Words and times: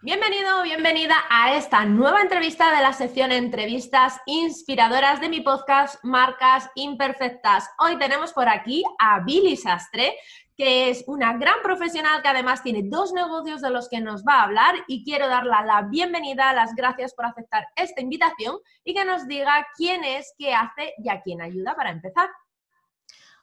Bienvenido, 0.00 0.62
bienvenida 0.62 1.16
a 1.28 1.56
esta 1.56 1.84
nueva 1.84 2.20
entrevista 2.20 2.70
de 2.70 2.80
la 2.80 2.92
sección 2.92 3.32
Entrevistas 3.32 4.20
Inspiradoras 4.26 5.20
de 5.20 5.28
mi 5.28 5.40
podcast 5.40 5.96
Marcas 6.04 6.70
Imperfectas. 6.76 7.68
Hoy 7.80 7.98
tenemos 7.98 8.32
por 8.32 8.48
aquí 8.48 8.84
a 9.00 9.18
Billy 9.24 9.56
Sastre, 9.56 10.14
que 10.56 10.88
es 10.90 11.02
una 11.08 11.36
gran 11.36 11.56
profesional 11.64 12.22
que 12.22 12.28
además 12.28 12.62
tiene 12.62 12.82
dos 12.84 13.12
negocios 13.12 13.60
de 13.60 13.70
los 13.70 13.88
que 13.88 14.00
nos 14.00 14.22
va 14.22 14.34
a 14.34 14.44
hablar 14.44 14.76
y 14.86 15.02
quiero 15.02 15.26
darle 15.26 15.50
la 15.66 15.82
bienvenida, 15.90 16.52
las 16.52 16.76
gracias 16.76 17.12
por 17.12 17.26
aceptar 17.26 17.66
esta 17.74 18.00
invitación 18.00 18.56
y 18.84 18.94
que 18.94 19.04
nos 19.04 19.26
diga 19.26 19.66
quién 19.76 20.04
es, 20.04 20.32
qué 20.38 20.54
hace 20.54 20.94
y 20.98 21.08
a 21.08 21.22
quién 21.22 21.42
ayuda 21.42 21.74
para 21.74 21.90
empezar. 21.90 22.28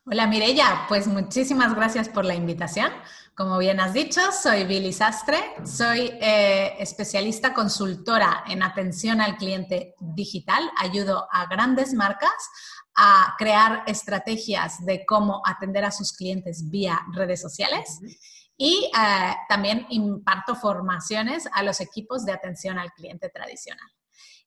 Hola 0.08 0.27
Mirella, 0.27 0.86
pues 0.88 1.08
muchísimas 1.08 1.73
gracias 1.73 2.09
por 2.09 2.26
la 2.26 2.36
invitación. 2.36 2.91
Como 3.34 3.58
bien 3.58 3.80
has 3.80 3.91
dicho, 3.91 4.22
soy 4.31 4.64
Billy 4.64 4.94
Sastre, 4.94 5.40
soy 5.64 6.12
eh, 6.22 6.76
especialista 6.78 7.55
consultora 7.55 8.44
en 8.48 8.62
atención 8.62 9.20
al 9.20 9.36
cliente 9.36 9.95
digital. 10.00 10.62
Ayudo 10.78 11.28
a 11.31 11.48
grandes 11.48 11.95
marcas 11.95 12.31
a 12.95 13.34
crear 13.40 13.81
estrategias 13.88 14.86
de 14.86 15.08
cómo 15.08 15.41
atender 15.44 15.84
a 15.86 15.91
sus 15.91 16.14
clientes 16.14 16.70
vía 16.70 17.02
redes 17.12 17.42
sociales. 17.42 18.00
Y 18.56 18.92
eh, 18.95 19.36
también 19.50 19.88
imparto 19.90 20.53
formaciones 20.56 21.50
a 21.52 21.64
los 21.64 21.81
equipos 21.81 22.25
de 22.25 22.31
atención 22.31 22.78
al 22.78 22.94
cliente 22.94 23.30
tradicional. 23.30 23.90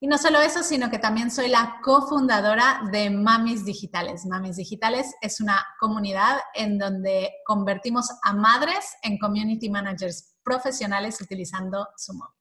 Y 0.01 0.07
no 0.07 0.17
solo 0.17 0.41
eso, 0.41 0.63
sino 0.63 0.91
que 0.91 1.01
también 1.01 1.29
soy 1.29 1.49
la 1.49 1.81
cofundadora 1.83 2.83
de 2.93 3.11
Mamis 3.11 3.65
Digitales. 3.65 4.27
Mamis 4.27 4.57
Digitales 4.57 5.13
es 5.21 5.41
una 5.41 5.67
comunidad 5.81 6.39
en 6.55 6.79
donde 6.79 7.33
convertimos 7.45 8.09
a 8.23 8.33
madres 8.33 8.97
en 9.03 9.19
community 9.19 9.69
managers 9.69 10.37
profesionales 10.45 11.21
utilizando 11.21 11.89
su 11.97 12.15
móvil. 12.15 12.39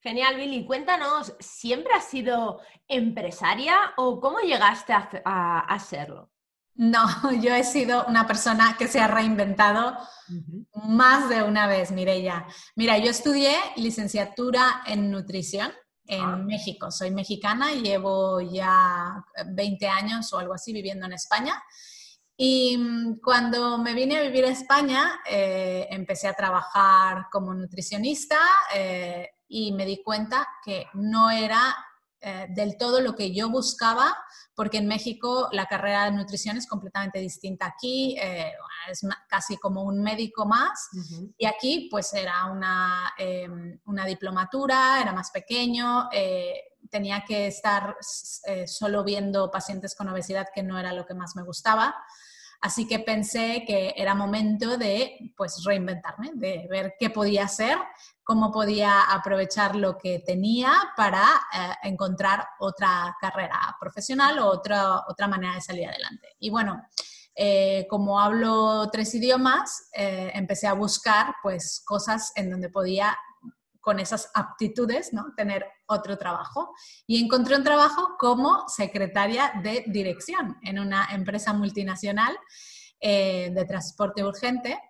Genial, 0.00 0.36
Billy. 0.36 0.64
Cuéntanos, 0.64 1.34
¿siempre 1.40 1.92
has 1.94 2.04
sido 2.04 2.60
empresaria 2.86 3.76
o 3.96 4.20
cómo 4.20 4.38
llegaste 4.38 4.92
a, 4.92 5.78
serlo? 5.80 6.30
No, 6.74 7.06
yo 7.42 7.52
he 7.52 7.64
sido 7.64 8.04
una 8.06 8.28
persona 8.28 8.76
que 8.78 8.86
se 8.86 9.00
ha 9.00 9.08
reinventado 9.08 9.96
más 10.86 11.28
de 11.28 11.42
una 11.42 11.66
vez, 11.66 11.90
Mireya. 11.90 12.46
Mira, 12.76 12.98
yo 12.98 13.10
estudié 13.10 13.56
licenciatura 13.76 14.82
en 14.86 15.10
nutrición 15.10 15.72
en 16.06 16.20
ah. 16.20 16.36
México. 16.36 16.90
Soy 16.90 17.10
mexicana 17.10 17.72
y 17.72 17.82
llevo 17.82 18.40
ya 18.40 19.24
20 19.46 19.88
años 19.88 20.32
o 20.32 20.38
algo 20.38 20.54
así 20.54 20.72
viviendo 20.72 21.06
en 21.06 21.12
España. 21.12 21.62
Y 22.36 22.76
mm, 22.76 23.20
cuando 23.22 23.78
me 23.78 23.94
vine 23.94 24.18
a 24.18 24.22
vivir 24.22 24.44
a 24.44 24.50
España, 24.50 25.20
eh, 25.28 25.86
empecé 25.90 26.28
a 26.28 26.34
trabajar 26.34 27.26
como 27.30 27.54
nutricionista 27.54 28.38
eh, 28.74 29.30
y 29.48 29.72
me 29.72 29.86
di 29.86 30.02
cuenta 30.02 30.48
que 30.64 30.86
no 30.94 31.30
era 31.30 31.74
eh, 32.20 32.46
del 32.50 32.76
todo 32.76 33.00
lo 33.00 33.14
que 33.14 33.32
yo 33.32 33.50
buscaba, 33.50 34.16
porque 34.54 34.78
en 34.78 34.86
México 34.86 35.48
la 35.52 35.66
carrera 35.66 36.04
de 36.04 36.12
nutrición 36.12 36.56
es 36.56 36.66
completamente 36.66 37.18
distinta. 37.18 37.66
Aquí 37.66 38.16
eh, 38.20 38.52
es 38.88 39.06
casi 39.28 39.56
como 39.56 39.82
un 39.82 40.02
médico 40.02 40.46
más 40.46 40.88
y 41.36 41.46
aquí 41.46 41.88
pues 41.90 42.12
era 42.14 42.46
una, 42.46 43.12
em, 43.18 43.78
una, 43.86 44.04
diplomatura, 44.06 45.00
era 45.00 45.12
más 45.12 45.30
pequeño, 45.30 46.08
eh, 46.12 46.74
tenía 46.90 47.24
que 47.26 47.48
estar 47.48 47.96
solo 48.66 49.02
viendo 49.02 49.50
pacientes 49.50 49.94
con 49.94 50.08
obesidad, 50.08 50.48
que 50.54 50.62
no 50.62 50.78
era 50.78 50.92
lo 50.92 51.06
que 51.06 51.14
más 51.14 51.34
me 51.34 51.42
gustaba. 51.42 51.94
Así 52.64 52.86
que 52.86 52.98
pensé 52.98 53.62
que 53.66 53.92
era 53.94 54.14
momento 54.14 54.78
de 54.78 55.34
pues 55.36 55.62
reinventarme, 55.66 56.30
de 56.32 56.66
ver 56.70 56.94
qué 56.98 57.10
podía 57.10 57.44
hacer, 57.44 57.76
cómo 58.24 58.50
podía 58.50 59.02
aprovechar 59.02 59.76
lo 59.76 59.98
que 59.98 60.20
tenía 60.26 60.72
para 60.96 61.22
eh, 61.52 61.88
encontrar 61.88 62.46
otra 62.58 63.14
carrera 63.20 63.76
profesional 63.78 64.38
o 64.38 64.46
otra, 64.46 65.02
otra 65.06 65.28
manera 65.28 65.54
de 65.54 65.60
salir 65.60 65.86
adelante. 65.88 66.34
Y 66.38 66.48
bueno, 66.48 66.82
eh, 67.36 67.86
como 67.90 68.18
hablo 68.18 68.88
tres 68.90 69.14
idiomas, 69.14 69.90
eh, 69.92 70.32
empecé 70.34 70.66
a 70.66 70.72
buscar 70.72 71.34
pues 71.42 71.82
cosas 71.84 72.32
en 72.34 72.50
donde 72.50 72.70
podía 72.70 73.16
con 73.80 74.00
esas 74.00 74.30
aptitudes, 74.32 75.12
¿no? 75.12 75.34
Tener 75.36 75.66
otro 75.84 76.16
trabajo. 76.16 76.72
Y 77.06 77.22
encontré 77.22 77.54
un 77.54 77.64
trabajo 77.64 78.16
como 78.18 78.66
secretaria 78.66 79.52
de 79.62 79.84
dirección 79.86 80.56
en 80.62 80.78
una 80.78 81.08
empresa 81.12 81.52
multinacional 81.52 82.34
de 83.02 83.64
transporte 83.68 84.24
urgente 84.24 84.80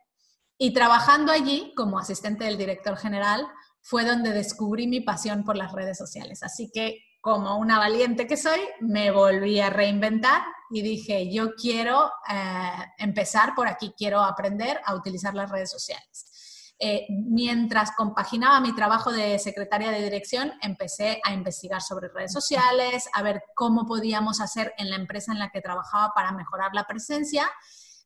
y 0.58 0.72
trabajando 0.72 1.32
allí 1.32 1.72
como 1.76 1.98
asistente 1.98 2.44
del 2.44 2.58
director 2.58 2.96
general 2.96 3.46
fue 3.80 4.04
donde 4.04 4.32
descubrí 4.32 4.86
mi 4.86 5.00
pasión 5.00 5.44
por 5.44 5.56
las 5.56 5.72
redes 5.72 5.98
sociales. 5.98 6.42
Así 6.42 6.70
que 6.72 7.00
como 7.20 7.56
una 7.58 7.78
valiente 7.78 8.26
que 8.26 8.36
soy, 8.36 8.60
me 8.80 9.10
volví 9.10 9.58
a 9.58 9.70
reinventar 9.70 10.42
y 10.70 10.82
dije, 10.82 11.32
yo 11.32 11.54
quiero 11.54 12.10
eh, 12.28 12.70
empezar 12.98 13.54
por 13.54 13.66
aquí, 13.66 13.94
quiero 13.96 14.20
aprender 14.20 14.80
a 14.84 14.94
utilizar 14.94 15.34
las 15.34 15.50
redes 15.50 15.70
sociales. 15.70 16.74
Eh, 16.78 17.06
mientras 17.08 17.92
compaginaba 17.92 18.60
mi 18.60 18.74
trabajo 18.74 19.12
de 19.12 19.38
secretaria 19.38 19.90
de 19.90 20.02
dirección, 20.02 20.52
empecé 20.60 21.20
a 21.24 21.32
investigar 21.32 21.80
sobre 21.80 22.08
redes 22.08 22.32
sociales, 22.32 23.08
a 23.14 23.22
ver 23.22 23.42
cómo 23.54 23.86
podíamos 23.86 24.40
hacer 24.40 24.74
en 24.76 24.90
la 24.90 24.96
empresa 24.96 25.32
en 25.32 25.38
la 25.38 25.50
que 25.50 25.60
trabajaba 25.60 26.12
para 26.14 26.32
mejorar 26.32 26.74
la 26.74 26.84
presencia 26.84 27.48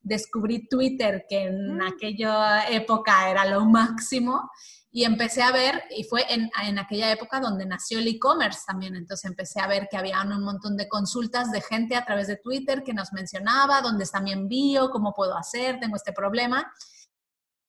descubrí 0.08 0.66
Twitter, 0.69 1.24
que 1.28 1.44
en 1.44 1.76
mm. 1.76 1.82
aquella 1.82 2.69
época 2.69 3.30
era 3.30 3.44
lo 3.44 3.64
máximo, 3.66 4.50
y 4.91 5.04
empecé 5.04 5.42
a 5.42 5.52
ver, 5.52 5.82
y 5.96 6.04
fue 6.04 6.24
en, 6.32 6.50
en 6.62 6.78
aquella 6.78 7.12
época 7.12 7.41
donde 7.41 7.66
nació 7.66 7.98
el 7.98 8.08
e-commerce 8.08 8.60
también, 8.66 8.97
entonces 8.97 9.30
empecé 9.30 9.60
a 9.60 9.66
ver 9.66 9.86
que 9.91 9.98
había 9.98 10.22
un 10.22 10.42
montón 10.42 10.76
de 10.76 10.88
consultas 10.88 11.52
de 11.52 11.60
gente 11.60 11.94
a 11.94 12.04
través 12.04 12.26
de 12.26 12.36
Twitter 12.36 12.82
que 12.82 12.94
nos 12.94 13.12
mencionaba, 13.12 13.82
dónde 13.82 14.04
está 14.04 14.20
mi 14.20 14.32
envío, 14.32 14.91
cómo 14.91 15.12
puedo 15.12 15.36
hacer, 15.36 15.78
tengo 15.78 15.97
este 15.97 16.12
problema, 16.12 16.72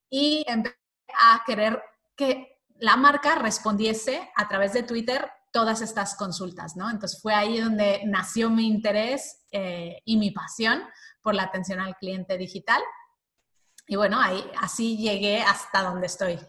y 0.10 0.46
empecé 0.48 0.78
a 1.20 1.44
querer 1.46 1.82
que 2.16 2.60
la 2.80 2.96
marca 2.96 3.36
respondiese 3.36 4.30
a 4.36 4.48
través 4.48 4.74
de 4.74 4.84
Twitter 4.84 5.30
todas 5.52 5.82
estas 5.82 6.16
consultas, 6.16 6.76
¿no? 6.76 6.90
Entonces 6.90 7.22
fue 7.22 7.34
ahí 7.34 7.60
donde 7.60 8.02
nació 8.06 8.50
mi 8.50 8.68
interés 8.68 9.46
eh, 9.52 10.02
y 10.06 10.18
mi 10.18 10.32
pasión 10.32 10.82
por 11.22 11.36
la 11.36 11.44
atención 11.44 11.80
al 11.80 11.96
cliente 11.98 12.38
digital. 12.38 12.82
Y 13.88 13.96
bueno, 13.96 14.20
ahí, 14.20 14.44
así 14.60 14.98
llegué 14.98 15.42
hasta 15.42 15.82
donde 15.82 16.08
estoy. 16.08 16.40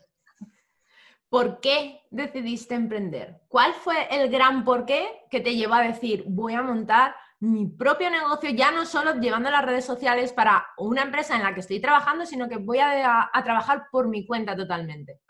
¿Por 1.29 1.61
qué 1.61 2.03
decidiste 2.11 2.75
emprender? 2.75 3.43
¿Cuál 3.49 3.73
fue 3.73 4.09
el 4.11 4.31
gran 4.31 4.65
porqué 4.65 5.27
que 5.31 5.41
te 5.41 5.55
llevó 5.55 5.75
a 5.75 5.83
decir, 5.83 6.25
voy 6.27 6.55
a 6.55 6.63
montar 6.63 7.15
mi 7.41 7.67
propio 7.67 8.11
negocio, 8.11 8.51
ya 8.51 8.71
no 8.71 8.85
solo 8.85 9.15
llevando 9.15 9.51
las 9.51 9.65
redes 9.65 9.85
sociales 9.85 10.33
para 10.33 10.67
una 10.77 11.03
empresa 11.03 11.37
en 11.37 11.43
la 11.43 11.55
que 11.55 11.61
estoy 11.61 11.81
trabajando, 11.81 12.27
sino 12.27 12.49
que 12.49 12.59
voy 12.59 12.81
a, 12.81 13.31
trabajar 13.45 13.87
por 13.91 14.09
mi 14.09 14.27
cuenta 14.27 14.55
totalmente? 14.55 15.21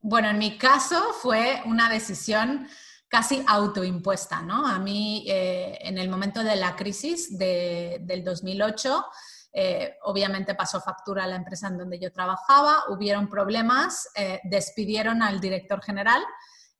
Bueno, 0.00 0.30
en 0.30 0.38
mi 0.38 0.58
caso 0.58 1.12
fue 1.12 1.62
una 1.66 1.88
decisión 1.88 2.66
casi 3.10 3.42
autoimpuesta, 3.46 4.40
¿no? 4.40 4.64
A 4.66 4.78
mí, 4.78 5.24
eh, 5.26 5.76
en 5.82 5.98
el 5.98 6.08
momento 6.08 6.44
de 6.44 6.54
la 6.54 6.76
crisis 6.76 7.36
del 7.36 8.22
2008, 8.24 9.04
eh, 9.52 9.96
obviamente 10.04 10.54
pasó 10.54 10.80
factura 10.80 11.24
a 11.24 11.26
la 11.26 11.34
empresa 11.34 11.66
en 11.66 11.76
donde 11.76 11.98
yo 11.98 12.12
trabajaba, 12.12 12.84
hubieron 12.88 13.28
problemas, 13.28 14.08
eh, 14.14 14.40
despidieron 14.44 15.22
al 15.22 15.40
director 15.40 15.82
general 15.82 16.22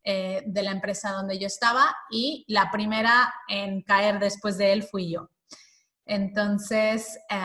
de 0.02 0.62
la 0.62 0.70
empresa 0.70 1.12
donde 1.12 1.38
yo 1.38 1.46
estaba 1.46 1.94
y 2.10 2.46
la 2.48 2.70
primera 2.70 3.34
en 3.46 3.82
caer 3.82 4.18
después 4.18 4.56
de 4.56 4.72
él 4.72 4.82
fui 4.82 5.12
yo. 5.12 5.28
Entonces, 6.12 7.20
eh, 7.30 7.40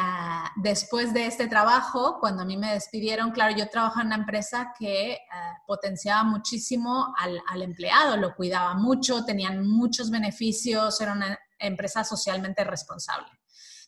después 0.56 1.14
de 1.14 1.28
este 1.28 1.48
trabajo, 1.48 2.18
cuando 2.20 2.42
a 2.42 2.46
mí 2.46 2.58
me 2.58 2.74
despidieron, 2.74 3.30
claro, 3.30 3.56
yo 3.56 3.70
trabajaba 3.70 4.02
en 4.02 4.08
una 4.08 4.16
empresa 4.16 4.74
que 4.80 5.12
eh, 5.12 5.20
potenciaba 5.68 6.24
muchísimo 6.24 7.14
al, 7.16 7.62
empleado, 7.62 8.18
lo 8.18 8.34
cuidaba 8.34 8.74
mucho, 8.74 9.24
tenían 9.24 9.68
muchos 9.68 10.10
beneficios, 10.10 11.00
era 11.00 11.14
una 11.14 11.38
empresa 11.60 12.04
socialmente 12.04 12.64
responsable. 12.64 13.28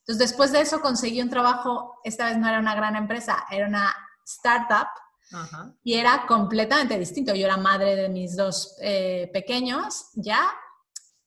Entonces, 0.02 0.20
después 0.30 0.52
de 0.52 0.62
eso 0.62 0.80
conseguí 0.80 1.24
un 1.24 1.32
trabajo, 1.32 2.00
esta 2.04 2.26
vez 2.26 2.38
no 2.38 2.48
era 2.48 2.60
una 2.60 2.76
gran 2.76 2.96
empresa, 2.96 3.48
era 3.50 3.66
una 3.66 3.92
startup 4.28 4.90
y 5.84 5.96
era 5.96 6.28
completamente 6.28 7.00
distinto. 7.00 7.34
Yo 7.34 7.48
era 7.48 7.58
madre 7.58 7.96
de 7.96 8.10
mis 8.10 8.38
dos 8.38 8.78
eh, 8.80 9.28
pequeños 9.34 10.12
ya 10.14 10.52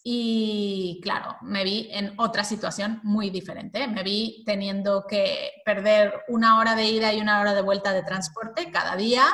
Y 0.02 1.00
claro, 1.02 1.36
me 1.42 1.62
vi 1.62 1.88
en 1.92 2.14
otra 2.18 2.42
situación 2.44 3.00
muy 3.02 3.30
diferente. 3.30 3.86
Me 3.86 4.02
vi 4.02 4.42
teniendo 4.46 5.04
que 5.06 5.52
perder 5.64 6.24
una 6.28 6.58
hora 6.58 6.74
de 6.74 6.86
ida 6.86 7.12
y 7.12 7.20
una 7.20 7.40
hora 7.40 7.52
de 7.52 7.62
vuelta 7.62 7.92
de 7.92 8.02
transporte 8.02 8.70
cada 8.70 8.96
día. 8.96 9.24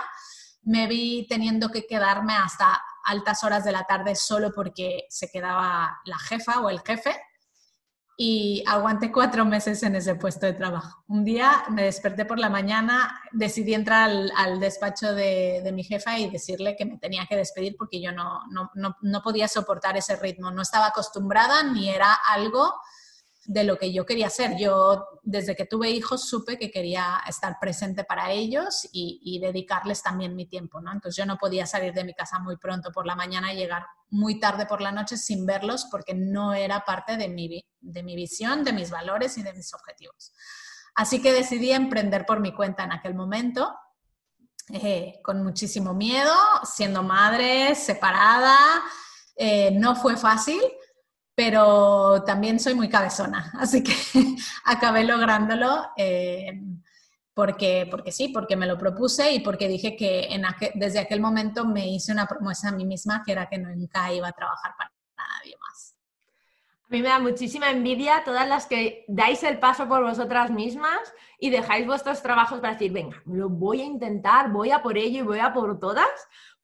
Me 0.63 0.89
vi 0.89 1.27
teniendo 1.29 1.71
que 1.71 1.87
quedarme 1.87 2.35
hasta 2.35 2.83
altas 3.05 3.45
horas 3.45 3.65
de 3.65 3.73
la 3.73 3.85
tarde 3.85 4.17
solo 4.17 4.53
porque 4.53 5.07
se 5.09 5.31
quedaba 5.31 6.01
la 6.05 6.19
jefa 6.19 6.61
o 6.61 6.69
el 6.69 6.81
jefe 6.81 7.17
y 8.19 8.65
aguanté 8.67 9.13
cuatro 9.13 9.45
meses 9.45 9.83
en 9.83 9.95
ese 9.95 10.15
puesto 10.15 10.47
de 10.47 10.55
trabajo. 10.55 11.05
Un 11.07 11.25
día 11.25 11.65
me 11.69 11.83
desperté 11.83 12.25
por 12.25 12.39
la 12.39 12.49
mañana, 12.49 13.21
decidí 13.33 13.75
entrar 13.75 14.11
al, 14.35 14.59
despacho 14.59 15.15
de, 15.15 15.61
de, 15.63 15.73
mi 15.73 15.85
jefa 15.85 16.19
y 16.19 16.31
decirle 16.31 16.77
que 16.77 16.87
me 16.87 16.97
tenía 16.97 17.27
que 17.27 17.37
despedir 17.37 17.77
porque 17.77 18.01
yo 18.01 18.13
no, 18.13 18.41
no, 18.51 18.71
no, 18.75 18.97
no 19.03 19.23
podía 19.23 19.49
soportar 19.49 19.99
ese 19.99 20.17
ritmo, 20.17 20.51
no 20.51 20.63
estaba 20.63 20.87
acostumbrada 20.87 21.63
ni 21.63 21.91
era 21.91 22.15
algo 22.15 22.75
de 23.47 23.65
lo 23.65 23.79
que 23.79 23.93
yo 23.93 24.05
quería 24.05 24.27
hacer. 24.27 24.57
Yo, 24.59 25.07
desde 25.23 25.55
que 25.55 25.67
tuve 25.67 25.91
hijos, 25.91 26.29
supe 26.29 26.59
que 26.59 26.71
quería 26.71 27.21
estar 27.29 27.59
presente 27.61 28.05
para 28.05 28.31
ellos 28.33 28.89
y, 28.93 29.39
dedicarles 29.41 30.03
también 30.03 30.35
mi 30.35 30.47
tiempo, 30.47 30.81
¿no? 30.81 30.93
Entonces 30.93 31.17
yo 31.17 31.27
no 31.27 31.37
podía 31.37 31.67
salir 31.67 31.93
de 31.93 32.05
mi 32.05 32.15
casa 32.15 32.39
muy 32.39 32.57
pronto 32.57 32.91
por 32.91 33.07
la 33.07 33.15
mañana 33.15 33.53
y 33.53 33.57
llegar 33.57 33.85
muy 34.11 34.41
tarde 34.41 34.67
por 34.67 34.81
la 34.81 34.93
noche 34.93 35.17
sin 35.17 35.47
verlos 35.47 35.87
porque 35.91 36.15
no 36.15 36.55
era 36.55 36.85
parte 36.85 37.17
de 37.17 37.29
mi, 37.29 37.65
de 37.81 38.03
mi 38.03 38.17
visión, 38.17 38.65
de 38.65 38.73
mis 38.73 38.91
valores 38.91 39.37
y 39.39 39.43
de 39.43 39.53
mis 39.53 39.73
objetivos. 39.75 40.33
Así 40.95 41.21
que 41.21 41.33
decidí 41.33 41.71
emprender 41.73 42.25
por 42.25 42.41
mi 42.41 42.53
cuenta 42.55 42.85
en 42.85 42.93
aquel 42.93 43.15
momento, 43.15 43.77
eh, 44.73 45.21
con 45.23 45.43
muchísimo 45.45 45.95
miedo, 45.95 46.35
siendo 46.65 47.03
madre, 47.03 47.75
separada. 47.75 48.57
Eh, 49.37 49.71
no 49.73 49.95
fue 49.95 50.17
fácil, 50.17 50.61
pero 51.37 52.25
también 52.25 52.59
soy 52.59 52.75
muy 52.75 52.89
cabezona, 52.89 53.53
así 53.61 53.85
que 53.85 53.93
acabé 54.65 55.05
lográndolo 55.05 55.91
eh, 55.97 56.59
porque, 57.35 57.87
porque 57.91 58.11
sí, 58.11 58.29
porque 58.29 58.57
me 58.57 58.67
lo 58.67 58.79
propuse 58.79 59.31
y 59.33 59.41
porque 59.41 59.69
dije 59.69 59.95
que 59.95 60.27
desde 60.75 60.99
aquel 60.99 61.21
momento 61.21 61.67
me 61.67 61.87
hice 61.87 62.11
una 62.11 62.27
promesa 62.27 62.71
a 62.71 62.73
mí 62.73 62.87
misma 62.87 63.23
que 63.25 63.33
era 63.33 63.47
que 63.47 63.59
nunca 63.59 64.11
iba 64.11 64.29
a 64.29 64.33
trabajar 64.33 64.75
para 64.79 64.91
nadie 65.19 65.55
más. 65.61 65.95
A 66.85 66.89
mí 66.89 67.03
me 67.03 67.09
da 67.09 67.19
muchísima 67.19 67.71
envidia 67.71 68.23
todas 68.25 68.49
las 68.49 68.65
que 68.65 69.05
dais 69.07 69.43
el 69.43 69.59
paso 69.59 69.87
por 69.87 70.03
vosotras 70.03 70.51
mismas 70.51 71.01
y 71.39 71.51
dejáis 71.51 71.87
vuestros 71.87 72.23
trabajos 72.23 72.61
para 72.61 72.73
decir, 72.73 72.93
venga, 72.93 73.23
lo 73.27 73.51
voy 73.51 73.83
a 73.83 73.85
intentar, 73.85 74.51
voy 74.51 74.71
a 74.71 74.83
por 74.83 74.97
ello 74.97 75.19
y 75.19 75.27
voy 75.27 75.41
a 75.41 75.53
por 75.53 75.79
todas, 75.79 76.09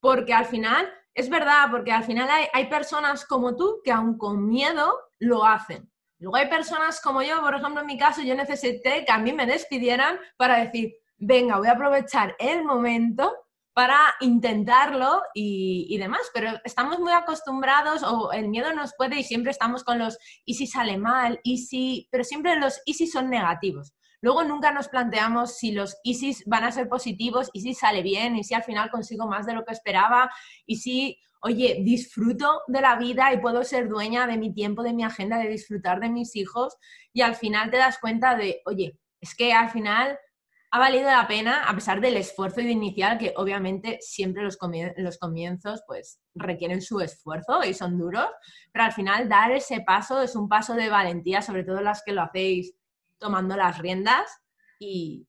porque 0.00 0.32
al 0.32 0.46
final 0.46 0.88
es 1.14 1.28
verdad, 1.28 1.68
porque 1.70 1.92
al 1.92 2.04
final 2.04 2.28
hay, 2.52 2.66
personas 2.66 3.26
como 3.26 3.56
tú 3.56 3.80
que 3.84 3.92
aun 3.92 4.16
con 4.16 4.48
miedo 4.48 4.98
lo 5.18 5.44
hacen. 5.44 5.90
Luego 6.18 6.36
hay 6.36 6.48
personas 6.48 7.00
como 7.00 7.22
yo, 7.22 7.40
por 7.40 7.54
ejemplo, 7.54 7.80
en 7.80 7.86
mi 7.86 7.98
caso, 7.98 8.22
yo 8.22 8.34
necesité 8.34 9.04
que 9.04 9.12
a 9.12 9.18
mí 9.18 9.32
me 9.32 9.46
despidieran 9.46 10.18
para 10.36 10.58
decir, 10.58 10.94
venga, 11.18 11.58
voy 11.58 11.68
a 11.68 11.72
aprovechar 11.72 12.36
el 12.38 12.64
momento 12.64 13.32
para 13.74 13.98
intentarlo 14.20 15.22
y, 15.34 15.96
demás, 15.98 16.20
pero 16.34 16.50
estamos 16.64 16.98
muy 16.98 17.12
acostumbrados 17.12 18.02
o 18.02 18.32
el 18.32 18.48
miedo 18.48 18.72
nos 18.74 18.94
puede 18.96 19.18
y 19.18 19.24
siempre 19.24 19.50
estamos 19.50 19.82
con 19.82 19.98
los 19.98 20.18
y 20.44 20.54
si 20.54 20.66
sale 20.66 20.98
mal, 20.98 21.40
y 21.42 21.58
si, 21.58 22.08
pero 22.10 22.22
siempre 22.22 22.56
los 22.56 22.80
y 22.84 22.94
si 22.94 23.06
son 23.06 23.30
negativos. 23.30 23.94
Luego 24.22 24.44
nunca 24.44 24.72
nos 24.72 24.88
planteamos 24.88 25.56
si 25.58 25.72
los 25.72 25.98
ISIS 26.04 26.44
van 26.46 26.62
a 26.62 26.70
ser 26.70 26.88
positivos 26.88 27.50
y 27.52 27.60
si 27.60 27.74
sale 27.74 28.02
bien 28.02 28.36
y 28.36 28.44
si 28.44 28.54
al 28.54 28.62
final 28.62 28.88
consigo 28.88 29.26
más 29.26 29.46
de 29.46 29.52
lo 29.52 29.64
que 29.64 29.72
esperaba 29.72 30.30
y 30.64 30.76
si, 30.76 31.18
oye, 31.42 31.80
disfruto 31.84 32.62
de 32.68 32.80
la 32.80 32.94
vida 32.94 33.34
y 33.34 33.40
puedo 33.40 33.64
ser 33.64 33.88
dueña 33.88 34.28
de 34.28 34.38
mi 34.38 34.54
tiempo, 34.54 34.84
de 34.84 34.92
mi 34.92 35.02
agenda, 35.02 35.38
de 35.38 35.48
disfrutar 35.48 35.98
de 35.98 36.08
mis 36.08 36.36
hijos 36.36 36.76
y 37.12 37.22
al 37.22 37.34
final 37.34 37.72
te 37.72 37.78
das 37.78 37.98
cuenta 37.98 38.36
de, 38.36 38.62
oye, 38.64 38.96
es 39.20 39.34
que 39.34 39.52
al 39.52 39.70
final 39.70 40.16
ha 40.70 40.78
valido 40.78 41.10
la 41.10 41.26
pena 41.26 41.64
a 41.64 41.74
pesar 41.74 42.00
del 42.00 42.16
esfuerzo 42.16 42.60
inicial 42.60 43.18
que 43.18 43.34
obviamente 43.36 43.98
siempre 44.00 44.44
los, 44.44 44.56
comienzos 44.56 45.82
pues 45.86 46.20
requieren 46.34 46.80
su 46.80 47.00
esfuerzo 47.00 47.64
y 47.64 47.74
son 47.74 47.98
duros, 47.98 48.28
pero 48.72 48.84
al 48.84 48.92
final 48.92 49.28
dar 49.28 49.50
ese 49.50 49.80
paso 49.80 50.22
es 50.22 50.36
un 50.36 50.48
paso 50.48 50.74
de 50.74 50.88
valentía, 50.88 51.42
sobre 51.42 51.64
todo 51.64 51.80
las 51.80 52.02
que 52.04 52.12
lo 52.12 52.22
hacéis 52.22 52.74
tomando 53.22 53.56
las 53.56 53.78
riendas 53.78 54.42
y 54.78 55.26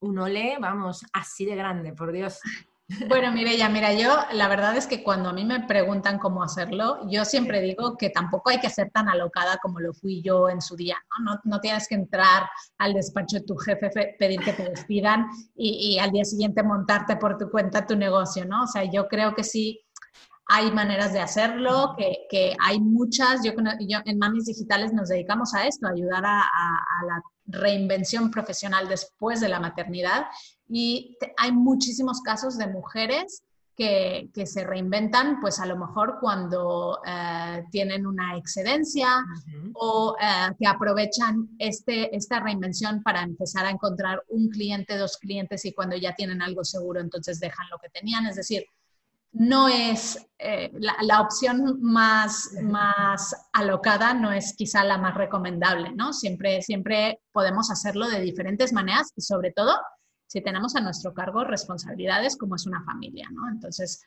un 0.00 0.18
ole, 0.18 0.56
vamos, 0.60 1.04
así 1.12 1.44
de 1.44 1.56
grande, 1.56 1.92
por 1.92 2.12
Dios. 2.12 2.40
Bueno, 3.08 3.32
Mireya, 3.32 3.70
mira, 3.70 3.94
yo 3.94 4.18
la 4.32 4.48
verdad 4.48 4.76
es 4.76 4.86
que 4.86 5.02
cuando 5.02 5.30
a 5.30 5.32
mí 5.32 5.46
me 5.46 5.60
preguntan 5.60 6.18
cómo 6.18 6.42
hacerlo, 6.42 6.98
yo 7.08 7.24
siempre 7.24 7.62
digo 7.62 7.96
que 7.96 8.10
tampoco 8.10 8.50
hay 8.50 8.60
que 8.60 8.68
ser 8.68 8.90
tan 8.90 9.08
alocada 9.08 9.56
como 9.62 9.80
lo 9.80 9.94
fui 9.94 10.20
yo 10.20 10.50
en 10.50 10.60
su 10.60 10.76
día, 10.76 10.96
¿no? 11.24 11.40
No, 11.44 11.60
tienes 11.60 11.88
que 11.88 11.94
entrar 11.94 12.50
al 12.76 12.92
despacho 12.92 13.38
de 13.38 13.44
tu 13.44 13.56
jefe, 13.56 13.90
pedir 14.18 14.40
que 14.40 14.52
te 14.52 14.68
despidan 14.68 15.26
y, 15.54 15.94
y, 15.94 15.98
al 16.00 16.10
día 16.10 16.24
siguiente 16.24 16.62
montarte 16.62 17.16
por 17.16 17.38
tu 17.38 17.50
cuenta 17.50 17.86
tu 17.86 17.96
negocio, 17.96 18.44
¿no? 18.44 18.64
O 18.64 18.66
sea, 18.66 18.84
yo 18.84 19.08
creo 19.08 19.34
que 19.34 19.44
sí 19.44 19.80
hay 20.46 20.70
maneras 20.70 21.14
de 21.14 21.20
hacerlo, 21.20 21.94
que, 21.96 22.26
que 22.28 22.54
hay 22.60 22.78
muchas, 22.78 23.42
yo, 23.42 23.52
yo, 23.88 24.00
en 24.04 24.18
Mamis 24.18 24.44
Digitales 24.44 24.92
nos 24.92 25.08
dedicamos 25.08 25.54
a 25.54 25.66
esto, 25.66 25.86
a 25.86 25.92
ayudar 25.92 26.26
a, 26.26 26.40
a 26.40 27.06
la 27.06 27.22
reinvención 27.46 28.30
profesional 28.30 28.88
después 28.88 29.40
de 29.40 29.48
la 29.48 29.60
maternidad 29.60 30.26
y 30.68 31.16
hay 31.36 31.52
muchísimos 31.52 32.20
casos 32.22 32.56
de 32.56 32.66
mujeres 32.66 33.42
que, 33.76 34.30
que, 34.34 34.46
se 34.46 34.64
reinventan, 34.64 35.40
pues 35.40 35.58
a 35.58 35.66
lo 35.66 35.76
mejor 35.78 36.18
cuando 36.20 37.00
eh, 37.06 37.64
tienen 37.70 38.06
una 38.06 38.36
excedencia 38.36 39.24
o 39.74 40.14
eh, 40.20 40.54
que 40.58 40.66
aprovechan 40.66 41.48
este, 41.58 42.14
esta 42.14 42.40
reinvención 42.40 43.02
para 43.02 43.22
empezar 43.22 43.64
a 43.64 43.70
encontrar 43.70 44.22
un 44.28 44.48
cliente, 44.50 44.98
dos 44.98 45.16
clientes 45.16 45.64
y 45.64 45.72
cuando 45.72 45.96
ya 45.96 46.14
tienen 46.14 46.42
algo 46.42 46.64
seguro, 46.64 47.00
entonces 47.00 47.40
dejan 47.40 47.66
lo 47.70 47.78
que 47.78 47.88
tenían. 47.88 48.26
Es 48.26 48.36
decir, 48.36 48.66
no 49.32 49.68
es 49.68 50.18
eh, 50.38 50.70
la, 50.74 51.20
opción 51.20 51.80
más, 51.80 52.50
más 52.62 53.34
alocada, 53.52 54.12
no 54.12 54.30
es 54.30 54.54
quizá 54.54 54.84
la 54.84 54.98
más 54.98 55.14
recomendable, 55.14 55.92
¿no? 55.94 56.12
Siempre, 56.12 56.60
siempre 56.62 57.20
podemos 57.32 57.70
hacerlo 57.70 58.08
de 58.08 58.20
diferentes 58.20 58.72
maneras 58.72 59.12
y 59.16 59.22
sobre 59.22 59.52
todo 59.52 59.74
si 60.26 60.42
tenemos 60.42 60.76
a 60.76 60.80
nuestro 60.80 61.14
cargo 61.14 61.44
responsabilidades 61.44 62.36
como 62.36 62.56
es 62.56 62.66
una 62.66 62.84
familia, 62.84 63.28
¿no? 63.32 63.48
Entonces, 63.48 64.04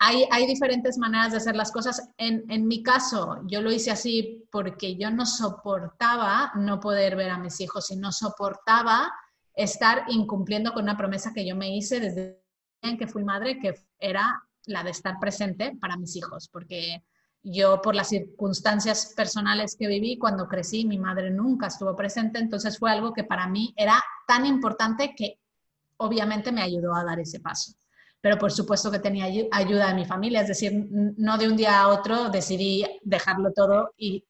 hay, 0.00 0.24
hay 0.30 0.46
diferentes 0.46 0.98
maneras 0.98 1.32
de 1.32 1.38
hacer 1.38 1.56
las 1.56 1.72
cosas. 1.72 2.10
En, 2.16 2.44
en 2.48 2.66
mi 2.66 2.82
caso, 2.82 3.40
yo 3.46 3.60
lo 3.60 3.70
hice 3.70 3.90
así 3.90 4.48
porque 4.50 4.96
yo 4.96 5.10
no 5.10 5.26
soportaba 5.26 6.52
no 6.56 6.80
poder 6.80 7.16
ver 7.16 7.30
a 7.30 7.38
mis 7.38 7.60
hijos 7.60 7.90
y 7.90 7.96
no 7.96 8.10
soportaba 8.10 9.12
estar 9.54 10.04
incumpliendo 10.08 10.72
con 10.72 10.84
una 10.84 10.96
promesa 10.96 11.32
que 11.32 11.46
yo 11.46 11.56
me 11.56 11.76
hice 11.76 12.00
desde 12.00 12.42
que 12.80 13.08
fui 13.08 13.24
madre, 13.24 13.58
que 13.58 13.74
era 13.98 14.47
la 14.68 14.82
de 14.84 14.90
estar 14.90 15.18
presente 15.18 15.76
para 15.80 15.96
mis 15.96 16.16
hijos, 16.16 16.48
porque 16.48 17.02
yo 17.42 17.80
por 17.80 17.94
las 17.94 18.08
circunstancias 18.08 19.12
personales 19.16 19.76
que 19.78 19.86
viví 19.86 20.18
cuando 20.18 20.48
crecí, 20.48 20.84
mi 20.84 20.98
madre 20.98 21.30
nunca 21.30 21.68
estuvo 21.68 21.96
presente, 21.96 22.38
entonces 22.38 22.78
fue 22.78 22.90
algo 22.90 23.12
que 23.12 23.24
para 23.24 23.46
mí 23.48 23.72
era 23.76 24.02
tan 24.26 24.44
importante 24.46 25.14
que 25.16 25.38
obviamente 25.98 26.52
me 26.52 26.62
ayudó 26.62 26.94
a 26.94 27.04
dar 27.04 27.18
ese 27.20 27.40
paso. 27.40 27.72
Pero 28.20 28.36
por 28.36 28.50
supuesto 28.50 28.90
que 28.90 28.98
tenía 28.98 29.26
ayuda 29.52 29.88
de 29.88 29.94
mi 29.94 30.04
familia, 30.04 30.42
es 30.42 30.48
decir, 30.48 30.72
no 30.90 31.38
de 31.38 31.48
un 31.48 31.56
día 31.56 31.80
a 31.80 31.88
otro 31.88 32.30
decidí 32.30 32.84
dejarlo 33.02 33.52
todo 33.52 33.92
y 33.96 34.24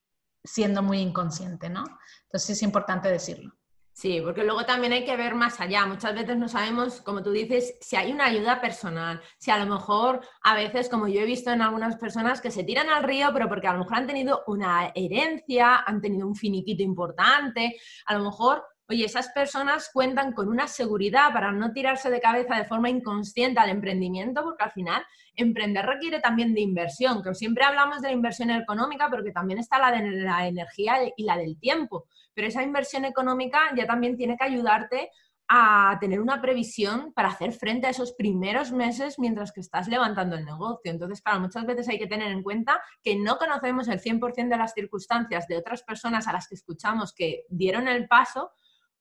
siendo 0.44 0.82
muy 0.82 0.98
inconsciente, 0.98 1.70
¿no? 1.70 1.84
Entonces 2.24 2.50
es 2.50 2.62
importante 2.62 3.08
decirlo. 3.08 3.57
Sí, 3.98 4.20
porque 4.22 4.44
luego 4.44 4.64
también 4.64 4.92
hay 4.92 5.04
que 5.04 5.16
ver 5.16 5.34
más 5.34 5.60
allá. 5.60 5.84
Muchas 5.84 6.14
veces 6.14 6.36
no 6.36 6.46
sabemos, 6.46 7.00
como 7.00 7.20
tú 7.20 7.32
dices, 7.32 7.76
si 7.80 7.96
hay 7.96 8.12
una 8.12 8.26
ayuda 8.26 8.60
personal, 8.60 9.20
si 9.38 9.50
a 9.50 9.58
lo 9.58 9.66
mejor 9.66 10.20
a 10.42 10.54
veces, 10.54 10.88
como 10.88 11.08
yo 11.08 11.20
he 11.20 11.24
visto 11.24 11.50
en 11.50 11.62
algunas 11.62 11.96
personas, 11.96 12.40
que 12.40 12.52
se 12.52 12.62
tiran 12.62 12.88
al 12.90 13.02
río, 13.02 13.30
pero 13.32 13.48
porque 13.48 13.66
a 13.66 13.72
lo 13.72 13.80
mejor 13.80 13.96
han 13.96 14.06
tenido 14.06 14.44
una 14.46 14.92
herencia, 14.94 15.78
han 15.78 16.00
tenido 16.00 16.28
un 16.28 16.36
finiquito 16.36 16.84
importante, 16.84 17.74
a 18.06 18.16
lo 18.16 18.22
mejor, 18.22 18.62
oye, 18.88 19.04
esas 19.04 19.30
personas 19.30 19.90
cuentan 19.92 20.32
con 20.32 20.46
una 20.48 20.68
seguridad 20.68 21.32
para 21.32 21.50
no 21.50 21.72
tirarse 21.72 22.08
de 22.08 22.20
cabeza 22.20 22.54
de 22.54 22.66
forma 22.66 22.88
inconsciente 22.88 23.58
al 23.58 23.70
emprendimiento, 23.70 24.44
porque 24.44 24.62
al 24.62 24.70
final 24.70 25.02
emprender 25.34 25.84
requiere 25.84 26.20
también 26.20 26.54
de 26.54 26.60
inversión, 26.60 27.20
que 27.20 27.34
siempre 27.34 27.64
hablamos 27.64 28.00
de 28.00 28.10
la 28.10 28.14
inversión 28.14 28.50
económica, 28.50 29.08
pero 29.10 29.24
que 29.24 29.32
también 29.32 29.58
está 29.58 29.80
la 29.80 29.90
de 29.90 30.08
la 30.08 30.46
energía 30.46 30.98
y 31.16 31.24
la 31.24 31.36
del 31.36 31.58
tiempo 31.58 32.06
pero 32.38 32.46
esa 32.46 32.62
inversión 32.62 33.04
económica 33.04 33.58
ya 33.74 33.84
también 33.84 34.16
tiene 34.16 34.36
que 34.36 34.44
ayudarte 34.44 35.10
a 35.48 35.98
tener 36.00 36.20
una 36.20 36.40
previsión 36.40 37.12
para 37.12 37.30
hacer 37.30 37.50
frente 37.50 37.88
a 37.88 37.90
esos 37.90 38.12
primeros 38.12 38.70
meses 38.70 39.18
mientras 39.18 39.50
que 39.50 39.58
estás 39.58 39.88
levantando 39.88 40.36
el 40.36 40.44
negocio. 40.44 40.92
Entonces, 40.92 41.20
claro, 41.20 41.40
muchas 41.40 41.66
veces 41.66 41.88
hay 41.88 41.98
que 41.98 42.06
tener 42.06 42.30
en 42.30 42.44
cuenta 42.44 42.80
que 43.02 43.16
no 43.16 43.38
conocemos 43.38 43.88
el 43.88 44.00
100% 44.00 44.50
de 44.50 44.56
las 44.56 44.72
circunstancias 44.72 45.48
de 45.48 45.56
otras 45.56 45.82
personas 45.82 46.28
a 46.28 46.32
las 46.32 46.46
que 46.46 46.54
escuchamos 46.54 47.12
que 47.12 47.42
dieron 47.48 47.88
el 47.88 48.06
paso, 48.06 48.52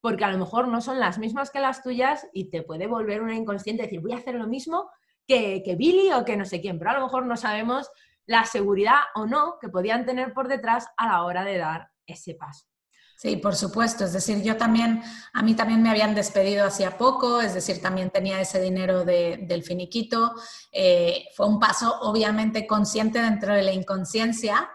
porque 0.01 0.25
a 0.25 0.31
lo 0.31 0.39
mejor 0.39 0.67
no 0.67 0.81
son 0.81 0.99
las 0.99 1.19
mismas 1.19 1.51
que 1.51 1.59
las 1.59 1.83
tuyas 1.83 2.27
y 2.33 2.49
te 2.49 2.63
puede 2.63 2.87
volver 2.87 3.21
una 3.21 3.35
inconsciente 3.35 3.83
decir, 3.83 4.01
voy 4.01 4.13
a 4.13 4.17
hacer 4.17 4.33
lo 4.33 4.47
mismo 4.47 4.89
que, 5.27 5.61
que 5.63 5.75
Billy 5.75 6.11
o 6.11 6.25
que 6.25 6.37
no 6.37 6.45
sé 6.45 6.59
quién, 6.59 6.79
pero 6.79 6.89
a 6.89 6.93
lo 6.95 7.03
mejor 7.03 7.27
no 7.27 7.37
sabemos 7.37 7.87
la 8.25 8.45
seguridad 8.45 9.01
o 9.13 9.27
no 9.27 9.59
que 9.61 9.69
podían 9.69 10.07
tener 10.07 10.33
por 10.33 10.47
detrás 10.47 10.87
a 10.97 11.05
la 11.05 11.21
hora 11.21 11.45
de 11.45 11.59
dar 11.59 11.91
ese 12.07 12.33
paso. 12.33 12.65
Sí, 13.19 13.35
por 13.35 13.55
supuesto. 13.55 14.05
Es 14.05 14.13
decir, 14.13 14.43
yo 14.43 14.57
también, 14.57 15.01
a 15.33 15.41
mí 15.41 15.55
también 15.55 15.81
me 15.81 15.89
habían 15.89 16.13
despedido 16.13 16.67
hacía 16.67 16.99
poco, 16.99 17.41
es 17.41 17.55
decir, 17.55 17.81
también 17.81 18.11
tenía 18.11 18.39
ese 18.39 18.61
dinero 18.61 19.05
del 19.05 19.63
finiquito. 19.63 20.35
Eh, 20.71 21.25
fue 21.35 21.47
un 21.47 21.59
paso 21.59 21.99
obviamente 22.01 22.67
consciente 22.67 23.19
dentro 23.19 23.55
de 23.55 23.63
la 23.63 23.71
inconsciencia. 23.71 24.69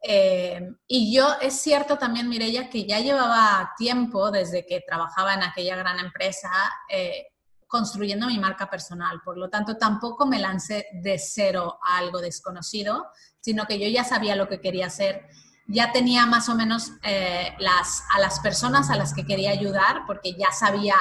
Eh, 0.00 0.60
y 0.86 1.12
yo, 1.12 1.26
es 1.42 1.54
cierto 1.54 1.98
también, 1.98 2.28
Mireya, 2.28 2.70
que 2.70 2.86
ya 2.86 3.00
llevaba 3.00 3.72
tiempo 3.76 4.30
desde 4.30 4.64
que 4.64 4.80
trabajaba 4.86 5.34
en 5.34 5.42
aquella 5.42 5.74
gran 5.74 5.98
empresa. 5.98 6.50
Eh, 6.88 7.26
construyendo 7.66 8.28
mi 8.28 8.38
marca 8.38 8.70
personal. 8.70 9.20
Por 9.22 9.36
lo 9.36 9.50
tanto, 9.50 9.76
tampoco 9.76 10.24
me 10.24 10.38
lancé 10.38 10.86
de 11.02 11.18
cero 11.18 11.78
a 11.84 11.98
algo 11.98 12.18
desconocido, 12.18 13.08
sino 13.40 13.66
que 13.66 13.78
yo 13.78 13.88
ya 13.88 14.04
sabía 14.04 14.36
lo 14.36 14.48
que 14.48 14.58
quería 14.60 14.86
hacer 14.86 15.28
ya 15.68 15.92
tenía 15.92 16.24
más 16.24 16.48
o 16.48 16.54
menos 16.54 16.92
eh, 17.02 17.54
las, 17.58 18.02
a 18.10 18.18
las 18.20 18.40
personas 18.40 18.90
a 18.90 18.96
las 18.96 19.12
que 19.12 19.26
quería 19.26 19.50
ayudar, 19.50 20.04
porque 20.06 20.32
ya 20.32 20.50
sabía 20.50 20.96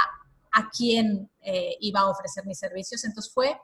a 0.51 0.69
quién 0.69 1.31
eh, 1.41 1.77
iba 1.79 2.01
a 2.01 2.09
ofrecer 2.09 2.45
mis 2.45 2.59
servicios. 2.59 3.05
Entonces 3.05 3.33
fue, 3.33 3.57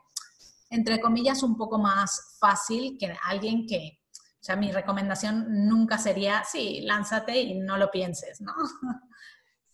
entre 0.70 1.00
comillas, 1.00 1.42
un 1.42 1.56
poco 1.58 1.78
más 1.78 2.36
fácil 2.40 2.96
que 2.98 3.14
alguien 3.22 3.66
que, 3.66 4.00
o 4.14 4.44
sea, 4.44 4.56
mi 4.56 4.72
recomendación 4.72 5.68
nunca 5.68 5.98
sería, 5.98 6.42
sí, 6.44 6.80
lánzate 6.80 7.38
y 7.38 7.54
no 7.60 7.76
lo 7.76 7.90
pienses, 7.90 8.40
¿no? 8.40 8.54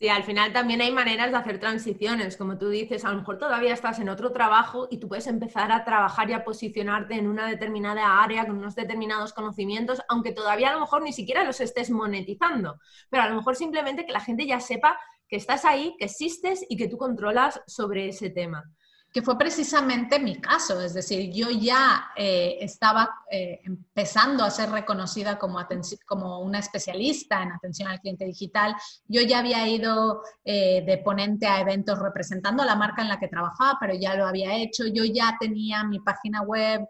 Sí, 0.01 0.09
al 0.09 0.25
final 0.25 0.53
también 0.55 0.81
hay 0.81 0.91
maneras 0.93 1.31
de 1.31 1.37
hacer 1.37 1.61
transiciones, 1.61 2.39
como 2.39 2.57
tú 2.57 2.71
dices, 2.71 3.05
a 3.05 3.11
lo 3.11 3.19
mejor 3.19 3.39
todavía 3.39 3.75
estás 3.75 3.99
en 3.99 4.09
otro 4.09 4.33
trabajo 4.33 4.89
y 4.91 4.99
tú 4.99 5.09
puedes 5.09 5.27
empezar 5.27 5.71
a 5.71 5.85
trabajar 5.85 6.31
y 6.31 6.33
a 6.33 6.43
posicionarte 6.43 7.15
en 7.17 7.29
una 7.29 7.47
determinada 7.47 8.23
área 8.23 8.47
con 8.47 8.57
unos 8.57 8.75
determinados 8.75 9.35
conocimientos, 9.35 10.01
aunque 10.09 10.33
todavía 10.33 10.71
a 10.71 10.73
lo 10.73 10.81
mejor 10.81 11.03
ni 11.03 11.13
siquiera 11.13 11.45
los 11.45 11.61
estés 11.61 11.91
monetizando, 11.91 12.81
pero 13.11 13.25
a 13.25 13.29
lo 13.29 13.37
mejor 13.37 13.57
simplemente 13.57 14.07
que 14.07 14.13
la 14.13 14.21
gente 14.21 14.47
ya 14.47 14.59
sepa 14.59 14.99
que 15.29 15.37
estás 15.37 15.67
ahí, 15.67 15.95
que 15.99 16.07
existes 16.07 16.65
y 16.67 16.79
que 16.79 16.89
tú 16.89 16.97
controlas 16.97 17.61
sobre 17.67 18.09
ese 18.09 18.31
tema 18.31 18.65
que 19.13 19.23
fue 19.23 19.37
precisamente 19.37 20.21
mi 20.21 20.41
caso, 20.41 20.81
es 20.81 20.95
decir, 20.95 21.33
yo 21.33 21.51
ya 21.51 22.11
eh, 22.17 22.59
estaba 22.61 23.23
eh, 23.31 23.61
empezando 23.65 24.45
a 24.45 24.51
ser 24.51 24.71
reconocida 24.71 25.37
como, 25.37 26.41
una 26.41 26.59
especialista 26.61 27.43
en 27.43 27.53
atención 27.53 27.89
al 27.89 28.01
cliente 28.01 28.25
digital, 28.25 28.77
yo 29.09 29.23
ya 29.23 29.41
había 29.41 29.67
ido 29.67 30.23
eh, 30.45 30.85
de 30.87 30.99
ponente 30.99 31.47
a 31.47 31.61
eventos 31.61 31.99
representando 31.99 32.63
a 32.63 32.67
la 32.67 32.77
marca 32.77 33.03
en 33.03 33.09
la 33.09 33.19
que 33.19 33.29
trabajaba, 33.29 33.79
pero 33.81 33.95
ya 33.95 34.15
lo 34.15 34.27
había 34.27 34.57
hecho, 34.57 34.87
yo 34.87 35.05
ya 35.05 35.37
tenía 35.41 35.83
mi 35.83 35.99
página 35.99 36.43
web, 36.43 36.87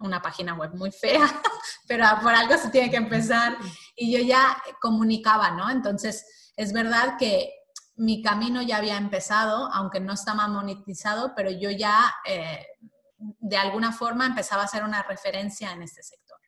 una 0.00 0.20
página 0.20 0.54
web 0.54 0.74
muy 0.74 0.90
fea, 0.90 1.22
pero 1.86 2.04
por 2.20 2.34
algo 2.34 2.56
se 2.56 2.70
tiene 2.70 2.90
que 2.90 2.96
empezar, 2.96 3.56
y 3.94 4.12
yo 4.12 4.18
ya 4.24 4.60
comunicaba, 4.80 5.52
¿no? 5.52 5.70
Entonces, 5.70 6.52
es 6.56 6.72
verdad 6.72 7.16
que 7.16 7.57
mi 7.98 8.22
camino 8.22 8.62
ya 8.62 8.78
había 8.78 8.96
empezado, 8.96 9.68
aunque 9.72 10.00
no 10.00 10.14
estaba 10.14 10.48
monetizado, 10.48 11.34
pero 11.34 11.50
yo 11.50 11.70
ya 11.70 12.14
eh, 12.26 12.66
de 13.18 13.56
alguna 13.56 13.92
forma 13.92 14.26
empezaba 14.26 14.62
a 14.62 14.68
ser 14.68 14.84
una 14.84 15.02
referencia 15.02 15.72
en 15.72 15.82
este 15.82 16.02
sector. 16.02 16.38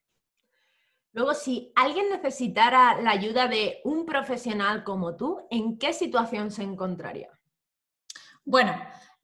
Luego, 1.12 1.34
si 1.34 1.72
alguien 1.74 2.08
necesitara 2.08 3.00
la 3.02 3.10
ayuda 3.10 3.48
de 3.48 3.80
un 3.84 4.06
profesional 4.06 4.84
como 4.84 5.16
tú, 5.16 5.44
¿en 5.50 5.76
qué 5.76 5.92
situación 5.92 6.52
se 6.52 6.62
encontraría? 6.62 7.30
Bueno, 8.44 8.72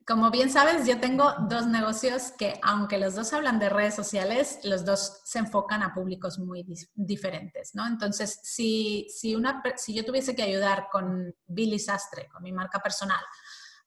como 0.07 0.31
bien 0.31 0.51
sabes, 0.51 0.87
yo 0.87 1.01
tengo 1.01 1.35
dos 1.49 1.67
negocios 1.67 2.31
que, 2.39 2.61
aunque 2.63 2.97
los 2.97 3.17
dos 3.17 3.33
hablan 3.33 3.59
de 3.59 3.69
redes 3.69 3.97
sociales, 3.97 4.61
los 4.63 4.85
dos 4.85 5.21
se 5.25 5.41
enfocan 5.41 5.83
a 5.83 5.93
públicos 5.93 6.39
muy 6.39 6.65
diferentes, 6.95 7.75
¿no? 7.75 7.85
Entonces, 7.85 8.39
si, 8.45 9.09
si, 9.11 9.33
yo 9.33 10.05
tuviese 10.05 10.37
que 10.37 10.45
ayudar 10.45 10.87
con 10.93 11.35
Billy 11.49 11.81
Sastre, 11.81 12.29
con 12.29 12.45
mi 12.45 12.53
marca 12.53 12.79
personal, 12.79 13.21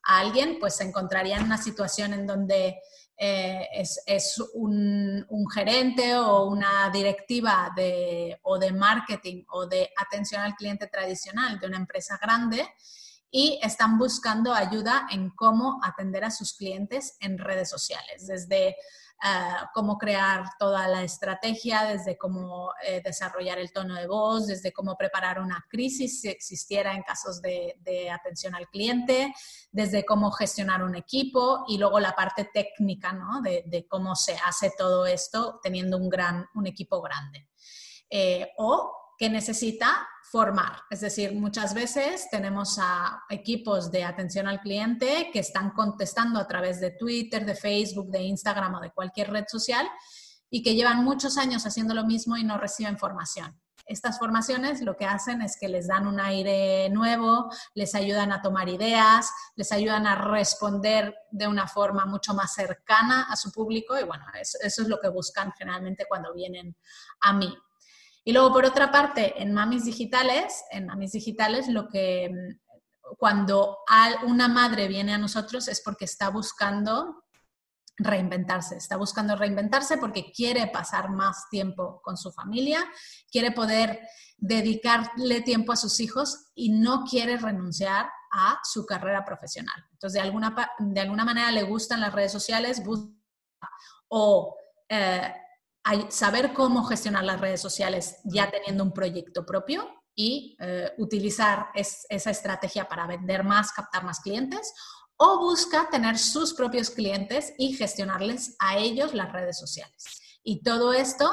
a 0.04 0.20
alguien, 0.20 0.58
pues 0.60 0.76
se 0.76 0.84
encontraría 0.84 1.38
en 1.38 1.44
una 1.44 1.58
situación 1.58 2.14
en 2.14 2.28
donde 2.28 2.82
eh, 3.18 3.68
es, 3.74 4.04
es 4.06 4.44
un, 4.56 5.26
un, 5.30 5.50
gerente 5.50 6.18
o 6.18 6.48
una 6.48 6.90
directiva 6.90 7.72
de, 7.74 8.40
o 8.44 8.60
de 8.60 8.74
marketing 8.74 9.46
o 9.52 9.68
de 9.68 9.90
atención 9.96 10.42
al 10.42 10.56
cliente 10.56 10.88
tradicional 10.88 11.60
de 11.60 11.68
una 11.68 11.78
empresa 11.78 12.20
grande 12.22 12.68
y 13.32 13.60
están 13.62 13.98
buscando 13.98 14.54
ayuda 14.54 15.08
en 15.12 15.30
cómo 15.32 15.80
atender 15.84 16.24
a 16.24 16.32
sus 16.32 16.54
clientes 16.54 17.16
en 17.20 17.38
redes 17.38 17.70
sociales, 17.70 18.26
desde 18.26 18.76
ah, 19.22 19.70
cómo 19.74 19.98
crear 19.98 20.46
toda 20.58 20.88
la 20.88 21.04
estrategia, 21.04 21.84
desde 21.84 22.18
cómo 22.18 22.72
eh, 22.84 23.02
desarrollar 23.04 23.60
el 23.60 23.72
tono 23.72 23.96
de 23.96 24.08
voz, 24.08 24.48
desde 24.48 24.74
cómo 24.74 24.96
preparar 24.98 25.40
una 25.40 25.64
crisis 25.70 26.22
si 26.22 26.30
existiera 26.30 26.96
en 26.96 27.04
casos 27.04 27.42
de, 27.42 27.76
atención 28.12 28.56
al 28.56 28.68
cliente, 28.68 29.32
desde 29.72 30.06
cómo 30.06 30.32
gestionar 30.32 30.82
un 30.84 30.96
equipo 30.96 31.66
y 31.68 31.78
luego 31.78 32.00
la 32.00 32.16
parte 32.16 32.50
técnica 32.52 33.14
¿no? 33.14 33.42
de, 33.42 33.86
cómo 33.88 34.16
se 34.16 34.36
hace 34.44 34.74
todo 34.76 35.06
esto 35.06 35.60
teniendo 35.62 35.98
un, 35.98 36.10
gran, 36.10 36.48
un 36.56 36.66
equipo 36.66 37.02
grande. 37.02 37.48
Eh, 38.10 38.50
o 38.58 38.99
que 39.20 39.30
necesita 39.30 40.08
formar. 40.24 40.84
Es 40.90 41.02
decir, 41.02 41.36
muchas 41.36 41.74
veces 41.74 42.30
tenemos 42.32 42.80
a 42.80 43.26
equipos 43.30 43.92
de 43.92 44.06
atención 44.06 44.48
al 44.48 44.62
cliente 44.62 45.30
que 45.34 45.40
están 45.40 45.72
contestando 45.72 46.40
a 46.40 46.48
través 46.48 46.80
de 46.80 46.92
Twitter, 46.92 47.46
de 47.46 47.54
Facebook, 47.54 48.10
de 48.10 48.22
Instagram 48.22 48.76
o 48.76 48.80
de 48.80 48.92
cualquier 48.92 49.30
red 49.30 49.44
social 49.48 49.86
y 50.50 50.64
que 50.64 50.74
llevan 50.74 51.04
muchos 51.04 51.38
años 51.38 51.66
haciendo 51.66 51.94
lo 51.94 52.06
mismo 52.06 52.38
y 52.38 52.46
no 52.46 52.58
reciben 52.58 52.98
formación. 52.98 53.60
Estas 53.86 54.20
formaciones 54.20 54.82
lo 54.82 54.96
que 54.96 55.06
hacen 55.06 55.42
es 55.42 55.58
que 55.60 55.68
les 55.68 55.88
dan 55.88 56.08
un 56.08 56.20
aire 56.20 56.90
nuevo, 56.90 57.50
les 57.74 57.96
ayudan 57.96 58.32
a 58.32 58.42
tomar 58.42 58.70
ideas, 58.70 59.30
les 59.56 59.72
ayudan 59.74 60.08
a 60.08 60.16
responder 60.16 61.14
de 61.32 61.48
una 61.48 61.68
forma 61.68 62.06
mucho 62.06 62.34
más 62.34 62.54
cercana 62.54 63.24
a 63.30 63.36
su 63.36 63.52
público 63.52 64.00
y 64.00 64.04
bueno, 64.04 64.24
eso, 64.40 64.60
eso 64.62 64.84
es 64.84 64.88
lo 64.88 65.00
que 65.00 65.10
buscan 65.10 65.52
generalmente 65.58 66.06
cuando 66.08 66.34
vienen 66.34 66.78
a 67.22 67.34
mí. 67.34 67.54
Y 68.30 68.32
luego, 68.32 68.54
por 68.54 68.64
otra 68.64 68.92
parte, 68.92 69.42
en 69.42 69.56
Mamis 69.56 69.86
Digitales, 69.86 70.64
en 70.70 70.86
Mamis 70.86 71.14
Digitales, 71.14 71.68
lo 71.68 71.90
que 71.90 72.30
mm, 72.30 73.16
cuando 73.18 73.80
una 74.28 74.48
madre 74.48 74.88
viene 74.88 75.16
a 75.16 75.18
nosotros 75.18 75.68
es 75.68 75.82
porque 75.82 76.06
está 76.06 76.30
buscando 76.30 77.24
reinventarse, 77.98 78.78
está 78.78 78.98
buscando 78.98 79.36
reinventarse 79.36 79.98
porque 79.98 80.32
quiere 80.32 80.68
pasar 80.68 81.10
más 81.10 81.50
tiempo 81.50 82.02
con 82.04 82.18
su 82.18 82.32
familia, 82.32 82.86
quiere 83.32 83.52
poder 83.52 84.00
dedicarle 84.38 85.42
tiempo 85.42 85.72
a 85.72 85.76
sus 85.76 86.00
hijos 86.00 86.52
y 86.54 86.70
no 86.70 87.06
quiere 87.06 87.36
renunciar 87.36 88.12
a 88.32 88.60
su 88.64 88.86
carrera 88.86 89.26
profesional. 89.26 89.84
Entonces, 89.94 90.22
de 90.22 90.28
alguna, 90.28 90.56
de 90.78 91.02
alguna 91.02 91.26
manera 91.26 91.50
le 91.50 91.64
gustan 91.64 92.00
las 92.00 92.14
redes 92.14 92.32
sociales, 92.32 92.84
o 94.08 94.56
eh, 94.88 95.34
saber 96.10 96.54
cómo 96.54 96.84
gestionar 96.84 97.24
las 97.24 97.40
redes 97.40 97.62
sociales 97.62 98.18
ya 98.24 98.50
teniendo 98.52 98.84
un 98.84 98.94
proyecto 98.94 99.46
propio 99.46 99.88
y 100.16 100.58
eh, 100.60 100.92
utilizar 100.98 101.68
esa 101.74 102.30
estrategia 102.30 102.88
para 102.88 103.08
vender 103.08 103.44
más, 103.44 103.72
captar 103.72 104.04
más 104.04 104.20
clientes, 104.20 104.74
o 105.16 105.40
busca 105.40 105.90
tener 105.90 106.18
sus 106.18 106.54
propios 106.54 106.90
clientes 106.90 107.54
y 107.58 107.74
gestionarles 107.74 108.56
a 108.60 108.78
ellos 108.78 109.14
las 109.14 109.32
redes 109.32 109.58
sociales. 109.58 110.22
Y 110.44 110.62
todo 110.64 110.94
esto 110.94 111.30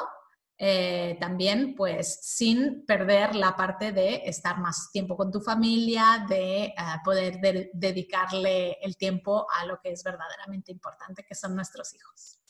eh, 0.58 1.18
también, 1.20 1.74
pues, 1.74 2.20
sin 2.22 2.86
perder 2.86 3.36
la 3.36 3.54
parte 3.56 3.92
de 3.92 4.22
estar 4.24 4.58
más 4.58 4.90
tiempo 4.90 5.16
con 5.16 5.30
tu 5.30 5.40
familia, 5.40 6.24
de 6.28 6.64
eh, 6.64 6.74
poder 7.04 7.40
dedicarle 7.74 8.78
el 8.80 8.96
tiempo 8.96 9.46
a 9.50 9.66
lo 9.66 9.78
que 9.80 9.92
es 9.92 10.02
verdaderamente 10.02 10.72
importante, 10.72 11.24
que 11.24 11.34
son 11.34 11.54
nuestros 11.54 11.94
hijos. 11.94 12.40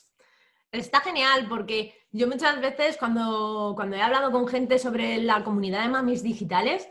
Está 0.72 1.00
genial 1.00 1.46
porque 1.48 1.94
yo 2.12 2.26
muchas 2.26 2.60
veces 2.60 2.96
cuando, 2.96 3.72
cuando 3.76 3.96
he 3.96 4.02
hablado 4.02 4.30
con 4.32 4.48
gente 4.48 4.78
sobre 4.78 5.18
la 5.18 5.44
comunidad 5.44 5.82
de 5.82 5.88
mamis 5.88 6.22
digitales, 6.22 6.88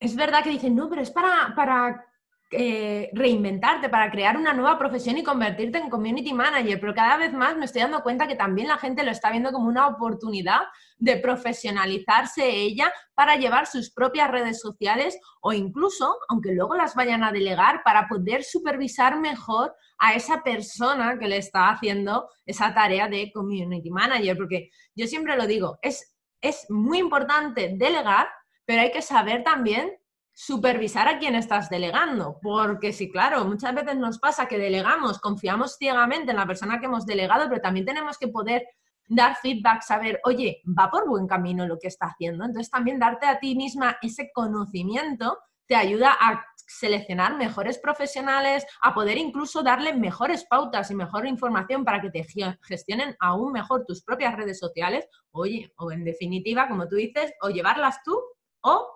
es 0.00 0.16
verdad 0.16 0.42
que 0.42 0.50
dicen, 0.50 0.74
no, 0.74 0.88
pero 0.88 1.02
es 1.02 1.10
para, 1.10 1.54
para 1.54 2.06
eh, 2.52 3.10
reinventarte, 3.12 3.88
para 3.88 4.08
crear 4.08 4.36
una 4.36 4.52
nueva 4.52 4.78
profesión 4.78 5.18
y 5.18 5.24
convertirte 5.24 5.78
en 5.78 5.90
community 5.90 6.32
manager, 6.32 6.78
pero 6.78 6.94
cada 6.94 7.16
vez 7.16 7.32
más 7.32 7.56
me 7.56 7.64
estoy 7.64 7.82
dando 7.82 8.04
cuenta 8.04 8.28
que 8.28 8.36
también 8.36 8.68
la 8.68 8.78
gente 8.78 9.02
lo 9.02 9.10
está 9.10 9.32
viendo 9.32 9.50
como 9.50 9.66
una 9.66 9.88
oportunidad 9.88 10.60
de 10.96 11.16
profesionalizarse 11.16 12.48
ella 12.48 12.92
para 13.14 13.34
llevar 13.34 13.66
sus 13.66 13.90
propias 13.90 14.30
redes 14.30 14.60
sociales 14.60 15.18
o 15.40 15.52
incluso, 15.52 16.18
aunque 16.28 16.52
luego 16.52 16.76
las 16.76 16.94
vayan 16.94 17.24
a 17.24 17.32
delegar, 17.32 17.82
para 17.82 18.06
poder 18.06 18.44
supervisar 18.44 19.18
mejor 19.18 19.74
a 19.98 20.14
esa 20.14 20.44
persona 20.44 21.18
que 21.18 21.26
le 21.26 21.38
está 21.38 21.70
haciendo 21.70 22.28
esa 22.44 22.72
tarea 22.72 23.08
de 23.08 23.32
community 23.32 23.90
manager, 23.90 24.36
porque 24.36 24.70
yo 24.94 25.08
siempre 25.08 25.36
lo 25.36 25.48
digo, 25.48 25.78
es, 25.82 26.16
es 26.40 26.66
muy 26.68 26.98
importante 26.98 27.72
delegar, 27.74 28.28
pero 28.64 28.82
hay 28.82 28.92
que 28.92 29.02
saber 29.02 29.42
también 29.42 29.90
supervisar 30.38 31.08
a 31.08 31.18
quien 31.18 31.34
estás 31.34 31.70
delegando, 31.70 32.38
porque 32.42 32.92
sí, 32.92 33.10
claro, 33.10 33.46
muchas 33.46 33.74
veces 33.74 33.96
nos 33.96 34.18
pasa 34.18 34.46
que 34.46 34.58
delegamos, 34.58 35.18
confiamos 35.18 35.76
ciegamente 35.78 36.32
en 36.32 36.36
la 36.36 36.46
persona 36.46 36.78
que 36.78 36.84
hemos 36.84 37.06
delegado, 37.06 37.48
pero 37.48 37.62
también 37.62 37.86
tenemos 37.86 38.18
que 38.18 38.28
poder 38.28 38.68
dar 39.08 39.36
feedback, 39.36 39.80
saber, 39.80 40.20
oye, 40.24 40.60
va 40.66 40.90
por 40.90 41.08
buen 41.08 41.26
camino 41.26 41.66
lo 41.66 41.78
que 41.78 41.88
está 41.88 42.08
haciendo. 42.08 42.44
Entonces 42.44 42.70
también 42.70 42.98
darte 42.98 43.24
a 43.24 43.38
ti 43.38 43.56
misma 43.56 43.96
ese 44.02 44.30
conocimiento 44.34 45.38
te 45.66 45.74
ayuda 45.74 46.14
a 46.20 46.44
seleccionar 46.54 47.38
mejores 47.38 47.78
profesionales, 47.78 48.66
a 48.82 48.92
poder 48.92 49.16
incluso 49.16 49.62
darle 49.62 49.94
mejores 49.94 50.44
pautas 50.44 50.90
y 50.90 50.94
mejor 50.94 51.26
información 51.26 51.82
para 51.82 52.02
que 52.02 52.10
te 52.10 52.26
gestionen 52.62 53.16
aún 53.20 53.52
mejor 53.52 53.86
tus 53.86 54.02
propias 54.02 54.36
redes 54.36 54.58
sociales, 54.58 55.08
oye, 55.30 55.72
o 55.78 55.92
en 55.92 56.04
definitiva, 56.04 56.68
como 56.68 56.86
tú 56.86 56.96
dices, 56.96 57.32
o 57.40 57.48
llevarlas 57.48 58.02
tú 58.04 58.20
o 58.60 58.95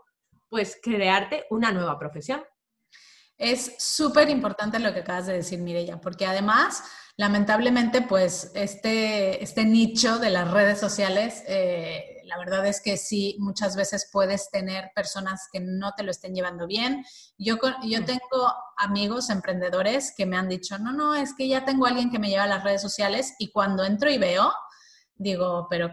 pues 0.50 0.78
crearte 0.82 1.46
una 1.48 1.72
nueva 1.72 1.98
profesión. 1.98 2.42
Es 3.38 3.76
súper 3.78 4.28
importante 4.28 4.78
lo 4.78 4.92
que 4.92 5.00
acabas 5.00 5.26
de 5.26 5.32
decir, 5.32 5.60
Mireya, 5.60 5.98
porque 5.98 6.26
además, 6.26 6.82
lamentablemente, 7.16 8.02
pues 8.02 8.52
este, 8.54 9.42
este 9.42 9.64
nicho 9.64 10.18
de 10.18 10.28
las 10.28 10.50
redes 10.50 10.78
sociales, 10.78 11.42
eh, 11.46 12.20
la 12.24 12.36
verdad 12.36 12.66
es 12.66 12.82
que 12.82 12.98
sí, 12.98 13.36
muchas 13.38 13.76
veces 13.76 14.10
puedes 14.12 14.50
tener 14.50 14.90
personas 14.94 15.48
que 15.50 15.60
no 15.60 15.92
te 15.96 16.02
lo 16.02 16.10
estén 16.10 16.34
llevando 16.34 16.66
bien. 16.66 17.04
Yo, 17.38 17.56
yo 17.84 18.04
tengo 18.04 18.52
amigos 18.76 19.30
emprendedores 19.30 20.12
que 20.14 20.26
me 20.26 20.36
han 20.36 20.48
dicho, 20.48 20.78
no, 20.78 20.92
no, 20.92 21.14
es 21.14 21.34
que 21.34 21.48
ya 21.48 21.64
tengo 21.64 21.86
alguien 21.86 22.10
que 22.10 22.18
me 22.18 22.28
lleva 22.28 22.44
a 22.44 22.48
las 22.48 22.62
redes 22.62 22.82
sociales 22.82 23.34
y 23.38 23.50
cuando 23.50 23.84
entro 23.84 24.10
y 24.10 24.18
veo, 24.18 24.52
digo, 25.14 25.66
pero 25.70 25.90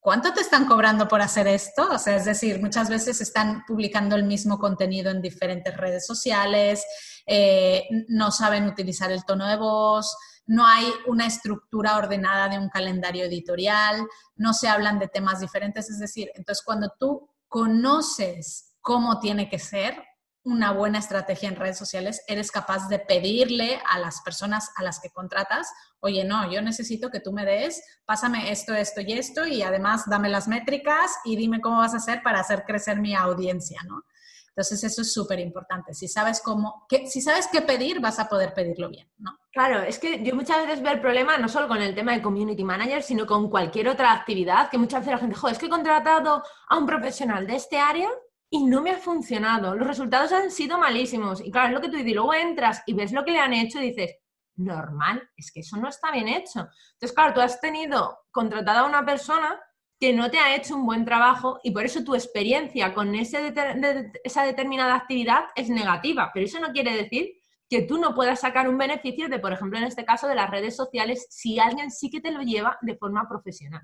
¿cuánto 0.00 0.32
te 0.32 0.40
están 0.40 0.66
cobrando 0.66 1.06
por 1.06 1.22
hacer 1.22 1.46
esto? 1.46 1.88
O 1.92 1.98
sea, 1.98 2.16
es 2.16 2.24
decir, 2.24 2.60
muchas 2.60 2.88
veces 2.88 3.20
están 3.20 3.62
publicando 3.66 4.16
el 4.16 4.24
mismo 4.24 4.58
contenido 4.58 5.10
en 5.10 5.22
diferentes 5.22 5.76
redes 5.76 6.06
sociales, 6.06 6.84
eh, 7.26 7.84
no 8.08 8.32
saben 8.32 8.66
utilizar 8.66 9.12
el 9.12 9.24
tono 9.24 9.46
de 9.46 9.56
voz, 9.56 10.16
no 10.46 10.66
hay 10.66 10.86
una 11.06 11.26
estructura 11.26 11.96
ordenada 11.96 12.48
de 12.48 12.58
un 12.58 12.68
calendario 12.70 13.24
editorial, 13.24 14.06
no 14.34 14.52
se 14.52 14.68
hablan 14.68 14.98
de 14.98 15.06
temas 15.06 15.40
diferentes. 15.40 15.88
Es 15.88 16.00
decir, 16.00 16.30
entonces 16.34 16.64
cuando 16.64 16.92
tú 16.98 17.30
conoces 17.46 18.74
cómo 18.80 19.20
tiene 19.20 19.48
que 19.48 19.58
ser, 19.58 20.02
una 20.44 20.72
buena 20.72 20.98
estrategia 20.98 21.48
en 21.48 21.56
redes 21.56 21.76
sociales, 21.76 22.22
eres 22.26 22.50
capaz 22.50 22.88
de 22.88 22.98
pedirle 22.98 23.80
a 23.88 23.98
las 23.98 24.22
personas 24.22 24.70
a 24.76 24.82
las 24.82 25.00
que 25.00 25.10
contratas, 25.10 25.70
oye, 26.00 26.24
no, 26.24 26.50
yo 26.50 26.62
necesito 26.62 27.10
que 27.10 27.20
tú 27.20 27.32
me 27.32 27.44
des, 27.44 27.82
pásame 28.06 28.50
esto, 28.50 28.74
esto 28.74 29.00
y 29.02 29.12
esto, 29.12 29.46
y 29.46 29.62
además 29.62 30.04
dame 30.08 30.28
las 30.28 30.48
métricas 30.48 31.12
y 31.24 31.36
dime 31.36 31.60
cómo 31.60 31.78
vas 31.78 31.94
a 31.94 31.98
hacer 31.98 32.22
para 32.22 32.40
hacer 32.40 32.64
crecer 32.64 33.00
mi 33.00 33.14
audiencia, 33.14 33.80
¿no? 33.86 34.04
Entonces 34.48 34.82
eso 34.84 35.02
es 35.02 35.12
súper 35.12 35.38
importante. 35.38 35.94
Si 35.94 36.08
sabes 36.08 36.40
cómo, 36.42 36.84
que, 36.88 37.06
si 37.06 37.20
sabes 37.20 37.48
qué 37.50 37.62
pedir, 37.62 38.00
vas 38.00 38.18
a 38.18 38.28
poder 38.28 38.52
pedirlo 38.52 38.88
bien, 38.90 39.08
¿no? 39.18 39.38
Claro, 39.52 39.82
es 39.82 39.98
que 39.98 40.22
yo 40.22 40.34
muchas 40.34 40.58
veces 40.66 40.82
veo 40.82 40.92
el 40.92 41.00
problema 41.00 41.38
no 41.38 41.48
solo 41.48 41.68
con 41.68 41.80
el 41.80 41.94
tema 41.94 42.12
de 42.12 42.22
community 42.22 42.64
manager, 42.64 43.02
sino 43.02 43.26
con 43.26 43.48
cualquier 43.48 43.88
otra 43.88 44.12
actividad 44.12 44.68
que 44.68 44.78
muchas 44.78 45.00
veces 45.00 45.12
la 45.12 45.18
gente, 45.18 45.36
joder, 45.36 45.54
es 45.54 45.58
que 45.58 45.66
he 45.66 45.70
contratado 45.70 46.42
a 46.68 46.78
un 46.78 46.86
profesional 46.86 47.46
de 47.46 47.56
este 47.56 47.78
área 47.78 48.08
y 48.50 48.64
no 48.64 48.82
me 48.82 48.90
ha 48.90 48.98
funcionado. 48.98 49.76
Los 49.76 49.86
resultados 49.86 50.32
han 50.32 50.50
sido 50.50 50.76
malísimos. 50.76 51.40
Y 51.40 51.52
claro, 51.52 51.68
es 51.68 51.74
lo 51.74 51.80
que 51.80 51.88
tú 51.88 51.96
dices. 51.96 52.10
Y 52.10 52.14
luego 52.14 52.34
entras 52.34 52.82
y 52.84 52.94
ves 52.94 53.12
lo 53.12 53.24
que 53.24 53.30
le 53.30 53.38
han 53.38 53.52
hecho 53.52 53.80
y 53.80 53.90
dices, 53.90 54.16
normal, 54.56 55.30
es 55.36 55.52
que 55.52 55.60
eso 55.60 55.76
no 55.76 55.88
está 55.88 56.10
bien 56.10 56.28
hecho. 56.28 56.68
Entonces, 56.92 57.12
claro, 57.14 57.32
tú 57.32 57.40
has 57.40 57.60
tenido 57.60 58.18
contratada 58.30 58.80
a 58.80 58.86
una 58.86 59.06
persona 59.06 59.58
que 59.98 60.12
no 60.12 60.30
te 60.30 60.38
ha 60.38 60.54
hecho 60.56 60.74
un 60.76 60.84
buen 60.84 61.04
trabajo 61.04 61.60
y 61.62 61.70
por 61.70 61.84
eso 61.84 62.02
tu 62.02 62.14
experiencia 62.14 62.92
con 62.92 63.14
esa 63.14 63.40
determinada 63.40 64.94
actividad 64.96 65.44
es 65.54 65.68
negativa. 65.68 66.30
Pero 66.34 66.46
eso 66.46 66.58
no 66.58 66.72
quiere 66.72 66.96
decir 66.96 67.34
que 67.68 67.82
tú 67.82 67.98
no 67.98 68.14
puedas 68.14 68.40
sacar 68.40 68.68
un 68.68 68.78
beneficio 68.78 69.28
de, 69.28 69.38
por 69.38 69.52
ejemplo, 69.52 69.78
en 69.78 69.84
este 69.84 70.04
caso 70.04 70.26
de 70.26 70.34
las 70.34 70.50
redes 70.50 70.74
sociales, 70.74 71.26
si 71.30 71.60
alguien 71.60 71.90
sí 71.90 72.10
que 72.10 72.20
te 72.20 72.32
lo 72.32 72.40
lleva 72.40 72.78
de 72.80 72.96
forma 72.96 73.28
profesional. 73.28 73.82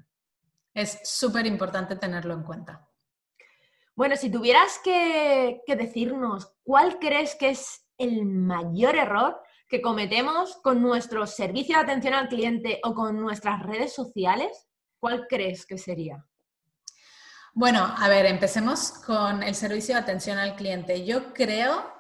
Es 0.75 0.99
súper 1.05 1.47
importante 1.47 1.95
tenerlo 1.95 2.35
en 2.35 2.43
cuenta. 2.43 2.89
Bueno, 3.97 4.15
si 4.17 4.31
tuvieras 4.31 4.79
que, 4.85 5.63
decirnos 5.67 6.53
cuál 6.63 6.99
crees 6.99 7.35
que 7.35 7.49
es 7.49 7.87
el 7.97 8.27
mayor 8.27 8.95
error 8.95 9.41
que 9.69 9.81
cometemos 9.81 10.57
con 10.63 10.83
nuestro 10.83 11.27
servicio 11.27 11.77
de 11.77 11.85
atención 11.85 12.13
al 12.13 12.29
cliente 12.29 12.79
o 12.85 12.95
con 12.95 13.19
nuestras 13.19 13.63
redes 13.63 13.95
sociales, 13.95 14.69
¿cuál 15.01 15.27
crees 15.27 15.65
que 15.65 15.79
sería? 15.79 16.27
Bueno, 17.55 17.91
a 17.97 18.09
ver, 18.11 18.27
empecemos 18.27 18.93
con 19.07 19.43
el 19.43 19.55
servicio 19.55 19.95
de 19.95 20.03
atención 20.03 20.37
al 20.37 20.57
cliente. 20.57 21.07
Yo 21.07 21.33
creo 21.33 21.91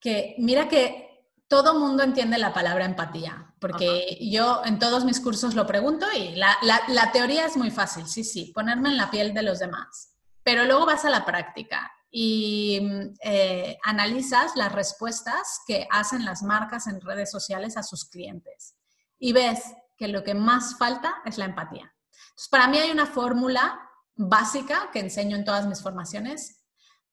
que, 0.00 0.36
mira 0.38 0.68
que 0.68 1.26
todo 1.48 1.78
mundo 1.78 2.02
entiende 2.02 2.38
la 2.38 2.54
palabra 2.54 2.86
empatía, 2.86 3.54
porque 3.60 4.16
yo 4.22 4.62
en 4.64 4.78
todos 4.78 5.04
mis 5.04 5.20
cursos 5.20 5.54
lo 5.54 5.66
pregunto 5.66 6.06
y 6.16 6.34
la, 6.34 6.56
la 6.62 7.12
teoría 7.12 7.44
es 7.44 7.58
muy 7.58 7.70
fácil, 7.70 8.06
sí, 8.06 8.24
sí, 8.24 8.52
ponerme 8.54 8.88
en 8.88 8.96
la 8.96 9.10
piel 9.10 9.34
de 9.34 9.42
los 9.42 9.58
demás. 9.58 10.17
Pero 10.48 10.64
luego 10.64 10.86
vas 10.86 11.04
a 11.04 11.10
la 11.10 11.26
práctica 11.26 11.92
y 12.10 12.80
eh, 13.20 13.76
analizas 13.84 14.56
las 14.56 14.72
respuestas 14.72 15.60
que 15.66 15.86
hacen 15.90 16.24
las 16.24 16.42
marcas 16.42 16.86
en 16.86 17.02
redes 17.02 17.30
sociales 17.30 17.76
a 17.76 17.82
sus 17.82 18.06
clientes 18.06 18.74
y 19.18 19.34
ves 19.34 19.60
que 19.98 20.08
lo 20.08 20.24
que 20.24 20.32
más 20.32 20.78
falta 20.78 21.16
es 21.26 21.36
la 21.36 21.44
empatía. 21.44 21.94
Entonces, 22.30 22.48
para 22.50 22.66
mí 22.66 22.78
hay 22.78 22.90
una 22.90 23.04
fórmula 23.04 23.78
básica 24.14 24.88
que 24.90 25.00
enseño 25.00 25.36
en 25.36 25.44
todas 25.44 25.66
mis 25.66 25.82
formaciones 25.82 26.62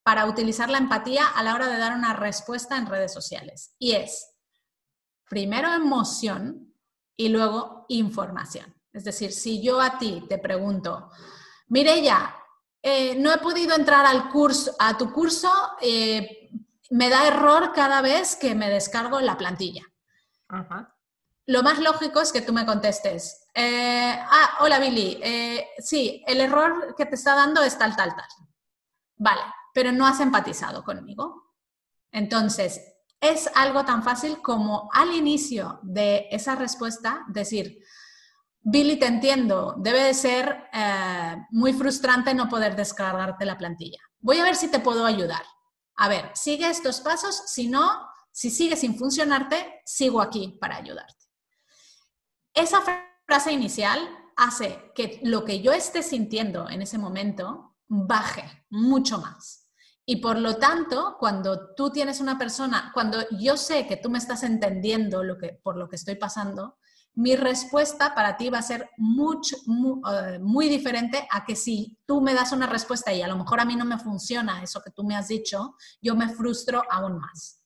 para 0.02 0.28
utilizar 0.28 0.70
la 0.70 0.78
empatía 0.78 1.28
a 1.28 1.44
la 1.44 1.56
hora 1.56 1.68
de 1.68 1.78
dar 1.78 1.94
una 1.94 2.14
respuesta 2.14 2.78
en 2.78 2.86
redes 2.86 3.12
sociales. 3.12 3.76
Y 3.78 3.96
es, 3.96 4.30
primero 5.28 5.74
emoción 5.74 6.74
y 7.18 7.28
luego 7.28 7.86
información. 7.90 8.74
Es 8.94 9.04
decir, 9.04 9.34
si 9.34 9.62
yo 9.62 9.82
a 9.82 9.98
ti 9.98 10.24
te 10.30 10.38
pregunto, 10.38 11.10
Mireya, 11.68 12.34
eh, 12.88 13.16
no 13.16 13.34
he 13.34 13.40
podido 13.40 13.76
entrar 13.76 14.06
al 14.06 14.30
curso, 14.30 14.76
a 14.78 14.96
tu 14.96 15.12
curso, 15.12 15.52
eh, 15.82 16.52
me 16.92 17.10
da 17.10 17.26
error 17.26 17.72
cada 17.74 18.00
vez 18.04 18.36
que 18.36 18.54
me 18.54 18.70
descargo 18.70 19.20
la 19.22 19.40
plantilla. 19.40 19.82
Lo 21.48 21.64
más 21.64 21.80
lógico 21.80 22.22
es 22.22 22.32
que 22.32 22.44
tú 22.44 22.54
me 22.54 22.64
contestes, 22.64 23.48
eh, 23.56 24.16
ah, 24.16 24.58
hola 24.60 24.78
Billy, 24.78 25.20
sí, 25.80 26.24
el 26.28 26.40
error 26.42 26.94
que 26.96 27.08
te 27.08 27.16
está 27.16 27.34
dando 27.34 27.64
es 27.64 27.76
tal, 27.76 27.96
tal, 27.96 28.16
tal. 28.16 28.28
Vale, 29.16 29.42
pero 29.74 29.92
no 29.92 30.06
has 30.06 30.20
empatizado 30.20 30.84
conmigo. 30.84 31.56
Entonces, 32.12 32.80
es 33.20 33.50
algo 33.56 33.84
tan 33.84 34.04
fácil 34.04 34.44
como 34.44 34.92
al 34.94 35.12
inicio 35.12 35.80
de 35.82 36.28
esa 36.30 36.54
respuesta 36.54 37.26
decir, 37.30 37.80
Billy, 38.68 38.98
te 38.98 39.06
entiendo, 39.06 39.76
debe 39.78 40.02
de 40.02 40.16
ser 40.16 40.70
eh, 40.74 41.36
muy 41.52 41.72
frustrante 41.72 42.34
no 42.34 42.50
poder 42.50 42.76
descargarte 42.76 43.46
la 43.46 43.60
plantilla. 43.60 44.00
Voy 44.20 44.40
a 44.40 44.44
ver 44.44 44.56
si 44.56 44.70
te 44.70 44.80
puedo 44.80 45.06
ayudar. 45.06 45.44
A 45.98 46.10
ver, 46.10 46.32
sigue 46.34 46.68
estos 46.68 47.00
pasos, 47.00 47.44
si 47.46 47.68
no, 47.68 48.10
si 48.32 48.50
sigue 48.50 48.76
sin 48.76 48.98
funcionarte, 48.98 49.84
sigo 49.86 50.20
aquí 50.20 50.58
para 50.60 50.78
ayudarte. 50.78 51.14
Esa 52.56 52.80
frase 53.28 53.52
inicial 53.52 54.00
hace 54.36 54.92
que 54.96 55.20
lo 55.22 55.46
que 55.46 55.62
yo 55.62 55.72
esté 55.72 56.02
sintiendo 56.02 56.68
en 56.68 56.82
ese 56.82 56.98
momento 56.98 57.76
baje 57.88 58.66
mucho 58.72 59.20
más. 59.20 59.70
Y 60.08 60.16
por 60.16 60.40
lo 60.40 60.56
tanto, 60.56 61.18
cuando 61.20 61.76
tú 61.76 61.92
tienes 61.92 62.20
una 62.20 62.40
persona, 62.40 62.90
cuando 62.96 63.30
yo 63.38 63.58
sé 63.58 63.86
que 63.86 63.98
tú 63.98 64.10
me 64.10 64.18
estás 64.18 64.42
entendiendo 64.42 65.24
lo 65.24 65.38
que, 65.38 65.60
por 65.62 65.78
lo 65.78 65.88
que 65.88 65.98
estoy 65.98 66.16
pasando, 66.16 66.80
mi 67.16 67.36
respuesta 67.36 68.14
para 68.14 68.36
ti 68.36 68.50
va 68.50 68.60
a 68.60 68.64
ser 68.64 68.90
mucho, 68.98 69.56
eh, 69.58 70.40
muy, 70.40 70.68
diferente 70.68 71.28
a 71.32 71.46
que 71.46 71.56
si 71.56 71.98
tú 72.06 72.22
me 72.22 72.34
das 72.34 72.52
una 72.52 72.68
respuesta 72.68 73.14
y 73.14 73.22
a 73.22 73.28
lo 73.28 73.38
mejor 73.38 73.60
a 73.60 73.66
mí 73.66 73.76
no 73.76 73.86
me 73.86 73.98
funciona 73.98 74.62
eso 74.62 74.82
que 74.82 74.92
tú 74.92 75.04
me 75.04 75.16
has 75.16 75.28
dicho, 75.28 75.76
yo 76.02 76.16
me 76.16 76.30
frustro 76.30 76.84
aún 76.90 77.18
más. 77.18 77.62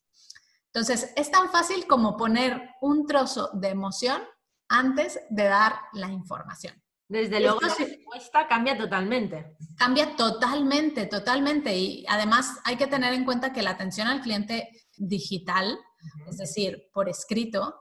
Entonces, 0.72 1.12
es 1.16 1.30
tan 1.30 1.50
fácil 1.50 1.86
como 1.88 2.16
poner 2.16 2.70
un 2.80 3.06
trozo 3.06 3.50
de 3.54 3.70
emoción 3.70 4.22
antes 4.68 5.18
de 5.28 5.44
dar 5.44 5.74
la 5.94 6.08
información. 6.08 6.80
Desde 7.08 7.40
luego 7.40 7.58
la 7.60 7.74
respuesta 7.74 8.46
cambia 8.46 8.78
totalmente. 8.78 9.56
Cambia 9.76 10.14
totalmente, 10.14 11.06
totalmente. 11.06 11.76
Y 11.76 12.04
además 12.08 12.60
hay 12.62 12.76
que 12.76 12.86
tener 12.86 13.12
en 13.14 13.24
cuenta 13.24 13.52
que 13.52 13.62
la 13.62 13.70
atención 13.70 14.06
al 14.06 14.20
cliente 14.20 14.70
digital, 14.96 15.76
es 16.28 16.36
decir, 16.36 16.88
por 16.92 17.08
escrito, 17.08 17.79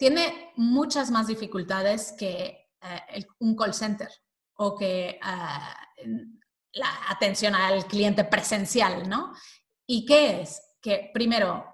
tiene 0.00 0.52
muchas 0.56 1.10
más 1.10 1.26
dificultades 1.26 2.14
que 2.18 2.70
eh, 2.80 3.26
un 3.40 3.54
call 3.54 3.74
center 3.74 4.08
o 4.56 4.74
que 4.74 5.10
eh, 5.10 5.18
la 6.72 6.88
atención 7.10 7.54
al 7.54 7.84
cliente 7.84 8.24
presencial, 8.24 9.06
¿no? 9.10 9.34
¿Y 9.86 10.06
qué 10.06 10.40
es? 10.40 10.62
Que 10.80 11.10
primero, 11.12 11.66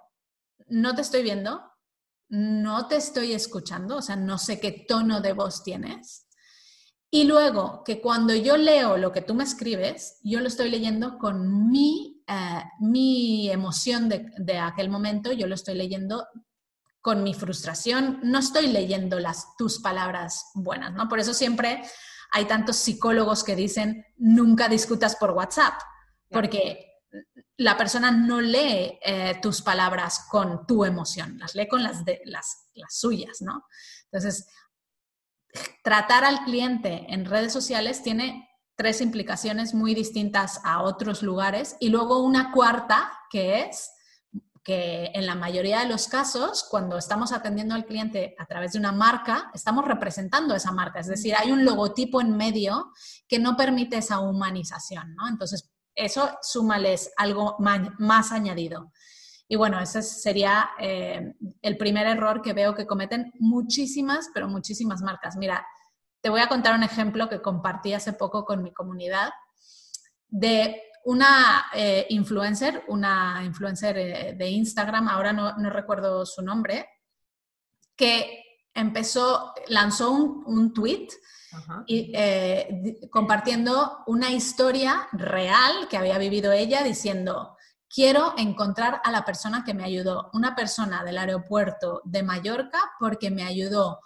no 0.66 0.96
te 0.96 1.02
estoy 1.02 1.22
viendo, 1.22 1.62
no 2.28 2.88
te 2.88 2.96
estoy 2.96 3.32
escuchando, 3.32 3.98
o 3.98 4.02
sea, 4.02 4.16
no 4.16 4.38
sé 4.38 4.58
qué 4.58 4.84
tono 4.88 5.20
de 5.20 5.32
voz 5.32 5.62
tienes. 5.62 6.26
Y 7.08 7.24
luego, 7.24 7.84
que 7.84 8.00
cuando 8.00 8.34
yo 8.34 8.56
leo 8.56 8.96
lo 8.96 9.12
que 9.12 9.22
tú 9.22 9.34
me 9.34 9.44
escribes, 9.44 10.18
yo 10.24 10.40
lo 10.40 10.48
estoy 10.48 10.68
leyendo 10.68 11.16
con 11.18 11.70
mi, 11.70 12.24
eh, 12.26 12.64
mi 12.80 13.48
emoción 13.50 14.08
de, 14.08 14.32
de 14.38 14.58
aquel 14.58 14.90
momento, 14.90 15.30
yo 15.32 15.46
lo 15.46 15.54
estoy 15.54 15.76
leyendo 15.76 16.26
con 17.06 17.22
mi 17.22 17.34
frustración, 17.34 18.18
no 18.24 18.40
estoy 18.40 18.66
leyendo 18.66 19.20
las, 19.20 19.56
tus 19.56 19.78
palabras 19.78 20.50
buenas, 20.54 20.92
¿no? 20.92 21.08
Por 21.08 21.20
eso 21.20 21.34
siempre 21.34 21.80
hay 22.32 22.46
tantos 22.46 22.78
psicólogos 22.78 23.44
que 23.44 23.54
dicen, 23.54 24.04
nunca 24.16 24.68
discutas 24.68 25.14
por 25.14 25.30
WhatsApp, 25.30 25.74
porque 26.28 26.94
la 27.58 27.76
persona 27.76 28.10
no 28.10 28.40
lee 28.40 28.98
eh, 29.04 29.38
tus 29.40 29.62
palabras 29.62 30.26
con 30.28 30.66
tu 30.66 30.84
emoción, 30.84 31.38
las 31.38 31.54
lee 31.54 31.68
con 31.68 31.84
las, 31.84 32.04
de, 32.04 32.22
las, 32.24 32.70
las 32.74 32.98
suyas, 32.98 33.40
¿no? 33.40 33.64
Entonces, 34.10 34.48
tratar 35.84 36.24
al 36.24 36.40
cliente 36.40 37.06
en 37.08 37.24
redes 37.24 37.52
sociales 37.52 38.02
tiene 38.02 38.50
tres 38.74 39.00
implicaciones 39.00 39.74
muy 39.74 39.94
distintas 39.94 40.60
a 40.64 40.82
otros 40.82 41.22
lugares 41.22 41.76
y 41.78 41.90
luego 41.90 42.18
una 42.24 42.50
cuarta 42.50 43.12
que 43.30 43.60
es 43.60 43.92
que 44.66 45.12
en 45.14 45.26
la 45.26 45.36
mayoría 45.36 45.78
de 45.78 45.88
los 45.88 46.08
casos, 46.08 46.66
cuando 46.68 46.98
estamos 46.98 47.30
atendiendo 47.30 47.76
al 47.76 47.86
cliente 47.86 48.34
a 48.36 48.46
través 48.46 48.72
de 48.72 48.80
una 48.80 48.90
marca, 48.90 49.48
estamos 49.54 49.84
representando 49.84 50.56
esa 50.56 50.72
marca, 50.72 50.98
es 50.98 51.06
decir, 51.06 51.36
hay 51.38 51.52
un 51.52 51.64
logotipo 51.64 52.20
en 52.20 52.36
medio 52.36 52.90
que 53.28 53.38
no 53.38 53.56
permite 53.56 53.98
esa 53.98 54.18
humanización, 54.18 55.14
¿no? 55.14 55.28
Entonces, 55.28 55.70
eso 55.94 56.36
súmales 56.42 57.12
algo 57.16 57.56
más 57.60 58.32
añadido. 58.32 58.92
Y 59.46 59.54
bueno, 59.54 59.78
ese 59.78 60.02
sería 60.02 60.70
eh, 60.80 61.36
el 61.62 61.76
primer 61.76 62.08
error 62.08 62.42
que 62.42 62.52
veo 62.52 62.74
que 62.74 62.88
cometen 62.88 63.32
muchísimas, 63.38 64.30
pero 64.34 64.48
muchísimas 64.48 65.00
marcas. 65.00 65.36
Mira, 65.36 65.64
te 66.20 66.28
voy 66.28 66.40
a 66.40 66.48
contar 66.48 66.74
un 66.74 66.82
ejemplo 66.82 67.28
que 67.28 67.40
compartí 67.40 67.94
hace 67.94 68.14
poco 68.14 68.44
con 68.44 68.64
mi 68.64 68.72
comunidad 68.72 69.30
de 70.26 70.82
una 71.06 71.66
eh, 71.72 72.04
influencer, 72.10 72.82
una 72.88 73.40
influencer 73.44 73.96
eh, 73.96 74.34
de 74.36 74.48
Instagram, 74.48 75.08
ahora 75.08 75.32
no, 75.32 75.70
recuerdo 75.70 76.26
su 76.26 76.42
nombre, 76.42 76.88
que 77.96 78.42
empezó, 78.74 79.54
lanzó 79.68 80.10
un, 80.10 80.72
tweet 80.74 81.06
y, 81.86 82.12
eh, 82.12 82.98
compartiendo 83.08 84.02
una 84.08 84.32
historia 84.32 85.08
real 85.12 85.86
que 85.88 85.96
había 85.96 86.18
vivido 86.18 86.50
ella 86.50 86.82
diciendo, 86.82 87.56
quiero 87.88 88.34
encontrar 88.36 89.00
a 89.04 89.12
la 89.12 89.24
persona 89.24 89.62
que 89.64 89.74
me 89.74 89.84
ayudó, 89.84 90.30
una 90.32 90.56
persona 90.56 91.04
del 91.04 91.18
aeropuerto 91.18 92.02
de 92.04 92.24
Mallorca 92.24 92.80
porque 92.98 93.30
me 93.30 93.44
ayudó 93.44 94.00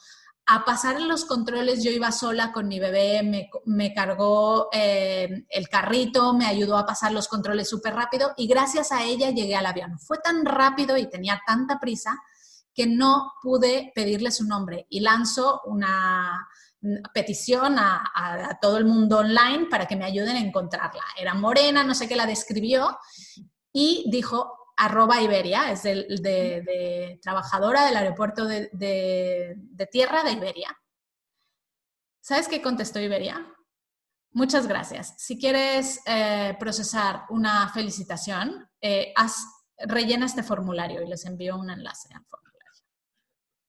a 0.53 0.65
pasar 0.65 1.01
los 1.01 1.27
controles 1.27 1.85
yo 1.85 1.93
iba 1.93 2.11
sola 2.11 2.51
con 2.51 2.67
mi 2.67 2.81
bebé, 2.81 3.49
me, 3.67 3.95
cargó 3.95 4.69
eh, 4.73 5.45
el 5.49 5.69
carrito, 5.69 6.35
me 6.35 6.47
ayudó 6.47 6.77
a 6.77 6.85
pasar 6.85 7.13
los 7.13 7.29
controles 7.29 7.69
súper 7.69 7.95
rápido 7.95 8.33
y 8.37 8.49
gracias 8.49 8.91
a 8.91 9.05
ella 9.05 9.31
llegué 9.31 9.55
al 9.55 9.67
avión. 9.67 10.01
Fue 10.01 10.19
tan 10.19 10.45
rápido 10.45 10.97
y 10.97 11.09
tenía 11.09 11.41
tanta 11.47 11.79
prisa 11.79 12.19
que 12.75 12.89
no 12.89 13.35
pude 13.41 13.93
pedirle 13.95 14.33
su 14.33 14.45
nombre 14.45 14.89
y 14.91 14.99
lanzo 15.01 15.61
una 15.67 16.49
petición 17.15 17.77
a 17.79 18.59
todo 18.61 18.79
el 18.79 18.87
mundo 18.87 19.19
online 19.19 19.67
para 19.71 19.87
que 19.87 19.95
me 19.95 20.05
ayuden 20.05 20.35
a 20.35 20.41
encontrarla. 20.41 21.03
Era 21.17 21.35
morena, 21.35 21.85
no 21.85 21.95
sé 21.95 22.09
qué 22.09 22.17
la 22.17 22.27
describió 22.27 22.99
y 23.73 24.05
dijo, 24.11 24.60
arroba 24.81 25.21
Iberia, 25.21 25.71
es 25.71 25.83
de, 25.83 27.19
trabajadora 27.23 27.85
del 27.85 27.97
aeropuerto 27.97 28.47
de, 28.47 29.59
tierra 29.93 30.23
de 30.25 30.33
Iberia. 30.33 30.75
¿Sabes 32.21 32.49
qué 32.49 32.63
contestó 32.63 32.99
Iberia? 32.99 33.47
Muchas 34.33 34.67
gracias. 34.67 35.15
Si 35.19 35.39
quieres 35.39 36.01
eh, 36.07 36.57
procesar 36.59 37.25
una 37.29 37.69
felicitación, 37.69 38.69
eh, 38.81 39.13
rellena 39.79 40.25
este 40.25 40.43
formulario 40.43 41.03
y 41.03 41.09
les 41.09 41.27
envío 41.27 41.59
un 41.59 41.69
enlace 41.69 42.09
al 42.15 42.25
formulario. 42.25 42.71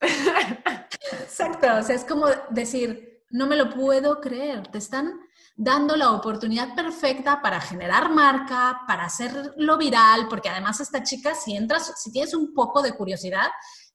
Exacto, 1.24 1.68
o 1.78 1.84
sea, 1.84 1.96
es 1.96 2.06
como 2.06 2.28
decir, 2.52 3.26
no 3.32 3.48
me 3.48 3.58
lo 3.58 3.70
puedo 3.70 4.22
creer, 4.22 4.68
te 4.68 4.78
están 4.78 5.20
dando 5.64 5.96
la 5.96 6.10
oportunidad 6.10 6.74
perfecta 6.74 7.40
para 7.40 7.62
generar 7.62 8.10
marca, 8.10 8.82
para 8.88 9.06
hacerlo 9.06 9.78
viral, 9.78 10.28
porque 10.28 10.50
además 10.50 10.80
esta 10.80 11.04
chica, 11.04 11.36
si 11.36 11.56
entras, 11.56 11.94
si 12.02 12.12
tienes 12.12 12.34
un 12.34 12.52
poco 12.56 12.82
de 12.82 12.94
curiosidad, 12.94 13.48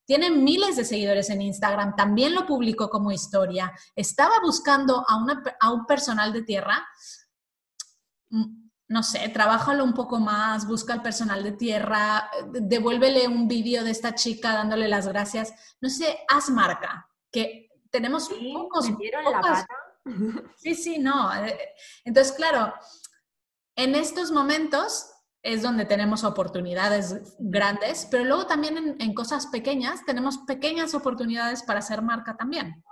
tiene 0.04 0.30
miles 0.30 0.76
de 0.76 0.84
seguidores 0.84 1.28
en 1.28 1.42
Instagram, 1.42 1.96
también 1.96 2.36
lo 2.36 2.46
publicó 2.46 2.88
como 2.88 3.10
historia, 3.10 3.72
estaba 3.96 4.34
buscando 4.44 5.04
a, 5.08 5.26
a 5.58 5.72
un 5.72 5.86
personal 5.86 6.32
de 6.32 6.42
tierra, 6.42 6.86
mm, 8.30 8.68
no 8.86 9.02
sé, 9.02 9.28
trabájalo 9.30 9.82
un 9.82 9.92
poco 9.92 10.20
más, 10.20 10.68
busca 10.68 10.92
al 10.92 11.02
personal 11.02 11.42
de 11.42 11.50
tierra, 11.50 12.30
devuélvele 12.52 13.26
un 13.26 13.48
vídeo 13.48 13.82
de 13.82 13.90
esta 13.90 14.14
chica 14.14 14.52
dándole 14.52 14.86
las 14.86 15.08
gracias, 15.08 15.52
no 15.80 15.90
sé, 15.90 16.16
haz 16.28 16.48
marca, 16.48 17.10
que 17.32 17.70
tenemos 17.90 18.28
pocos, 18.28 18.88
pocos 18.88 19.64
Sí, 20.56 20.74
sí, 20.74 20.98
no. 20.98 21.34
Eh, 21.34 21.58
entonces, 22.04 22.32
claro, 22.34 22.72
en 23.76 23.94
estos 23.94 24.30
momentos 24.30 25.10
es 25.42 25.62
donde 25.62 25.84
tenemos 25.84 26.24
oportunidades 26.24 27.36
grandes, 27.38 28.08
pero 28.10 28.24
luego 28.24 28.46
también 28.46 28.96
en, 28.98 29.14
cosas 29.14 29.46
pequeñas 29.46 30.04
tenemos 30.04 30.38
pequeñas 30.38 30.94
oportunidades 30.94 31.62
para 31.62 31.78
hacer 31.78 32.02
marca 32.02 32.36
también. 32.36 32.82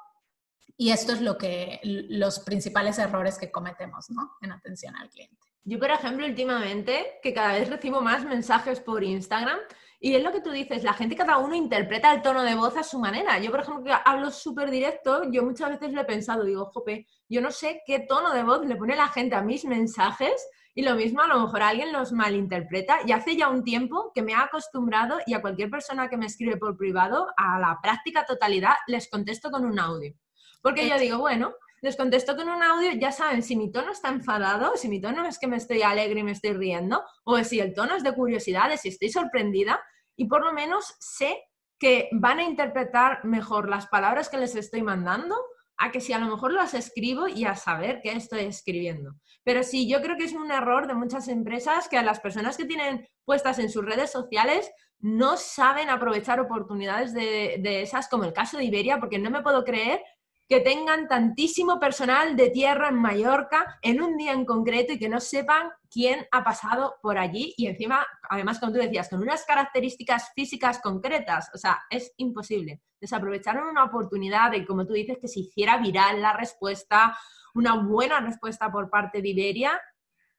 Y 0.77 0.91
esto 0.91 1.13
es 1.13 1.21
lo 1.21 1.39
que 1.39 1.81
los 1.83 2.41
principales 2.41 2.99
errores 2.99 3.39
que 3.39 3.51
cometemos, 3.51 4.11
¿no? 4.11 4.37
En 4.41 4.53
atención 4.53 4.95
al 4.97 5.09
cliente. 5.09 5.37
Yo, 5.65 5.79
por 5.79 5.91
ejemplo, 5.91 6.27
últimamente, 6.27 7.19
que 7.23 7.33
cada 7.33 7.55
vez 7.55 7.69
recibo 7.71 8.01
más 8.01 8.25
mensajes 8.25 8.81
por 8.81 9.03
Instagram, 9.03 9.59
y 10.05 10.15
es 10.15 10.23
lo 10.23 10.33
que 10.33 10.43
tú 10.43 10.51
dices, 10.51 10.85
la 10.85 10.93
gente 10.93 11.17
cada 11.17 11.39
uno 11.39 11.55
interpreta 11.55 12.13
el 12.13 12.21
tono 12.21 12.43
de 12.43 12.55
voz 12.55 12.77
a 12.77 12.83
su 12.83 12.99
manera. 12.99 13.39
Yo, 13.39 13.51
por 13.51 13.61
ejemplo, 13.61 13.85
que 13.85 13.95
hablo 14.05 14.31
súper 14.31 14.71
directo, 14.71 15.23
yo 15.31 15.43
muchas 15.43 15.71
veces 15.71 15.95
lo 15.95 16.03
he 16.03 16.05
pensado, 16.05 16.45
digo, 16.45 16.67
jope, 16.75 17.07
yo 17.27 17.41
no 17.41 17.51
sé 17.51 17.81
qué 17.87 18.01
tono 18.01 18.35
de 18.35 18.43
voz 18.43 18.67
le 18.67 18.77
pone 18.77 18.97
la 18.97 19.09
gente 19.09 19.35
a 19.35 19.41
mis 19.41 19.65
mensajes 19.65 20.47
y 20.75 20.83
lo 20.83 20.95
mismo 20.95 21.23
a 21.23 21.27
lo 21.27 21.41
mejor 21.41 21.63
alguien 21.63 21.91
los 21.91 22.13
malinterpreta. 22.13 22.99
Y 23.07 23.13
hace 23.13 23.35
ya 23.35 23.49
un 23.49 23.65
tiempo 23.65 24.13
que 24.15 24.21
me 24.21 24.33
he 24.33 24.35
acostumbrado 24.35 25.21
y 25.25 25.33
a 25.33 25.41
cualquier 25.41 25.71
persona 25.71 26.11
que 26.11 26.19
me 26.19 26.27
escribe 26.27 26.59
por 26.59 26.77
privado, 26.77 27.29
a 27.39 27.59
la 27.59 27.79
práctica 27.83 28.27
totalidad, 28.27 28.75
les 28.87 29.09
contesto 29.09 29.51
con 29.51 29.65
un 29.65 29.79
audio. 29.79 30.13
Porque 30.61 30.87
yo 30.87 30.99
digo, 30.99 31.17
bueno, 31.17 31.55
les 31.81 31.97
contesto 31.97 32.37
con 32.37 32.51
un 32.51 32.63
audio, 32.63 32.93
ya 32.93 33.11
saben 33.11 33.43
si 33.43 33.57
mi 33.57 33.73
tono 33.73 33.93
está 33.93 34.11
enfadado, 34.11 34.77
si 34.77 34.87
mi 34.89 35.01
tono 35.01 35.27
es 35.27 35.39
que 35.39 35.47
me 35.47 35.57
estoy 35.57 35.81
alegre 35.81 36.21
y 36.21 36.25
me 36.25 36.33
estoy 36.33 36.53
riendo, 36.53 37.03
o 37.25 37.43
si 37.43 37.59
el 37.59 37.73
tono 37.73 37.97
es 37.97 38.03
de 38.03 38.13
curiosidad, 38.13 38.69
de 38.69 38.77
si 38.77 38.89
estoy 38.89 39.09
sorprendida, 39.09 39.81
y 40.17 40.27
por 40.27 40.45
lo 40.45 40.53
menos 40.53 40.95
sé 41.01 41.43
que 41.79 42.09
van 42.13 42.39
a 42.39 42.45
interpretar 42.45 43.25
mejor 43.25 43.69
las 43.69 43.87
palabras 43.89 44.29
que 44.29 44.39
les 44.39 44.55
estoy 44.55 44.83
mandando 44.83 45.37
a 45.77 45.91
que 45.91 46.01
si 46.01 46.13
a 46.13 46.19
lo 46.19 46.27
mejor 46.27 46.53
las 46.53 46.75
escribo 46.75 47.27
y 47.29 47.45
a 47.45 47.57
saber 47.57 48.01
qué 48.03 48.13
estoy 48.13 48.41
escribiendo. 48.41 49.15
Pero 49.43 49.63
sí, 49.63 49.89
yo 49.89 50.01
creo 50.01 50.17
que 50.17 50.25
es 50.25 50.33
un 50.33 50.51
error 50.51 50.87
de 50.87 50.95
muchas 50.95 51.29
empresas 51.29 51.89
que 51.89 51.99
a 51.99 52.03
las 52.03 52.21
personas 52.21 52.57
que 52.57 52.65
tienen 52.65 53.07
puestas 53.25 53.59
en 53.59 53.71
sus 53.71 53.85
redes 53.85 54.11
sociales 54.11 54.71
no 55.01 55.37
saben 55.37 55.91
aprovechar 55.91 56.41
oportunidades 56.41 57.13
de, 57.13 57.57
de 57.59 57.83
esas, 57.83 58.09
como 58.09 58.25
el 58.25 58.33
caso 58.33 58.57
de 58.57 58.65
Iberia, 58.65 59.01
porque 59.01 59.19
no 59.19 59.31
me 59.31 59.43
puedo 59.43 59.65
creer 59.65 60.01
que 60.49 60.61
tengan 60.61 61.09
tantísimo 61.09 61.81
personal 61.81 62.37
de 62.37 62.51
tierra 62.51 62.89
en 62.89 62.97
Mallorca 62.97 63.79
en 63.81 64.03
un 64.03 64.17
día 64.17 64.33
en 64.33 64.45
concreto 64.45 64.93
y 64.93 64.99
que 64.99 65.09
no 65.09 65.21
sepan 65.21 65.71
quién 65.91 66.27
ha 66.33 66.45
pasado 66.45 66.97
por 67.01 67.17
allí 67.17 67.55
y 67.57 67.67
encima, 67.67 68.07
además, 68.29 68.59
como 68.59 68.73
tú 68.73 68.79
decías, 68.79 69.09
con 69.09 69.23
unas 69.23 69.45
características 69.47 70.33
físicas 70.35 70.81
concretas, 70.81 71.51
o 71.55 71.59
sea, 71.59 71.83
es 71.89 72.13
imposible. 72.19 72.83
Desaprovecharon 73.01 73.69
una 73.69 73.85
oportunidad 73.85 74.51
de, 74.51 74.67
como 74.67 74.87
tú 74.87 74.93
dices, 74.93 75.19
que 75.19 75.29
se 75.29 75.41
hiciera 75.41 75.79
viral 75.79 76.21
la 76.21 76.35
respuesta, 76.35 77.17
una 77.55 77.77
buena 77.77 78.21
respuesta 78.21 78.71
por 78.71 78.91
parte 78.91 79.23
de 79.23 79.29
Iberia 79.31 79.81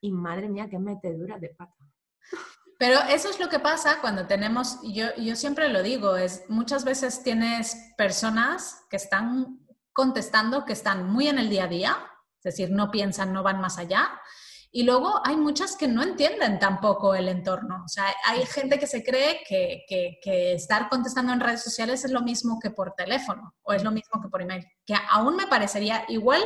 y 0.01 0.11
madre 0.11 0.49
mía, 0.49 0.67
qué 0.69 0.77
metedura 0.77 1.39
de 1.39 1.49
pata. 1.49 1.73
Pero 2.77 2.99
eso 3.09 3.29
es 3.29 3.39
lo 3.39 3.49
que 3.49 3.59
pasa 3.59 4.01
cuando 4.01 4.27
tenemos, 4.27 4.79
yo, 4.83 5.15
yo 5.15 5.35
siempre 5.35 5.69
lo 5.69 5.81
digo, 5.81 6.17
es 6.17 6.43
muchas 6.49 6.83
veces 6.83 7.23
tienes 7.23 7.93
personas 7.97 8.85
que 8.89 8.97
están 8.97 9.64
contestando 9.95 10.65
que 10.65 10.73
están 10.73 11.09
muy 11.09 11.29
en 11.29 11.39
el 11.39 11.49
día 11.49 11.63
a 11.63 11.67
día, 11.67 11.97
es 12.37 12.43
decir, 12.43 12.69
no 12.69 12.91
piensan, 12.91 13.31
no 13.31 13.41
van 13.41 13.61
más 13.61 13.79
allá. 13.79 14.11
Y 14.69 14.83
luego 14.83 15.21
hay 15.25 15.37
muchas 15.37 15.77
que 15.77 15.87
no 15.87 16.03
entienden 16.03 16.59
tampoco 16.59 17.15
el 17.15 17.29
entorno. 17.29 17.81
O 17.85 17.87
sea, 17.87 18.13
hay 18.27 18.45
gente 18.45 18.77
que 18.77 18.87
se 18.87 19.05
cree 19.05 19.39
que, 19.47 19.85
que, 19.87 20.53
estar 20.53 20.89
contestando 20.89 21.31
en 21.31 21.39
redes 21.39 21.63
sociales 21.63 22.03
es 22.03 22.11
lo 22.11 22.21
mismo 22.21 22.59
que 22.59 22.71
por 22.71 22.91
teléfono 22.91 23.55
o 23.63 23.71
es 23.71 23.85
lo 23.85 23.91
mismo 23.91 24.21
que 24.21 24.27
por 24.27 24.41
email, 24.41 24.65
que 24.85 24.95
aún 25.11 25.37
me 25.37 25.47
parecería 25.47 26.03
igual, 26.09 26.43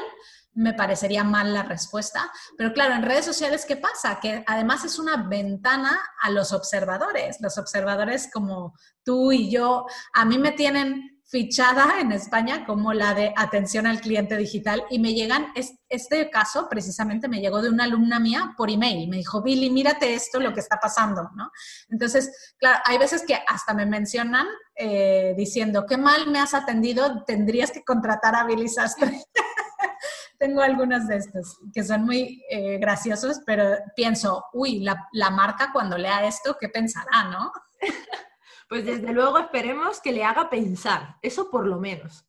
me 0.54 0.76
parecería 0.76 1.24
mal 1.24 1.56
la 1.56 1.64
respuesta. 1.64 2.32
Pero 2.56 2.72
claro, 2.72 2.94
en 2.94 3.02
redes 3.02 3.26
sociales, 3.26 3.66
¿qué 3.66 3.78
pasa? 3.78 4.20
Que 4.20 4.44
además 4.46 4.86
es 4.86 5.00
una 5.00 5.28
ventana 5.28 6.00
a 6.22 6.30
los 6.30 6.54
observadores. 6.54 7.42
Los 7.42 7.58
observadores 7.58 8.30
como 8.32 8.76
tú 9.04 9.32
y 9.32 9.50
yo, 9.50 9.88
a 10.14 10.24
mí 10.26 10.38
me 10.38 10.52
tienen 10.52 11.09
fichada 11.30 12.00
en 12.00 12.12
España 12.12 12.66
como 12.66 12.92
la 12.92 13.14
de 13.14 13.32
atención 13.38 13.86
al 13.86 14.02
cliente 14.02 14.36
digital 14.36 14.84
y 14.90 14.98
me 14.98 15.14
llegan, 15.14 15.54
este 15.88 16.30
caso 16.32 16.68
precisamente 16.68 17.28
me 17.28 17.40
llegó 17.40 17.62
de 17.62 17.70
una 17.70 17.84
alumna 17.84 18.20
mía 18.20 18.56
por 18.58 18.72
email, 18.72 19.08
me 19.08 19.18
dijo, 19.18 19.44
Billy, 19.44 19.70
mírate 19.70 20.16
esto, 20.16 20.40
lo 20.40 20.54
que 20.54 20.60
está 20.60 20.78
pasando, 20.78 21.30
¿no? 21.36 21.52
Entonces, 21.90 22.56
claro, 22.58 22.80
hay 22.84 22.98
veces 22.98 23.24
que 23.28 23.38
hasta 23.48 23.76
me 23.76 23.86
mencionan 23.86 24.48
eh, 24.76 25.36
diciendo, 25.38 25.86
qué 25.88 25.98
mal 25.98 26.28
me 26.32 26.40
has 26.40 26.56
atendido, 26.56 27.24
tendrías 27.26 27.72
que 27.72 27.84
contratar 27.84 28.36
a 28.36 28.46
Billy 28.46 28.68
Sastre. 28.68 29.22
Tengo 30.40 30.62
algunos 30.62 31.08
de 31.08 31.18
estos 31.18 31.60
que 31.72 31.84
son 31.84 32.06
muy 32.06 32.44
eh, 32.50 32.80
graciosos, 32.80 33.42
pero 33.46 33.78
pienso, 33.96 34.46
uy, 34.54 34.80
la, 34.80 35.08
la 35.12 35.30
marca 35.30 35.70
cuando 35.72 35.96
lea 35.96 36.26
esto, 36.26 36.58
¿qué 36.60 36.70
pensará, 36.70 37.26
no? 37.26 37.52
Pues 38.70 38.86
desde 38.86 39.12
luego 39.14 39.40
esperemos 39.40 40.00
que 40.00 40.12
le 40.12 40.24
haga 40.24 40.48
pensar, 40.48 41.18
eso 41.24 41.50
por 41.50 41.66
lo 41.66 41.80
menos. 41.80 42.24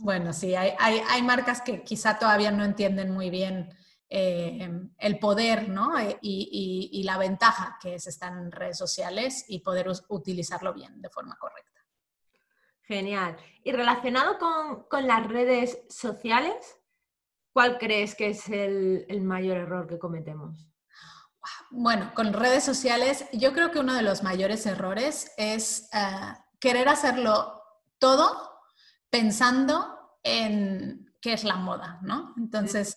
Bueno, 0.00 0.32
sí, 0.32 0.54
hay, 0.54 0.72
hay, 0.78 1.22
marcas 1.22 1.60
que 1.60 1.84
quizá 1.84 2.18
todavía 2.18 2.50
no 2.50 2.64
entienden 2.64 3.10
muy 3.10 3.28
bien 3.28 3.68
eh, 4.08 4.70
el 4.98 5.18
poder 5.18 5.68
¿no? 5.68 5.98
Eh, 5.98 6.18
y, 6.22 7.02
la 7.04 7.18
ventaja 7.18 7.78
que 7.80 7.96
es 7.96 8.06
estar 8.06 8.32
en 8.32 8.50
redes 8.50 8.78
sociales 8.78 9.44
y 9.48 9.60
poder 9.60 9.88
utilizarlo 10.08 10.72
bien, 10.72 11.00
de 11.02 11.10
forma 11.10 11.36
correcta. 11.36 11.84
Genial. 12.82 13.36
Y 13.62 13.72
relacionado 13.72 14.38
con, 14.88 15.06
las 15.06 15.26
redes 15.26 15.82
sociales, 15.90 16.78
¿cuál 17.52 17.76
crees 17.78 18.14
que 18.14 18.30
es 18.30 18.48
el 18.48 19.20
mayor 19.20 19.58
error 19.58 19.86
que 19.86 19.98
cometemos? 19.98 20.69
Bueno, 21.70 22.12
con 22.14 22.32
redes 22.32 22.64
sociales, 22.64 23.26
yo 23.32 23.52
creo 23.52 23.70
que 23.70 23.78
uno 23.78 23.94
de 23.94 24.02
los 24.02 24.22
mayores 24.22 24.66
errores 24.66 25.30
es 25.36 25.88
eh, 25.92 26.34
querer 26.58 26.88
hacerlo 26.88 27.62
todo 27.98 28.50
pensando 29.08 30.18
en 30.22 31.14
qué 31.20 31.32
es 31.32 31.44
la 31.44 31.56
moda, 31.56 32.00
¿no? 32.02 32.34
Entonces, 32.36 32.96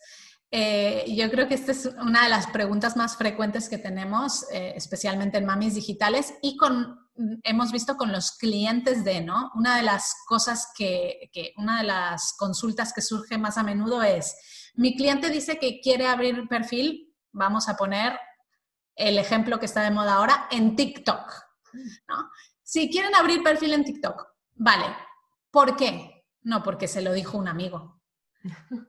eh, 0.49 1.05
yo 1.15 1.29
creo 1.29 1.47
que 1.47 1.53
esta 1.53 1.71
es 1.71 1.85
una 1.85 2.23
de 2.23 2.29
las 2.29 2.47
preguntas 2.47 2.95
más 2.95 3.15
frecuentes 3.15 3.69
que 3.69 3.77
tenemos, 3.77 4.45
eh, 4.51 4.73
especialmente 4.75 5.37
en 5.37 5.45
mamis 5.45 5.75
digitales 5.75 6.33
y 6.41 6.57
con, 6.57 6.99
hemos 7.43 7.71
visto 7.71 7.95
con 7.95 8.11
los 8.11 8.31
clientes 8.31 9.03
de, 9.03 9.21
¿no? 9.21 9.51
Una 9.55 9.77
de 9.77 9.83
las 9.83 10.15
cosas 10.27 10.71
que, 10.75 11.29
que, 11.31 11.53
una 11.57 11.79
de 11.79 11.87
las 11.87 12.33
consultas 12.37 12.93
que 12.93 13.01
surge 13.01 13.37
más 13.37 13.57
a 13.57 13.63
menudo 13.63 14.01
es, 14.01 14.35
mi 14.75 14.95
cliente 14.95 15.29
dice 15.29 15.59
que 15.59 15.79
quiere 15.81 16.07
abrir 16.07 16.47
perfil, 16.47 17.13
vamos 17.31 17.69
a 17.69 17.75
poner 17.75 18.17
el 18.95 19.17
ejemplo 19.17 19.59
que 19.59 19.65
está 19.65 19.81
de 19.81 19.91
moda 19.91 20.15
ahora, 20.15 20.47
en 20.51 20.75
TikTok. 20.75 21.31
Si 22.61 22.89
quieren 22.89 23.15
abrir 23.15 23.43
perfil 23.43 23.73
en 23.73 23.83
TikTok, 23.83 24.25
vale. 24.55 24.85
¿Por 25.51 25.75
qué? 25.75 26.25
No, 26.41 26.63
porque 26.63 26.87
se 26.87 27.01
lo 27.01 27.13
dijo 27.13 27.37
un 27.37 27.47
amigo. 27.47 28.01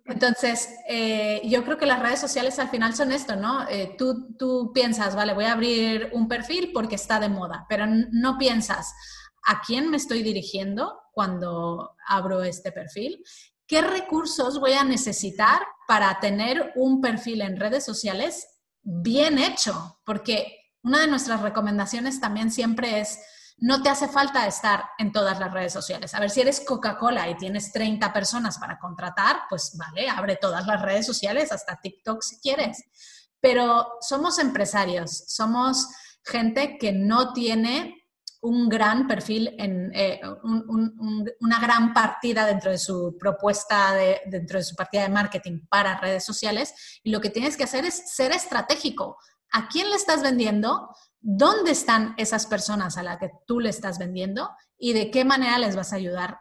Entonces, 0.06 0.68
eh, 0.88 1.40
yo 1.44 1.64
creo 1.64 1.78
que 1.78 1.86
las 1.86 2.00
redes 2.00 2.20
sociales 2.20 2.58
al 2.58 2.70
final 2.70 2.94
son 2.94 3.12
esto, 3.12 3.36
¿no? 3.36 3.68
Eh, 3.68 3.94
tú, 3.96 4.34
tú 4.36 4.72
piensas, 4.74 5.14
vale, 5.14 5.34
voy 5.34 5.44
a 5.44 5.52
abrir 5.52 6.10
un 6.12 6.28
perfil 6.28 6.70
porque 6.72 6.96
está 6.96 7.20
de 7.20 7.28
moda, 7.28 7.66
pero 7.68 7.86
no 7.86 8.36
piensas 8.36 8.92
a 9.46 9.60
quién 9.60 9.90
me 9.90 9.96
estoy 9.96 10.22
dirigiendo 10.22 11.00
cuando 11.12 11.96
abro 12.06 12.42
este 12.42 12.72
perfil, 12.72 13.22
qué 13.66 13.82
recursos 13.82 14.58
voy 14.58 14.72
a 14.72 14.84
necesitar 14.84 15.60
para 15.86 16.18
tener 16.18 16.72
un 16.74 17.00
perfil 17.00 17.42
en 17.42 17.60
redes 17.60 17.84
sociales 17.84 18.53
bien 18.84 19.38
hecho, 19.38 19.98
porque 20.04 20.70
una 20.82 21.00
de 21.00 21.06
nuestras 21.06 21.40
recomendaciones 21.40 22.20
también 22.20 22.52
siempre 22.52 23.00
es, 23.00 23.18
no 23.56 23.82
te 23.82 23.88
hace 23.88 24.08
falta 24.08 24.46
estar 24.46 24.84
en 24.98 25.12
todas 25.12 25.40
las 25.40 25.52
redes 25.52 25.72
sociales. 25.72 26.14
A 26.14 26.20
ver, 26.20 26.30
si 26.30 26.42
eres 26.42 26.60
Coca-Cola 26.60 27.28
y 27.30 27.36
tienes 27.36 27.72
30 27.72 28.12
personas 28.12 28.58
para 28.58 28.78
contratar, 28.78 29.42
pues 29.48 29.76
vale, 29.78 30.08
abre 30.08 30.36
todas 30.36 30.66
las 30.66 30.82
redes 30.82 31.06
sociales, 31.06 31.50
hasta 31.52 31.80
TikTok 31.80 32.22
si 32.22 32.38
quieres. 32.40 32.84
Pero 33.40 33.86
somos 34.00 34.38
empresarios, 34.38 35.24
somos 35.28 35.88
gente 36.22 36.76
que 36.78 36.92
no 36.92 37.32
tiene 37.32 38.03
un 38.44 38.68
gran 38.68 39.06
perfil, 39.06 39.54
en, 39.58 39.90
eh, 39.94 40.20
una 41.40 41.60
gran 41.60 41.92
partida 41.92 42.46
dentro 42.46 42.70
de 42.70 42.78
su 42.78 43.16
propuesta, 43.18 43.94
de, 43.94 44.20
dentro 44.26 44.58
de 44.58 44.64
su 44.64 44.76
partida 44.76 45.02
de 45.02 45.08
marketing 45.08 45.66
para 45.68 45.98
redes 45.98 46.24
sociales. 46.24 47.00
Y 47.02 47.10
lo 47.10 47.20
que 47.20 47.30
tienes 47.30 47.56
que 47.56 47.64
hacer 47.64 47.84
es 47.84 48.14
ser 48.14 48.32
estratégico. 48.32 49.16
¿A 49.52 49.68
quién 49.68 49.90
le 49.90 49.96
estás 49.96 50.22
vendiendo? 50.22 50.94
¿Dónde 51.20 51.70
están 51.70 52.14
esas 52.18 52.46
personas 52.46 52.98
a 52.98 53.02
las 53.02 53.18
que 53.18 53.30
tú 53.46 53.60
le 53.60 53.70
estás 53.70 53.98
vendiendo? 53.98 54.50
¿Y 54.76 54.92
de 54.92 55.10
qué 55.10 55.24
manera 55.24 55.58
les 55.58 55.74
vas 55.74 55.92
a 55.92 55.96
ayudar 55.96 56.38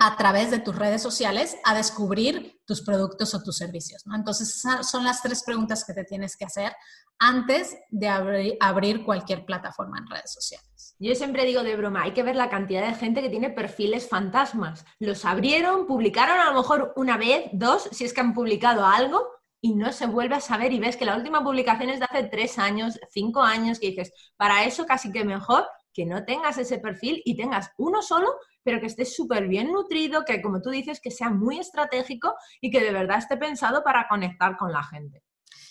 a 0.00 0.16
través 0.16 0.50
de 0.50 0.60
tus 0.60 0.76
redes 0.76 1.02
sociales 1.02 1.56
a 1.64 1.74
descubrir 1.74 2.60
tus 2.64 2.82
productos 2.82 3.34
o 3.34 3.42
tus 3.42 3.56
servicios. 3.56 4.04
Entonces, 4.14 4.62
son 4.82 5.02
las 5.04 5.20
tres 5.22 5.42
preguntas 5.42 5.84
que 5.84 5.92
te 5.92 6.04
tienes 6.04 6.36
que 6.36 6.44
hacer 6.44 6.72
antes 7.18 7.76
de 7.90 8.08
abrir, 8.08 9.04
cualquier 9.04 9.44
plataforma 9.44 9.98
en 9.98 10.06
redes 10.06 10.32
sociales. 10.32 10.67
Yo 11.00 11.14
siempre 11.14 11.44
digo 11.44 11.62
de 11.62 11.76
broma, 11.76 12.02
hay 12.02 12.12
que 12.12 12.24
ver 12.24 12.34
la 12.34 12.50
cantidad 12.50 12.84
de 12.84 12.94
gente 12.94 13.22
que 13.22 13.30
tiene 13.30 13.50
perfiles 13.50 14.08
fantasmas. 14.08 14.84
Los 14.98 15.24
abrieron, 15.24 15.86
publicaron 15.86 16.38
a 16.40 16.50
lo 16.50 16.58
mejor 16.58 16.92
una 16.96 17.16
vez, 17.16 17.44
dos, 17.52 17.88
si 17.92 18.04
es 18.04 18.12
que 18.12 18.20
han 18.20 18.34
publicado 18.34 18.84
algo, 18.84 19.24
y 19.60 19.74
no 19.74 19.92
se 19.92 20.06
vuelve 20.06 20.36
a 20.36 20.40
saber 20.40 20.72
y 20.72 20.78
ves 20.78 20.96
que 20.96 21.04
la 21.04 21.16
última 21.16 21.42
publicación 21.42 21.90
es 21.90 22.00
de 22.00 22.06
hace 22.06 22.24
tres 22.24 22.58
años, 22.58 22.98
cinco 23.10 23.42
años, 23.42 23.78
que 23.78 23.88
dices, 23.88 24.12
para 24.36 24.64
eso 24.64 24.86
casi 24.86 25.10
que 25.10 25.24
mejor 25.24 25.66
que 25.92 26.06
no 26.06 26.24
tengas 26.24 26.58
ese 26.58 26.78
perfil 26.78 27.22
y 27.24 27.36
tengas 27.36 27.72
uno 27.76 28.02
solo, 28.02 28.28
pero 28.62 28.80
que 28.80 28.86
esté 28.86 29.04
súper 29.04 29.48
bien 29.48 29.72
nutrido, 29.72 30.24
que 30.24 30.40
como 30.40 30.60
tú 30.60 30.70
dices, 30.70 31.00
que 31.00 31.10
sea 31.10 31.30
muy 31.30 31.58
estratégico 31.58 32.34
y 32.60 32.70
que 32.70 32.80
de 32.80 32.92
verdad 32.92 33.18
esté 33.18 33.36
pensado 33.36 33.82
para 33.82 34.06
conectar 34.08 34.56
con 34.56 34.72
la 34.72 34.84
gente. 34.84 35.24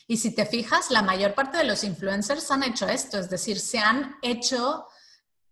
Y 0.05 0.17
si 0.17 0.35
te 0.35 0.45
fijas, 0.45 0.91
la 0.91 1.01
mayor 1.01 1.33
parte 1.33 1.57
de 1.57 1.63
los 1.63 1.83
influencers 1.83 2.51
han 2.51 2.63
hecho 2.63 2.87
esto, 2.89 3.19
es 3.19 3.29
decir, 3.29 3.59
se 3.59 3.79
han 3.79 4.15
hecho 4.21 4.87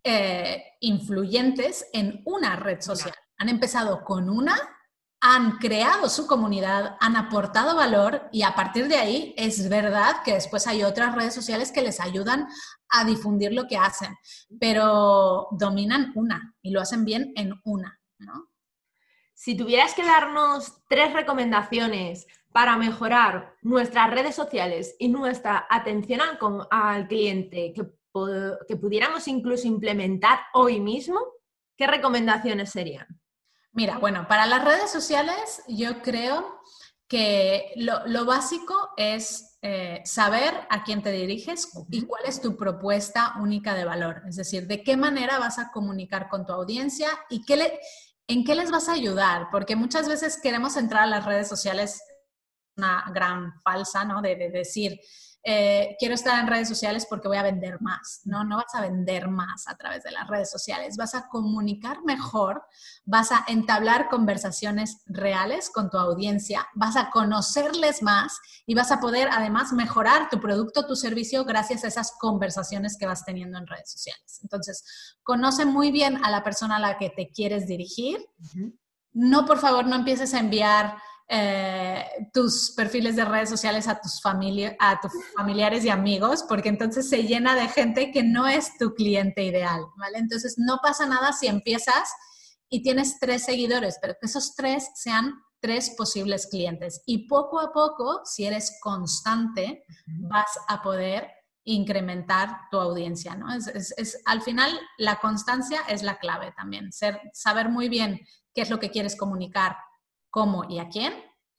eh, 0.06 0.64
influyentes 0.80 1.88
en 1.92 2.22
una 2.26 2.56
red 2.56 2.80
social. 2.80 3.14
Han 3.38 3.50
empezado 3.50 4.06
con 4.06 4.30
una 4.30 4.56
han 5.28 5.58
creado 5.58 6.08
su 6.08 6.28
comunidad, 6.28 6.98
han 7.00 7.16
aportado 7.16 7.76
valor 7.76 8.30
y 8.32 8.44
a 8.44 8.54
partir 8.54 8.88
de 8.88 8.98
ahí 8.98 9.34
es 9.38 9.70
verdad 9.70 10.18
que 10.24 10.34
después 10.34 10.68
hay 10.68 10.84
otras 10.84 11.16
redes 11.16 11.34
sociales 11.34 11.72
que 11.72 11.82
les 11.82 12.00
ayudan 12.00 12.48
a 12.90 13.06
difundir 13.06 13.52
lo 13.52 13.66
que 13.66 13.76
hacen, 13.76 14.16
pero 14.60 15.48
dominan 15.50 16.12
una 16.14 16.54
y 16.62 16.70
lo 16.70 16.80
hacen 16.80 17.06
bien 17.06 17.34
en 17.36 17.60
una, 17.64 18.00
Si 19.34 19.58
tuvieras 19.58 19.96
que 19.96 20.04
darnos 20.04 20.84
tres 20.88 21.12
recomendaciones 21.14 22.28
para 22.52 22.78
mejorar 22.78 23.56
nuestras 23.64 24.12
redes 24.12 24.36
sociales 24.36 24.96
y 25.00 25.08
nuestra 25.08 25.66
atención 25.72 26.22
al, 26.70 27.08
cliente 27.08 27.74
que, 27.74 27.92
que 28.68 28.78
pudiéramos 28.78 29.28
incluso 29.28 29.68
implementar 29.68 30.40
hoy 30.54 30.80
mismo, 30.80 31.20
¿qué 31.76 31.88
recomendaciones 31.88 32.72
serían? 32.72 33.08
Mira, 33.72 33.98
bueno, 33.98 34.26
para 34.28 34.46
las 34.46 34.64
redes 34.64 34.90
sociales 34.90 35.62
yo 35.68 36.02
creo 36.02 36.62
que 37.08 37.74
lo, 37.76 38.26
básico 38.26 38.74
es 38.98 39.58
eh, 39.62 40.02
saber 40.06 40.54
a 40.70 40.84
quién 40.84 41.04
te 41.04 41.12
diriges 41.12 41.70
y 41.92 42.04
cuál 42.04 42.24
es 42.26 42.42
tu 42.42 42.56
propuesta 42.56 43.36
única 43.40 43.76
de 43.76 43.86
valor. 43.86 44.24
Es 44.28 44.38
decir, 44.38 44.66
de 44.68 44.82
qué 44.82 44.98
manera 44.98 45.38
vas 45.38 45.60
a 45.60 45.72
comunicar 45.72 46.30
con 46.30 46.46
tu 46.46 46.54
audiencia 46.54 47.10
y 47.30 47.44
qué 47.44 47.58
le, 47.58 47.80
en 48.28 48.44
qué 48.44 48.56
les 48.56 48.72
vas 48.72 48.90
a 48.90 48.94
ayudar. 48.94 49.50
Porque 49.52 49.76
muchas 49.76 50.08
veces 50.08 50.40
queremos 50.42 50.78
entrar 50.78 51.04
a 51.04 51.08
las 51.08 51.26
redes 51.26 51.48
sociales 51.48 52.02
una 52.78 53.06
gran 53.14 53.62
falsa, 53.62 54.04
¿no? 54.04 54.22
de 54.22 54.36
decir, 54.36 55.00
eh, 55.48 55.96
quiero 56.00 56.16
estar 56.16 56.40
en 56.40 56.48
redes 56.48 56.68
sociales 56.68 57.06
porque 57.08 57.28
voy 57.28 57.38
a 57.38 57.44
vender 57.44 57.80
más. 57.80 58.22
No, 58.26 58.44
no 58.44 58.58
vas 58.58 58.74
a 58.74 58.82
vender 58.82 59.30
más 59.30 59.68
a 59.68 59.78
través 59.78 60.04
de 60.04 60.10
las 60.10 60.28
redes 60.28 60.50
sociales. 60.50 60.98
Vas 60.98 61.14
a 61.14 61.28
comunicar 61.28 62.04
mejor, 62.04 62.64
vas 63.06 63.32
a 63.32 63.46
entablar 63.48 64.10
conversaciones 64.10 65.04
reales 65.06 65.70
con 65.70 65.92
tu 65.92 66.00
audiencia, 66.00 66.66
vas 66.74 66.96
a 66.96 67.12
conocerles 67.12 68.02
más 68.02 68.40
y 68.66 68.74
vas 68.74 68.92
a 68.92 69.00
poder 69.00 69.30
además 69.32 69.72
mejorar 69.72 70.30
tu 70.30 70.40
producto, 70.40 70.88
tu 70.88 70.96
servicio 70.96 71.46
gracias 71.46 71.84
a 71.84 71.90
esas 71.90 72.14
conversaciones 72.20 72.98
que 72.98 73.06
vas 73.06 73.24
teniendo 73.24 73.60
en 73.60 73.68
redes 73.68 73.92
sociales. 73.92 74.40
Entonces, 74.42 74.84
conoce 75.22 75.66
muy 75.66 75.92
bien 75.92 76.26
a 76.26 76.32
la 76.32 76.44
persona 76.44 76.78
a 76.78 76.80
la 76.80 76.98
que 76.98 77.12
te 77.12 77.30
quieres 77.30 77.68
dirigir. 77.68 78.18
No, 79.14 79.46
por 79.46 79.60
favor, 79.60 79.86
no 79.86 79.96
empieces 79.96 80.34
a 80.34 80.40
enviar 80.40 80.98
eh, 81.28 82.06
tus 82.34 82.74
perfiles 82.76 83.16
de 83.16 83.26
redes 83.26 83.50
sociales 83.50 83.88
a 83.88 84.00
tus, 84.00 84.22
a 84.24 85.00
tus 85.02 85.12
familiares 85.36 85.84
y 85.84 85.90
amigos, 85.90 86.44
porque 86.48 86.70
entonces 86.70 87.10
se 87.10 87.24
llena 87.24 87.56
de 87.56 87.68
gente 87.68 88.12
que 88.12 88.24
no 88.24 88.48
es 88.48 88.78
tu 88.78 88.94
cliente 88.94 89.44
ideal, 89.44 89.82
¿vale? 89.98 90.20
Entonces 90.20 90.56
no 90.58 90.80
pasa 90.84 91.06
nada 91.08 91.34
si 91.34 91.48
empiezas 91.48 92.10
y 92.70 92.84
tienes 92.84 93.20
tres 93.20 93.44
seguidores, 93.44 93.98
pero 94.02 94.14
que 94.20 94.28
esos 94.28 94.56
tres 94.56 94.90
sean 94.96 95.34
tres 95.60 95.96
posibles 95.98 96.48
clientes. 96.48 97.02
Y 97.08 97.28
poco 97.28 97.60
a 97.60 97.74
poco, 97.74 98.22
si 98.24 98.46
eres 98.46 98.78
constante, 98.82 99.84
vas 100.06 100.60
a 100.68 100.84
poder 100.84 101.28
incrementar 101.64 102.60
tu 102.70 102.78
audiencia, 102.78 103.36
¿no? 103.36 103.52
Es, 103.52 104.22
al 104.26 104.44
final 104.44 104.72
la 105.00 105.20
constancia 105.20 105.82
es 105.90 106.04
la 106.04 106.20
clave 106.20 106.54
también, 106.56 106.92
ser, 106.92 107.20
saber 107.34 107.70
muy 107.70 107.90
bien 107.90 108.20
qué 108.54 108.62
es 108.62 108.70
lo 108.70 108.80
que 108.80 108.92
quieres 108.92 109.16
comunicar, 109.16 109.76
cómo 110.36 110.66
y 110.68 110.80
a 110.80 110.90
quién, 110.90 111.14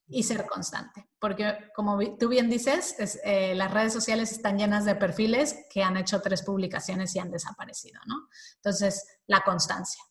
y 0.07 0.23
ser 0.23 0.47
constante. 0.47 1.09
Porque 1.19 1.71
como 1.75 1.99
tú 2.19 2.29
bien 2.29 2.51
dices, 2.51 2.95
eh, 3.25 3.55
las 3.55 3.73
redes 3.73 3.95
sociales 3.95 4.33
están 4.33 4.59
llenas 4.59 4.85
de 4.85 4.95
perfiles 4.97 5.65
que 5.73 5.83
han 5.83 5.97
hecho 5.97 6.21
tres 6.21 6.43
publicaciones 6.43 7.17
y 7.17 7.19
han 7.19 7.31
desaparecido, 7.31 7.99
¿no? 8.07 8.29
Entonces, 8.57 9.03
la 9.29 9.41
constancia. 9.41 10.03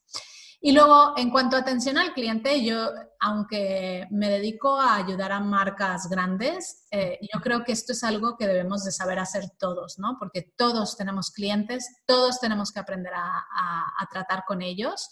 Y 0.61 0.71
luego, 0.71 1.13
en 1.15 1.29
cuanto 1.29 1.55
a 1.55 1.59
atención 1.59 1.99
al 1.99 2.11
cliente, 2.11 2.65
yo, 2.65 2.89
aunque 3.19 4.07
me 4.09 4.31
dedico 4.31 4.79
a 4.79 4.95
ayudar 4.95 5.31
a 5.31 5.39
marcas 5.39 6.09
grandes, 6.09 6.87
eh, 6.89 7.19
yo 7.21 7.39
creo 7.39 7.63
que 7.63 7.71
esto 7.71 7.91
es 7.91 8.03
algo 8.03 8.35
que 8.35 8.47
debemos 8.47 8.83
de 8.83 8.91
saber 8.91 9.19
hacer 9.19 9.43
todos, 9.59 9.99
¿no? 9.99 10.15
Porque 10.17 10.53
todos 10.57 10.97
tenemos 10.97 11.29
clientes, 11.29 11.87
todos 12.07 12.39
tenemos 12.39 12.71
que 12.71 12.79
aprender 12.79 13.13
a, 13.13 13.43
tratar 14.11 14.43
con 14.47 14.63
ellos. 14.63 15.07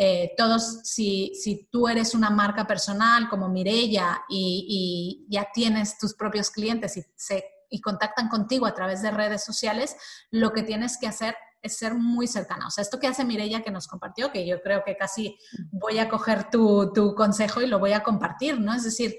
Eh, 0.00 0.32
todos, 0.36 0.82
si, 0.84 1.32
si, 1.34 1.68
tú 1.72 1.88
eres 1.88 2.14
una 2.14 2.30
marca 2.30 2.68
personal 2.68 3.28
como 3.28 3.48
Mirella 3.48 4.22
y, 4.28 5.26
y 5.26 5.26
ya 5.28 5.48
tienes 5.52 5.98
tus 5.98 6.14
propios 6.14 6.50
clientes 6.50 6.96
y, 6.96 7.04
se, 7.16 7.44
y 7.68 7.80
contactan 7.80 8.28
contigo 8.28 8.66
a 8.66 8.74
través 8.74 9.02
de 9.02 9.10
redes 9.10 9.42
sociales, 9.42 9.96
lo 10.30 10.52
que 10.52 10.62
tienes 10.62 10.98
que 11.00 11.08
hacer 11.08 11.34
es 11.62 11.76
ser 11.76 11.94
muy 11.94 12.28
cercana. 12.28 12.68
O 12.68 12.70
sea, 12.70 12.82
esto 12.82 13.00
que 13.00 13.08
hace 13.08 13.24
Mirella 13.24 13.62
que 13.62 13.72
nos 13.72 13.88
compartió, 13.88 14.30
que 14.30 14.46
yo 14.46 14.62
creo 14.62 14.84
que 14.84 14.96
casi 14.96 15.36
voy 15.72 15.98
a 15.98 16.08
coger 16.08 16.48
tu, 16.50 16.92
consejo 17.16 17.60
y 17.60 17.66
lo 17.66 17.80
voy 17.80 17.92
a 17.92 18.02
compartir, 18.04 18.60
¿no? 18.60 18.74
Es 18.74 18.84
decir, 18.84 19.18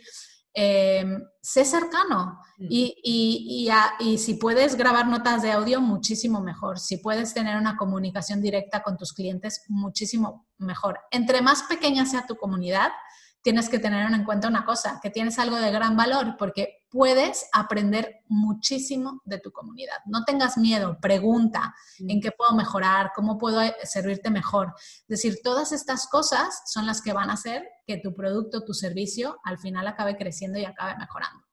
eh, 0.54 1.06
sé 1.42 1.64
cercano 1.64 2.40
y, 2.58 3.70
y, 4.00 4.18
si 4.18 4.34
puedes 4.34 4.76
grabar 4.76 5.08
notas 5.08 5.42
de 5.42 5.52
audio, 5.52 5.80
muchísimo 5.80 6.42
mejor. 6.42 6.80
Si 6.80 6.98
puedes 6.98 7.34
tener 7.34 7.56
una 7.56 7.78
comunicación 7.78 8.42
directa 8.42 8.84
con 8.84 8.98
tus 8.98 9.14
clientes, 9.14 9.64
muchísimo 9.70 10.48
mejor. 10.58 11.00
Entre 11.12 11.42
más 11.42 11.64
pequeña 11.64 12.06
sea 12.06 12.26
tu 12.28 12.36
comunidad, 12.36 12.92
tienes 13.42 13.70
que 13.70 13.80
tener 13.80 14.12
en 14.12 14.24
cuenta 14.24 14.48
una 14.48 14.66
cosa, 14.66 15.00
que 15.02 15.10
tienes 15.10 15.40
algo 15.40 15.56
de 15.58 15.72
gran 15.72 15.96
valor 15.96 16.36
porque 16.38 16.84
puedes 16.90 17.48
aprender 17.54 18.22
muchísimo 18.28 19.22
de 19.26 19.40
tu 19.40 19.52
comunidad. 19.52 19.98
No 20.06 20.24
tengas 20.26 20.58
miedo, 20.58 20.98
pregunta 21.00 21.74
en 22.00 22.18
mm. 22.18 22.22
qué 22.22 22.32
puedo 22.32 22.54
mejorar, 22.54 23.12
cómo 23.16 23.38
puedo 23.38 23.62
eh, 23.62 23.76
servirte 23.84 24.30
mejor. 24.30 24.74
Es 24.78 25.08
decir, 25.08 25.40
todas 25.44 25.72
estas 25.72 26.08
cosas 26.08 26.64
son 26.66 26.86
las 26.86 27.02
que 27.02 27.14
van 27.14 27.30
a 27.30 27.34
hacer 27.34 27.68
que 27.86 27.98
tu 27.98 28.14
producto, 28.14 28.66
tu 28.66 28.74
servicio, 28.74 29.40
al 29.44 29.58
final 29.58 29.88
acabe 29.88 30.18
creciendo 30.18 30.60
y 30.60 30.66
acabe 30.66 30.98
mejorando. 30.98 31.50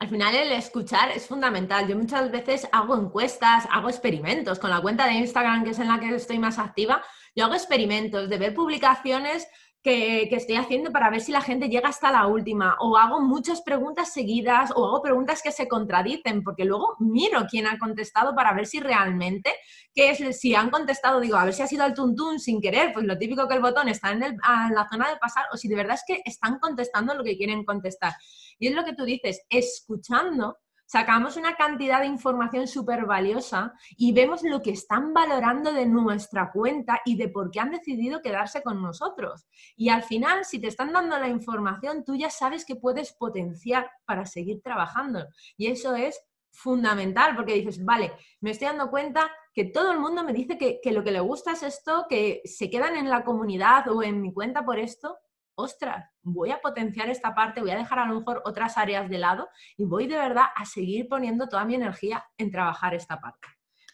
Al 0.00 0.08
final 0.08 0.32
el 0.32 0.52
escuchar 0.52 1.10
es 1.10 1.26
fundamental. 1.26 1.88
Yo 1.88 1.96
muchas 1.96 2.30
veces 2.30 2.68
hago 2.70 2.96
encuestas, 2.96 3.66
hago 3.72 3.88
experimentos 3.88 4.60
con 4.60 4.70
la 4.70 4.80
cuenta 4.80 5.06
de 5.06 5.14
Instagram, 5.14 5.64
que 5.64 5.70
es 5.70 5.78
en 5.80 5.88
la 5.88 5.98
que 5.98 6.14
estoy 6.14 6.38
más 6.38 6.60
activa. 6.60 7.02
Yo 7.34 7.44
hago 7.44 7.54
experimentos 7.54 8.28
de 8.28 8.38
ver 8.38 8.54
publicaciones 8.54 9.48
que, 9.82 10.28
estoy 10.32 10.56
haciendo 10.56 10.90
para 10.92 11.10
ver 11.10 11.20
si 11.20 11.32
la 11.32 11.40
gente 11.40 11.68
llega 11.68 11.88
hasta 11.88 12.10
la 12.10 12.26
última, 12.26 12.76
o 12.80 12.96
hago 12.96 13.20
muchas 13.20 13.62
preguntas 13.62 14.12
seguidas, 14.12 14.70
o 14.74 14.86
hago 14.86 15.02
preguntas 15.02 15.40
que 15.42 15.52
se 15.52 15.68
contradicen, 15.68 16.42
porque 16.42 16.64
luego 16.64 16.96
miro 16.98 17.46
quién 17.48 17.66
ha 17.66 17.78
contestado 17.78 18.34
para 18.34 18.52
ver 18.52 18.66
si 18.66 18.80
realmente, 18.80 19.54
que 19.94 20.10
es, 20.10 20.40
si 20.40 20.54
han 20.54 20.70
contestado, 20.70 21.20
digo, 21.20 21.36
a 21.36 21.44
ver 21.44 21.54
si 21.54 21.62
ha 21.62 21.66
sido 21.66 21.86
el 21.86 21.94
tuntún 21.94 22.40
sin 22.40 22.60
querer, 22.60 22.92
pues 22.92 23.06
lo 23.06 23.18
típico 23.18 23.46
que 23.48 23.54
el 23.54 23.62
botón 23.62 23.88
está 23.88 24.10
en 24.10 24.20
la 24.20 24.88
zona 24.90 25.10
de 25.10 25.16
pasar, 25.16 25.46
o 25.52 25.56
si 25.56 25.68
de 25.68 25.76
verdad 25.76 25.94
es 25.94 26.04
que 26.06 26.22
están 26.24 26.58
contestando 26.58 27.14
lo 27.14 27.24
que 27.24 27.36
quieren 27.36 27.64
contestar. 27.64 28.14
Y 28.58 28.68
es 28.68 28.74
lo 28.74 28.84
que 28.84 28.94
tú 28.94 29.04
dices, 29.04 29.42
escuchando 29.48 30.58
sacamos 30.88 31.36
una 31.36 31.54
cantidad 31.54 32.00
de 32.00 32.06
información 32.06 32.66
súper 32.66 33.04
valiosa 33.04 33.74
y 33.96 34.12
vemos 34.12 34.42
lo 34.42 34.62
que 34.62 34.70
están 34.70 35.12
valorando 35.12 35.70
de 35.70 35.84
nuestra 35.84 36.50
cuenta 36.50 37.00
y 37.04 37.16
de 37.16 37.28
por 37.28 37.50
qué 37.50 37.60
han 37.60 37.70
decidido 37.70 38.22
quedarse 38.22 38.62
con 38.62 38.82
nosotros. 38.82 39.46
Y 39.76 39.90
al 39.90 40.02
final, 40.02 40.46
si 40.46 40.58
te 40.58 40.66
están 40.66 40.94
dando 40.94 41.18
la 41.18 41.28
información, 41.28 42.04
tú 42.04 42.16
ya 42.16 42.30
sabes 42.30 42.64
que 42.64 42.74
puedes 42.74 43.12
potenciar 43.12 43.90
para 44.06 44.24
seguir 44.24 44.62
trabajando. 44.62 45.26
Y 45.58 45.66
eso 45.66 45.94
es 45.94 46.18
fundamental 46.50 47.36
porque 47.36 47.52
dices, 47.52 47.84
vale, 47.84 48.12
me 48.40 48.52
estoy 48.52 48.68
dando 48.68 48.90
cuenta 48.90 49.30
que 49.52 49.64
todo 49.64 49.92
el 49.92 50.00
mundo 50.00 50.24
me 50.24 50.32
dice 50.32 50.56
que, 50.56 50.80
que 50.82 50.92
lo 50.92 51.04
que 51.04 51.12
le 51.12 51.20
gusta 51.20 51.52
es 51.52 51.62
esto, 51.62 52.06
que 52.08 52.40
se 52.44 52.70
quedan 52.70 52.96
en 52.96 53.10
la 53.10 53.24
comunidad 53.24 53.88
o 53.88 54.02
en 54.02 54.22
mi 54.22 54.32
cuenta 54.32 54.64
por 54.64 54.78
esto 54.78 55.18
ostras, 55.58 56.06
voy 56.22 56.52
a 56.52 56.60
potenciar 56.60 57.10
esta 57.10 57.34
parte, 57.34 57.60
voy 57.60 57.72
a 57.72 57.76
dejar 57.76 57.98
a 57.98 58.06
lo 58.06 58.20
mejor 58.20 58.42
otras 58.44 58.78
áreas 58.78 59.10
de 59.10 59.18
lado 59.18 59.48
y 59.76 59.84
voy 59.84 60.06
de 60.06 60.16
verdad 60.16 60.46
a 60.54 60.64
seguir 60.64 61.08
poniendo 61.08 61.48
toda 61.48 61.64
mi 61.64 61.74
energía 61.74 62.24
en 62.36 62.52
trabajar 62.52 62.94
esta 62.94 63.20
parte. 63.20 63.48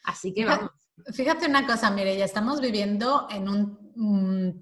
Así 0.04 0.34
que 0.34 0.44
vamos. 0.44 0.70
Fíjate 1.12 1.46
una 1.46 1.66
cosa, 1.66 1.90
mire, 1.90 2.16
ya 2.16 2.24
estamos 2.24 2.60
viviendo 2.60 3.26
en 3.30 3.48
un, 3.48 3.84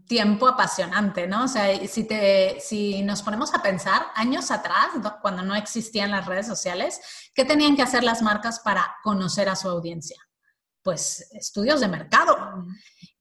tiempo 0.07 0.47
apasionante, 0.47 1.27
¿no? 1.27 1.45
O 1.45 1.49
sea, 1.49 1.87
si, 1.89 2.05
te, 2.05 2.61
si 2.61 3.03
nos 3.03 3.23
ponemos 3.23 3.55
a 3.55 3.63
pensar, 3.63 4.07
años 4.15 4.51
atrás, 4.51 4.89
cuando 5.23 5.43
no 5.43 5.55
existían 5.55 6.11
las 6.11 6.27
redes 6.27 6.47
sociales, 6.47 7.01
¿qué 7.35 7.47
tenían 7.47 7.75
que 7.75 7.83
hacer 7.83 8.05
las 8.05 8.21
marcas 8.21 8.61
para 8.61 8.95
conocer 9.03 9.49
a 9.49 9.57
su 9.57 9.71
audiencia? 9.71 10.19
Pues 10.83 11.31
estudios 11.33 11.81
de 11.81 11.89
mercado. 11.89 12.37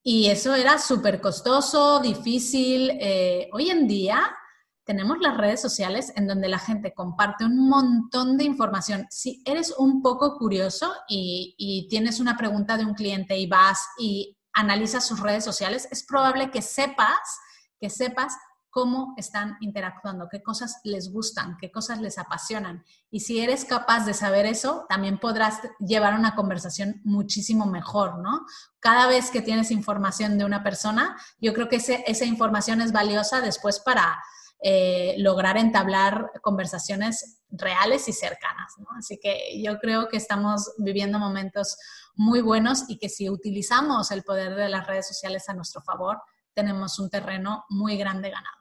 Y 0.04 0.30
eso 0.30 0.56
era 0.56 0.80
súper 0.80 1.22
costoso, 1.22 2.00
difícil. 2.00 2.92
Eh, 3.00 3.50
hoy 3.54 3.70
en 3.70 3.88
día 3.88 4.36
tenemos 4.84 5.20
las 5.20 5.38
redes 5.38 5.62
sociales 5.62 6.12
en 6.16 6.28
donde 6.28 6.50
la 6.50 6.58
gente 6.58 6.94
comparte 6.94 7.46
un 7.46 7.70
montón 7.70 8.36
de 8.38 8.44
información. 8.44 9.06
Si 9.12 9.44
eres 9.46 9.74
un 9.78 10.02
poco 10.02 10.38
curioso 10.38 10.92
y, 11.08 11.54
y 11.58 11.88
tienes 11.88 12.20
una 12.20 12.36
pregunta 12.36 12.78
de 12.78 12.86
un 12.86 12.96
cliente 12.96 13.38
y 13.38 13.46
vas 13.46 13.88
y 14.00 14.36
analizas 14.54 15.06
sus 15.06 15.20
redes 15.20 15.44
sociales, 15.44 15.88
es 15.92 16.04
probable 16.04 16.50
que 16.50 16.64
sepas, 16.64 17.40
que 17.80 17.90
sepas 17.90 18.34
cómo 18.72 19.14
están 19.18 19.58
interactuando, 19.60 20.30
qué 20.30 20.42
cosas 20.42 20.80
les 20.84 21.12
gustan, 21.12 21.58
qué 21.60 21.72
cosas 21.72 22.00
les 22.00 22.18
apasionan. 22.18 22.84
Y 23.12 23.20
si 23.20 23.40
eres 23.40 23.66
capaz 23.66 24.06
de 24.06 24.14
saber 24.14 24.46
eso, 24.46 24.86
también 24.90 25.20
podrás 25.20 25.60
llevar 25.80 26.16
una 26.16 26.36
conversación 26.36 27.02
muchísimo 27.04 27.66
mejor, 27.66 28.20
¿no? 28.20 28.46
Cada 28.80 29.08
vez 29.08 29.30
que 29.30 29.42
tienes 29.42 29.70
información 29.72 30.38
de 30.38 30.46
una 30.46 30.64
persona, 30.64 31.18
yo 31.40 31.54
creo 31.54 31.68
que 31.68 31.76
esa 31.76 32.26
información 32.26 32.82
es 32.82 32.94
valiosa 32.94 33.42
después 33.42 33.80
para 33.80 34.18
eh, 34.64 35.16
lograr 35.18 35.58
entablar 35.58 36.32
conversaciones 36.42 37.42
reales 37.50 38.08
y 38.08 38.14
cercanas, 38.14 38.74
¿no? 38.78 38.88
Así 38.98 39.20
que 39.22 39.62
yo 39.62 39.80
creo 39.80 40.08
que 40.08 40.18
estamos 40.18 40.72
viviendo 40.78 41.20
momentos 41.20 41.78
muy 42.16 42.42
buenos 42.42 42.86
y 42.88 42.98
que 42.98 43.10
si 43.10 43.30
utilizamos 43.30 44.12
el 44.12 44.24
poder 44.24 44.56
de 44.56 44.70
las 44.70 44.88
redes 44.88 45.08
sociales 45.08 45.50
a 45.50 45.54
nuestro 45.54 45.82
favor, 45.82 46.22
tenemos 46.54 47.00
un 47.00 47.10
terreno 47.10 47.66
muy 47.70 47.98
grande 47.98 48.30
ganado. 48.30 48.61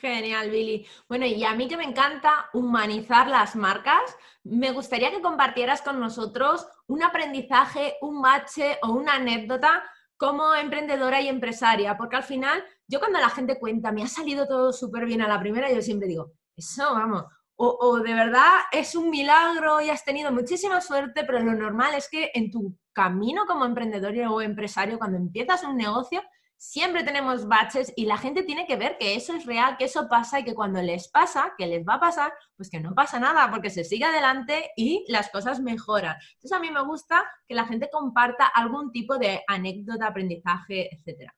Genial, 0.00 0.50
Billy. 0.50 0.86
Bueno, 1.08 1.26
y 1.26 1.44
a 1.44 1.54
mí 1.54 1.68
que 1.68 1.76
me 1.76 1.84
encanta 1.84 2.48
humanizar 2.54 3.28
las 3.28 3.54
marcas, 3.54 4.16
me 4.42 4.72
gustaría 4.72 5.10
que 5.10 5.20
compartieras 5.20 5.82
con 5.82 6.00
nosotros 6.00 6.66
un 6.86 7.02
aprendizaje, 7.02 7.96
un 8.00 8.22
bache 8.22 8.78
o 8.82 8.92
una 8.92 9.14
anécdota 9.14 9.84
como 10.16 10.54
emprendedora 10.54 11.20
y 11.20 11.28
empresaria, 11.28 11.96
porque 11.96 12.16
al 12.16 12.22
final 12.22 12.64
yo 12.86 12.98
cuando 12.98 13.18
la 13.18 13.28
gente 13.30 13.58
cuenta, 13.58 13.92
me 13.92 14.02
ha 14.02 14.06
salido 14.06 14.46
todo 14.46 14.72
súper 14.72 15.06
bien 15.06 15.22
a 15.22 15.28
la 15.28 15.40
primera, 15.40 15.70
yo 15.70 15.82
siempre 15.82 16.08
digo, 16.08 16.32
eso, 16.56 16.94
vamos, 16.94 17.24
o, 17.56 17.76
o, 17.80 18.00
de 18.00 18.14
verdad 18.14 18.48
es 18.72 18.94
un 18.94 19.10
milagro 19.10 19.80
y 19.82 19.90
has 19.90 20.04
tenido 20.04 20.32
muchísima 20.32 20.80
suerte, 20.80 21.24
pero 21.24 21.40
lo 21.40 21.52
normal 21.54 21.94
es 21.94 22.08
que 22.08 22.30
en 22.34 22.50
tu 22.50 22.76
camino 22.92 23.44
como 23.46 23.66
emprendedor 23.66 24.14
o 24.30 24.40
empresario, 24.40 24.98
cuando 24.98 25.18
empiezas 25.18 25.62
un 25.64 25.76
negocio, 25.76 26.22
siempre 26.60 27.02
tenemos 27.02 27.48
baches 27.48 27.90
y 27.96 28.04
la 28.04 28.18
gente 28.18 28.42
tiene 28.42 28.66
que 28.66 28.76
ver 28.76 28.98
que 28.98 29.14
eso 29.14 29.34
es 29.34 29.46
real, 29.46 29.78
que 29.78 29.86
eso 29.86 30.08
pasa 30.10 30.40
y 30.40 30.44
que 30.44 30.54
cuando 30.54 30.82
les 30.82 31.08
pasa, 31.08 31.54
que 31.56 31.66
les 31.66 31.86
va 31.88 31.94
a 31.94 32.00
pasar, 32.00 32.34
pues 32.54 32.68
que 32.68 32.78
no 32.78 32.94
pasa 32.94 33.18
nada 33.18 33.50
porque 33.50 33.70
se 33.70 33.82
sigue 33.82 34.04
adelante 34.04 34.70
y 34.76 35.06
las 35.08 35.30
cosas 35.30 35.60
mejoran. 35.60 36.16
Entonces 36.34 36.52
a 36.52 36.60
mí 36.60 36.70
me 36.70 36.84
gusta 36.84 37.24
que 37.48 37.54
la 37.54 37.64
gente 37.64 37.88
comparta 37.90 38.46
algún 38.46 38.92
tipo 38.92 39.16
de 39.16 39.42
anécdota, 39.48 40.08
aprendizaje, 40.08 40.94
etcétera. 40.94 41.34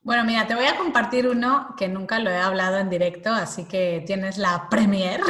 Bueno, 0.00 0.24
mira, 0.24 0.46
te 0.46 0.54
voy 0.54 0.64
a 0.64 0.78
compartir 0.78 1.28
uno 1.28 1.74
que 1.76 1.86
nunca 1.86 2.18
lo 2.18 2.30
he 2.30 2.38
hablado 2.38 2.78
en 2.78 2.88
directo, 2.88 3.30
así 3.30 3.66
que 3.66 4.02
tienes 4.06 4.38
la 4.38 4.66
premier. 4.70 5.20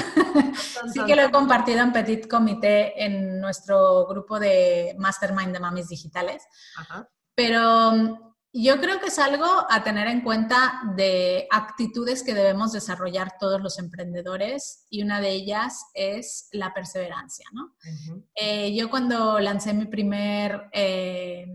sí 0.92 1.00
que 1.04 1.16
lo 1.16 1.22
he 1.22 1.30
compartido 1.32 1.80
en 1.80 1.92
Petit 1.92 2.28
Comité 2.28 3.04
en 3.04 3.40
nuestro 3.40 4.06
grupo 4.06 4.38
de 4.38 4.94
Mastermind 4.96 5.52
de 5.52 5.58
Mamis 5.58 5.88
Digitales. 5.88 6.46
Pero 7.34 8.27
yo 8.62 8.80
creo 8.80 8.98
que 8.98 9.06
es 9.06 9.18
algo 9.18 9.46
a 9.68 9.84
tener 9.84 10.08
en 10.08 10.22
cuenta 10.22 10.80
de 10.96 11.46
actitudes 11.50 12.22
que 12.22 12.34
debemos 12.34 12.72
desarrollar 12.72 13.34
todos 13.38 13.60
los 13.60 13.78
emprendedores 13.78 14.86
y 14.90 15.02
una 15.02 15.20
de 15.20 15.30
ellas 15.30 15.86
es 15.94 16.48
la 16.52 16.74
perseverancia, 16.74 17.46
¿no? 17.52 17.74
Eh, 18.34 18.74
yo 18.74 18.90
cuando 18.90 19.38
lancé 19.38 19.74
mi 19.74 19.86
primer 19.86 20.68
eh, 20.72 21.46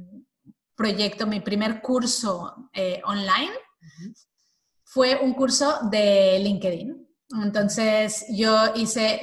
proyecto, 0.76 1.28
mi 1.28 1.40
primer 1.40 1.82
curso 1.82 2.70
eh, 2.74 3.02
online, 3.06 3.52
fue 4.84 5.20
un 5.22 5.34
curso 5.34 5.80
de 5.90 6.40
LinkedIn. 6.40 7.03
Entonces 7.42 8.26
yo 8.30 8.74
hice 8.76 9.22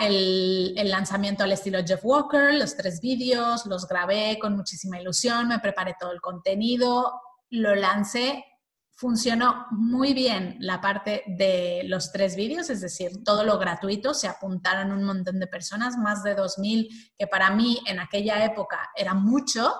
el, 0.00 0.90
lanzamiento 0.90 1.44
al 1.44 1.52
estilo 1.52 1.78
Jeff 1.86 2.00
Walker, 2.04 2.52
los 2.52 2.76
tres 2.76 3.00
vídeos, 3.00 3.64
los 3.66 3.88
grabé 3.88 4.38
con 4.38 4.56
muchísima 4.56 5.00
ilusión, 5.00 5.48
me 5.48 5.58
preparé 5.58 5.96
todo 5.98 6.12
el 6.12 6.20
contenido, 6.20 7.20
lo 7.50 7.74
lancé, 7.74 8.44
funcionó 8.92 9.66
muy 9.70 10.12
bien 10.12 10.56
la 10.60 10.80
parte 10.80 11.22
de 11.26 11.82
los 11.86 12.12
tres 12.12 12.36
vídeos, 12.36 12.68
es 12.68 12.82
decir, 12.82 13.24
todo 13.24 13.42
lo 13.42 13.58
gratuito, 13.58 14.12
se 14.12 14.28
apuntaron 14.28 14.92
un 14.92 15.04
montón 15.04 15.38
de 15.38 15.46
personas, 15.46 15.96
más 15.96 16.22
de 16.22 16.36
2.000, 16.36 17.14
que 17.16 17.26
para 17.26 17.50
mí 17.50 17.78
en 17.86 18.00
aquella 18.00 18.44
época 18.44 18.90
era 18.94 19.14
mucho, 19.14 19.72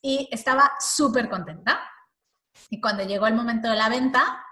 y 0.00 0.28
estaba 0.32 0.72
súper 0.80 1.30
contenta. 1.30 1.80
Y 2.70 2.80
cuando 2.80 3.04
llegó 3.04 3.28
el 3.28 3.34
momento 3.34 3.68
de 3.68 3.76
la 3.76 3.88
venta, 3.88 4.44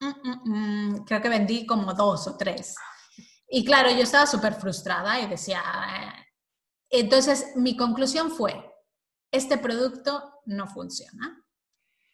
Mm, 0.00 0.06
mm, 0.06 0.94
mm, 0.94 1.04
creo 1.04 1.22
que 1.22 1.28
vendí 1.28 1.66
como 1.66 1.94
dos 1.94 2.26
o 2.28 2.36
tres. 2.36 2.74
Y 3.48 3.64
claro, 3.64 3.90
yo 3.90 4.02
estaba 4.02 4.26
súper 4.26 4.54
frustrada 4.54 5.20
y 5.20 5.26
decía, 5.26 5.60
eh". 5.60 6.26
entonces 6.90 7.52
mi 7.56 7.76
conclusión 7.76 8.30
fue, 8.30 8.72
este 9.30 9.58
producto 9.58 10.40
no 10.46 10.66
funciona. 10.66 11.42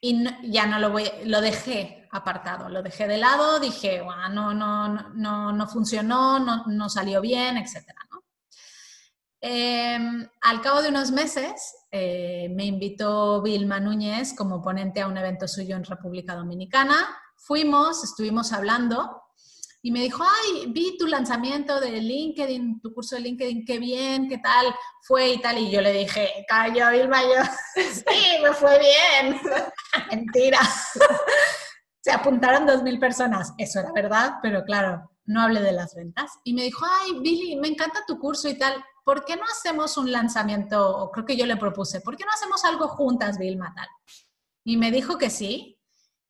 Y 0.00 0.24
ya 0.50 0.66
no 0.66 0.78
lo 0.80 0.90
voy, 0.90 1.04
lo 1.24 1.40
dejé 1.40 2.08
apartado, 2.10 2.68
lo 2.68 2.82
dejé 2.82 3.06
de 3.06 3.18
lado, 3.18 3.60
dije, 3.60 4.02
bueno, 4.02 4.28
no, 4.28 4.54
no, 4.54 5.10
no, 5.14 5.52
no 5.52 5.68
funcionó, 5.68 6.40
no, 6.40 6.66
no 6.66 6.88
salió 6.88 7.20
bien, 7.20 7.56
etc. 7.56 7.86
Em, 9.40 10.28
al 10.40 10.60
cabo 10.60 10.82
de 10.82 10.88
unos 10.88 11.10
meses 11.10 11.74
eh, 11.90 12.48
me 12.54 12.64
invitó 12.64 13.42
Vilma 13.42 13.80
Núñez 13.80 14.34
como 14.34 14.62
ponente 14.62 15.00
a 15.00 15.08
un 15.08 15.16
evento 15.16 15.48
suyo 15.48 15.74
en 15.76 15.84
República 15.84 16.34
Dominicana 16.36 16.96
fuimos, 17.46 18.04
estuvimos 18.04 18.52
hablando 18.52 19.22
y 19.84 19.90
me 19.90 20.00
dijo, 20.00 20.22
ay, 20.22 20.66
vi 20.72 20.96
tu 20.96 21.08
lanzamiento 21.08 21.80
de 21.80 22.00
LinkedIn, 22.00 22.80
tu 22.80 22.94
curso 22.94 23.16
de 23.16 23.22
LinkedIn, 23.22 23.64
qué 23.66 23.78
bien, 23.78 24.28
qué 24.28 24.38
tal 24.38 24.72
fue 25.02 25.30
y 25.30 25.40
tal. 25.40 25.58
Y 25.58 25.72
yo 25.72 25.80
le 25.80 25.92
dije, 25.92 26.44
cayó 26.46 26.90
Vilma, 26.90 27.20
yo, 27.22 27.42
sí, 27.92 28.42
me 28.42 28.52
fue 28.52 28.78
bien. 28.78 29.40
Mentira. 30.10 30.60
Se 32.00 32.12
apuntaron 32.12 32.64
dos 32.64 32.82
mil 32.84 33.00
personas, 33.00 33.52
eso 33.58 33.80
era 33.80 33.92
verdad, 33.92 34.34
pero 34.40 34.62
claro, 34.64 35.10
no 35.24 35.42
hablé 35.42 35.60
de 35.60 35.72
las 35.72 35.94
ventas. 35.96 36.30
Y 36.44 36.54
me 36.54 36.62
dijo, 36.62 36.86
ay, 36.88 37.18
Billy, 37.20 37.56
me 37.56 37.68
encanta 37.68 38.04
tu 38.06 38.20
curso 38.20 38.48
y 38.48 38.56
tal, 38.56 38.84
¿por 39.04 39.24
qué 39.24 39.34
no 39.34 39.44
hacemos 39.44 39.96
un 39.96 40.12
lanzamiento? 40.12 41.10
Creo 41.12 41.26
que 41.26 41.36
yo 41.36 41.46
le 41.46 41.56
propuse, 41.56 42.00
¿por 42.00 42.16
qué 42.16 42.24
no 42.24 42.30
hacemos 42.32 42.64
algo 42.64 42.86
juntas, 42.86 43.36
Vilma, 43.36 43.72
tal? 43.74 43.88
Y 44.64 44.76
me 44.76 44.92
dijo 44.92 45.18
que 45.18 45.28
sí, 45.28 45.81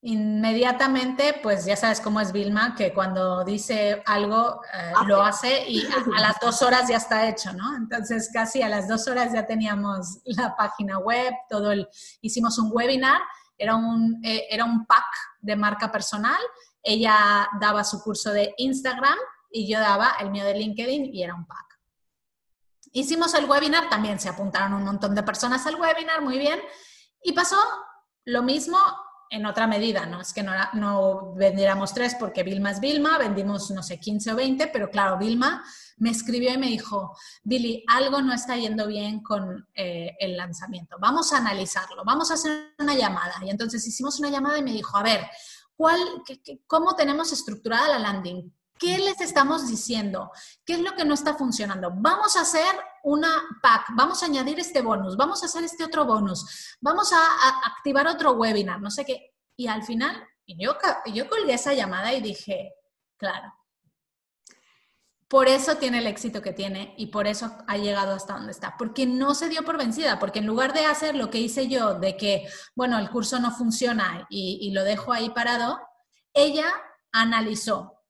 inmediatamente, 0.02 1.38
pues 1.42 1.64
ya 1.64 1.76
sabes 1.76 2.00
cómo 2.00 2.20
es 2.20 2.32
Vilma, 2.32 2.74
que 2.74 2.92
cuando 2.92 3.44
dice 3.44 4.02
algo 4.04 4.60
eh, 4.74 4.92
lo 5.06 5.22
hace 5.22 5.68
y 5.68 5.86
a, 5.86 6.20
las 6.20 6.40
dos 6.40 6.60
horas 6.62 6.88
ya 6.88 6.96
está 6.96 7.28
hecho, 7.28 7.52
¿no? 7.52 7.76
Entonces 7.76 8.28
casi 8.32 8.62
a 8.62 8.68
las 8.68 8.88
dos 8.88 9.06
horas 9.06 9.32
ya 9.32 9.46
teníamos 9.46 10.18
la 10.24 10.56
página 10.56 10.98
web, 10.98 11.32
todo 11.48 11.70
el, 11.70 11.88
hicimos 12.20 12.58
un 12.58 12.70
webinar, 12.72 13.20
era 13.56 13.76
un, 13.76 14.20
eh, 14.24 14.46
era 14.50 14.64
un 14.64 14.86
pack 14.86 15.06
de 15.40 15.54
marca 15.54 15.92
personal, 15.92 16.40
ella 16.82 17.48
daba 17.60 17.84
su 17.84 18.02
curso 18.02 18.32
de 18.32 18.54
Instagram 18.56 19.16
y 19.52 19.72
yo 19.72 19.78
daba 19.78 20.16
el 20.18 20.32
mío 20.32 20.44
de 20.44 20.54
LinkedIn 20.54 21.14
y 21.14 21.22
era 21.22 21.34
un 21.36 21.46
pack. 21.46 21.78
Hicimos 22.90 23.34
el 23.34 23.44
webinar, 23.44 23.88
también 23.88 24.18
se 24.18 24.28
apuntaron 24.28 24.74
un 24.74 24.84
montón 24.84 25.14
de 25.14 25.22
personas 25.22 25.64
al 25.64 25.76
webinar, 25.76 26.22
muy 26.22 26.38
bien, 26.38 26.60
y 27.22 27.32
pasó 27.32 27.56
lo 28.24 28.42
mismo 28.42 28.78
en 29.32 29.46
otra 29.46 29.66
medida, 29.66 30.04
¿no? 30.04 30.20
Es 30.20 30.34
que 30.34 30.42
no, 30.42 31.32
vendiéramos 31.34 31.94
tres 31.94 32.14
porque 32.20 32.42
Vilma 32.42 32.70
es 32.70 32.80
Vilma, 32.80 33.16
vendimos, 33.16 33.70
no 33.70 33.82
sé, 33.82 33.98
15 33.98 34.32
o 34.32 34.36
20, 34.36 34.66
pero 34.66 34.90
claro, 34.90 35.16
Vilma 35.16 35.64
me 35.96 36.10
escribió 36.10 36.52
y 36.52 36.58
me 36.58 36.66
dijo, 36.66 37.16
Billy, 37.42 37.82
algo 37.88 38.20
no 38.20 38.34
está 38.34 38.56
yendo 38.56 38.86
bien 38.86 39.22
con 39.22 39.66
eh, 39.74 40.14
el 40.20 40.36
lanzamiento, 40.36 40.96
vamos 41.00 41.32
a 41.32 41.38
analizarlo, 41.38 42.04
vamos 42.04 42.30
a 42.30 42.34
hacer 42.34 42.74
una 42.78 42.94
llamada. 42.94 43.32
Y 43.42 43.48
entonces 43.48 43.86
hicimos 43.86 44.20
una 44.20 44.28
llamada 44.28 44.58
y 44.58 44.62
me 44.62 44.72
dijo, 44.72 44.98
a 44.98 45.02
ver, 45.02 45.26
¿cuál, 45.74 45.98
¿cómo 46.66 46.94
tenemos 46.94 47.32
estructurada 47.32 47.88
la 47.88 48.00
landing? 48.00 48.52
¿Qué 48.82 48.98
les 48.98 49.20
estamos 49.20 49.68
diciendo? 49.68 50.32
¿Qué 50.66 50.72
es 50.72 50.80
lo 50.80 50.96
que 50.96 51.04
no 51.04 51.14
está 51.14 51.34
funcionando? 51.36 51.92
Vamos 51.94 52.36
a 52.36 52.40
hacer 52.40 52.74
una 53.04 53.28
pack, 53.62 53.90
vamos 53.94 54.20
a 54.20 54.26
añadir 54.26 54.58
este 54.58 54.82
bonus, 54.82 55.16
vamos 55.16 55.40
a 55.40 55.46
hacer 55.46 55.62
este 55.62 55.84
otro 55.84 56.04
bonus, 56.04 56.76
vamos 56.80 57.12
a, 57.12 57.18
activar 57.64 58.08
otro 58.08 58.32
webinar, 58.32 58.80
no 58.80 58.90
sé 58.90 59.04
qué. 59.04 59.36
Y 59.56 59.68
al 59.68 59.84
final, 59.84 60.26
yo, 60.48 60.76
yo 61.14 61.28
colgué 61.28 61.54
esa 61.54 61.74
llamada 61.74 62.12
y 62.12 62.20
dije, 62.20 62.72
claro, 63.16 63.54
por 65.28 65.46
eso 65.46 65.76
tiene 65.76 65.98
el 65.98 66.08
éxito 66.08 66.42
que 66.42 66.52
tiene 66.52 66.96
y 66.98 67.06
por 67.06 67.28
eso 67.28 67.56
ha 67.68 67.76
llegado 67.76 68.16
hasta 68.16 68.34
donde 68.34 68.50
está, 68.50 68.74
porque 68.76 69.06
no 69.06 69.36
se 69.36 69.48
dio 69.48 69.64
por 69.64 69.78
vencida, 69.78 70.18
porque 70.18 70.40
en 70.40 70.46
lugar 70.46 70.72
de 70.72 70.86
hacer 70.86 71.14
lo 71.14 71.30
que 71.30 71.38
hice 71.38 71.68
yo, 71.68 72.00
de 72.00 72.16
que, 72.16 72.48
bueno, 72.74 72.98
el 72.98 73.10
curso 73.10 73.38
no 73.38 73.52
funciona 73.52 74.26
y, 74.28 74.58
y 74.60 74.72
lo 74.72 74.82
dejo 74.82 75.12
ahí 75.12 75.30
parado, 75.30 75.78
ella 76.34 76.66
analizó, 77.12 78.01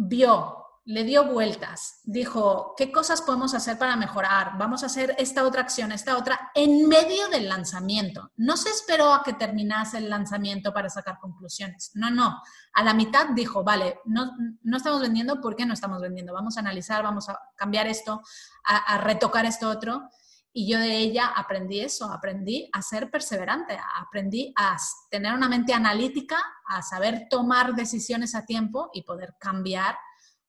vio, 0.00 0.56
le 0.86 1.04
dio 1.04 1.26
vueltas, 1.26 2.00
dijo, 2.04 2.74
¿qué 2.76 2.90
cosas 2.90 3.20
podemos 3.20 3.54
hacer 3.54 3.78
para 3.78 3.96
mejorar? 3.96 4.56
Vamos 4.58 4.82
a 4.82 4.86
hacer 4.86 5.14
esta 5.18 5.44
otra 5.44 5.60
acción, 5.60 5.92
esta 5.92 6.16
otra, 6.16 6.50
en 6.54 6.88
medio 6.88 7.28
del 7.28 7.48
lanzamiento. 7.48 8.32
No 8.36 8.56
se 8.56 8.70
esperó 8.70 9.12
a 9.12 9.22
que 9.22 9.34
terminase 9.34 9.98
el 9.98 10.08
lanzamiento 10.08 10.72
para 10.72 10.88
sacar 10.88 11.18
conclusiones. 11.20 11.90
No, 11.94 12.10
no. 12.10 12.40
A 12.72 12.82
la 12.82 12.94
mitad 12.94 13.28
dijo, 13.34 13.62
vale, 13.62 14.00
no, 14.06 14.32
no 14.62 14.76
estamos 14.78 15.02
vendiendo, 15.02 15.40
¿por 15.40 15.54
qué 15.54 15.66
no 15.66 15.74
estamos 15.74 16.00
vendiendo? 16.00 16.32
Vamos 16.32 16.56
a 16.56 16.60
analizar, 16.60 17.02
vamos 17.02 17.28
a 17.28 17.38
cambiar 17.56 17.86
esto, 17.86 18.22
a, 18.64 18.76
a 18.76 18.98
retocar 18.98 19.44
esto 19.44 19.68
otro. 19.68 20.08
Y 20.52 20.70
yo 20.70 20.78
de 20.78 20.96
ella 20.96 21.26
aprendí 21.28 21.80
eso, 21.80 22.10
aprendí 22.12 22.68
a 22.72 22.82
ser 22.82 23.10
perseverante, 23.10 23.78
aprendí 23.96 24.52
a 24.56 24.76
tener 25.08 25.32
una 25.32 25.48
mente 25.48 25.72
analítica, 25.72 26.42
a 26.66 26.82
saber 26.82 27.28
tomar 27.30 27.74
decisiones 27.74 28.34
a 28.34 28.44
tiempo 28.44 28.90
y 28.92 29.02
poder 29.02 29.36
cambiar 29.38 29.96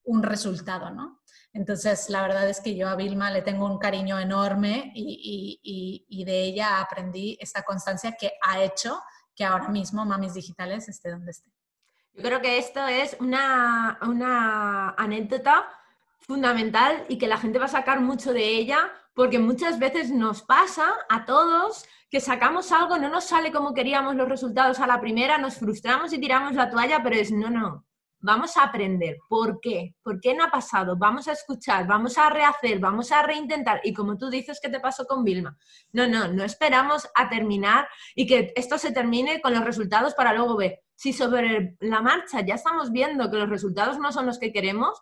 un 0.04 0.24
resultado, 0.24 0.90
¿no? 0.90 1.22
Entonces, 1.54 2.10
la 2.10 2.22
verdad 2.22 2.50
es 2.50 2.62
que 2.62 2.76
yo 2.76 2.88
a 2.88 2.96
Vilma 2.96 3.30
le 3.30 3.42
tengo 3.42 3.66
un 3.66 3.78
cariño 3.78 4.18
enorme 4.18 4.92
y, 4.96 6.24
de 6.26 6.42
ella 6.44 6.80
aprendí 6.80 7.38
esta 7.40 7.64
constancia 7.64 8.14
que 8.14 8.34
ha 8.42 8.62
hecho 8.62 9.02
que 9.36 9.44
ahora 9.44 9.70
mismo 9.70 10.06
Mamis 10.06 10.34
Digitales 10.34 10.88
esté 10.88 11.12
donde 11.12 11.32
esté. 11.32 11.52
Yo 12.14 12.24
creo 12.24 12.42
que 12.42 12.58
esto 12.58 12.86
es 12.88 13.18
una, 13.20 14.00
una 14.02 14.92
anécdota 14.92 15.68
fundamental 16.20 17.06
y 17.10 17.18
que 17.18 17.28
la 17.28 17.38
gente 17.38 17.60
va 17.60 17.66
a 17.66 17.70
sacar 17.70 18.02
mucho 18.02 18.34
de 18.34 18.48
ella 18.48 18.92
porque 19.14 19.40
muchas 19.40 19.80
veces 19.80 20.12
nos 20.12 20.42
pasa 20.44 20.94
a 21.10 21.26
todos 21.26 21.86
que 22.10 22.20
sacamos 22.20 22.72
algo, 22.72 22.98
no 22.98 23.10
nos 23.10 23.26
sale 23.26 23.52
como 23.52 23.74
queríamos 23.74 24.16
los 24.16 24.28
resultados 24.28 24.80
a 24.80 24.88
la 24.88 25.00
primera, 25.00 25.38
nos 25.38 25.56
frustramos 25.56 26.12
y 26.14 26.20
tiramos 26.20 26.54
la 26.54 26.70
toalla, 26.70 27.02
pero 27.02 27.16
es 27.16 27.32
no, 27.32 27.50
no, 27.50 27.86
vamos 28.22 28.56
a 28.58 28.64
aprender. 28.64 29.18
¿Por 29.28 29.60
qué? 29.60 29.96
¿Por 30.04 30.20
qué 30.22 30.34
no 30.34 30.44
ha 30.44 30.52
pasado? 30.52 30.96
Vamos 30.98 31.28
a 31.28 31.34
escuchar, 31.34 31.88
vamos 31.88 32.18
a 32.18 32.30
rehacer, 32.30 32.80
vamos 32.80 33.12
a 33.12 33.22
reintentar. 33.22 33.82
Y 33.84 33.94
como 33.94 34.18
tú 34.18 34.30
dices 34.30 34.60
que 34.62 34.70
te 34.70 34.80
pasó 34.80 35.06
con 35.06 35.24
Vilma, 35.24 35.58
no, 35.92 36.08
no, 36.08 36.28
no 36.28 36.44
esperamos 36.44 37.08
a 37.16 37.30
terminar 37.30 37.88
y 38.16 38.28
que 38.28 38.54
esto 38.56 38.78
se 38.78 38.92
termine 38.92 39.42
con 39.42 39.54
los 39.54 39.66
resultados 39.66 40.14
para 40.14 40.34
luego 40.34 40.56
ver. 40.56 40.80
Si 40.96 41.14
sobre 41.14 41.76
la 41.80 42.02
marcha 42.02 42.42
ya 42.42 42.56
estamos 42.56 42.92
viendo 42.92 43.30
que 43.32 43.38
los 43.38 43.50
resultados 43.50 43.98
no 43.98 44.12
son 44.12 44.26
los 44.26 44.38
que 44.38 44.54
queremos, 44.54 45.02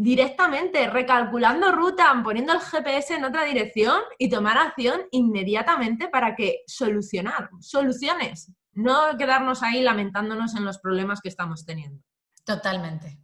directamente 0.00 0.88
recalculando 0.88 1.72
ruta, 1.72 2.14
poniendo 2.22 2.52
el 2.52 2.60
GPS 2.60 3.14
en 3.14 3.24
otra 3.24 3.42
dirección 3.42 4.00
y 4.16 4.30
tomar 4.30 4.56
acción 4.56 5.02
inmediatamente 5.10 6.06
para 6.06 6.36
que 6.36 6.62
solucionar, 6.68 7.50
soluciones, 7.58 8.52
no 8.72 9.16
quedarnos 9.18 9.64
ahí 9.64 9.82
lamentándonos 9.82 10.54
en 10.54 10.64
los 10.64 10.78
problemas 10.78 11.20
que 11.20 11.28
estamos 11.28 11.66
teniendo. 11.66 12.00
Totalmente. 12.44 13.18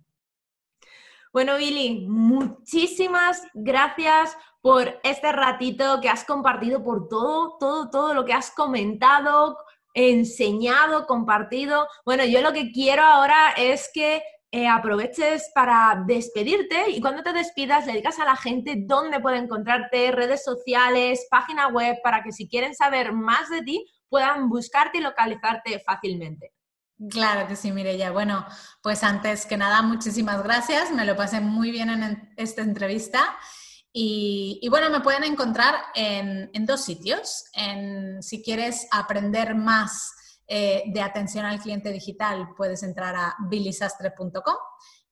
Bueno, 1.33 1.57
Billy, 1.59 2.09
muchísimas 2.09 3.45
gracias 3.55 4.37
por 4.61 4.99
este 5.05 5.31
ratito 5.31 6.01
que 6.01 6.09
has 6.09 6.25
compartido, 6.25 6.83
por 6.83 7.07
todo, 7.07 7.57
todo, 7.61 7.89
todo 7.89 8.14
lo 8.14 8.25
que 8.25 8.33
has 8.33 8.51
comentado, 8.51 9.59
enseñado, 9.95 11.07
compartido. 11.07 11.87
Bueno, 12.05 12.25
yo 12.25 12.43
lo 12.43 12.53
que 12.53 12.72
quiero 12.72 13.05
ahora 13.05 13.53
es 13.57 13.91
que 13.95 14.25
eh, 14.57 14.68
aproveches 14.68 15.50
para 15.52 16.05
despedirte 16.07 16.88
y 16.90 17.00
cuando 17.00 17.24
te 17.24 17.32
despidas 17.32 17.86
le 17.86 17.94
digas 17.94 18.20
a 18.20 18.24
la 18.24 18.36
gente 18.36 18.84
dónde 18.86 19.18
puede 19.18 19.38
encontrarte, 19.38 20.12
redes 20.12 20.44
sociales, 20.44 21.26
página 21.28 21.66
web, 21.66 21.96
para 22.05 22.22
que 22.22 22.30
si 22.30 22.48
quieren 22.48 22.72
saber 22.72 23.12
más 23.12 23.50
de 23.50 23.62
ti 23.62 23.84
puedan 24.09 24.48
buscarte 24.48 24.98
y 24.98 25.00
localizarte 25.00 25.80
fácilmente. 25.80 26.52
Claro 27.11 27.48
que 27.48 27.57
sí, 27.57 27.72
Mireya. 27.72 28.12
Bueno, 28.12 28.46
pues 28.80 29.02
antes 29.02 29.44
que 29.44 29.57
nada, 29.57 29.82
muchísimas 29.82 30.40
gracias. 30.44 30.92
Me 30.92 31.05
lo 31.05 31.16
pasé 31.16 31.40
muy 31.40 31.72
bien 31.72 31.90
en 31.90 32.32
esta 32.36 32.62
entrevista. 32.62 33.36
Y, 33.92 34.64
bueno, 34.70 34.88
me 34.88 35.00
pueden 35.00 35.24
encontrar 35.24 35.74
en, 35.96 36.48
dos 36.64 36.84
sitios. 36.84 37.46
En, 37.55 38.22
si 38.22 38.40
quieres 38.40 38.86
aprender 38.92 39.57
más 39.57 40.14
eh, 40.47 40.84
de 40.86 41.01
atención 41.01 41.45
al 41.45 41.61
cliente 41.61 41.90
digital, 41.90 42.49
puedes 42.57 42.82
entrar 42.82 43.14
a 43.16 43.34
bilisastre.com 43.49 44.57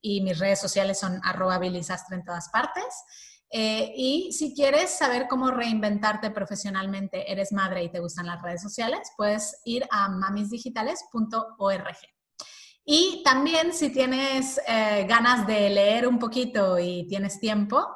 y 0.00 0.20
mis 0.20 0.38
redes 0.38 0.60
sociales 0.60 0.98
son 0.98 1.20
arroba 1.24 1.58
bilisastre 1.58 2.16
en 2.16 2.24
todas 2.24 2.48
partes. 2.50 2.84
Eh, 3.54 3.92
y 3.94 4.32
si 4.32 4.54
quieres 4.54 4.90
saber 4.90 5.26
cómo 5.28 5.50
reinventarte 5.50 6.30
profesionalmente, 6.30 7.30
eres 7.30 7.52
madre 7.52 7.84
y 7.84 7.90
te 7.90 8.00
gustan 8.00 8.26
las 8.26 8.40
redes 8.42 8.62
sociales, 8.62 9.12
puedes 9.16 9.60
ir 9.64 9.86
a 9.90 10.08
mamisdigitales.org. 10.08 11.96
Y 12.84 13.22
también 13.24 13.72
si 13.72 13.90
tienes 13.92 14.60
eh, 14.66 15.06
ganas 15.08 15.46
de 15.46 15.70
leer 15.70 16.08
un 16.08 16.18
poquito 16.18 16.78
y 16.78 17.06
tienes 17.06 17.38
tiempo, 17.38 17.86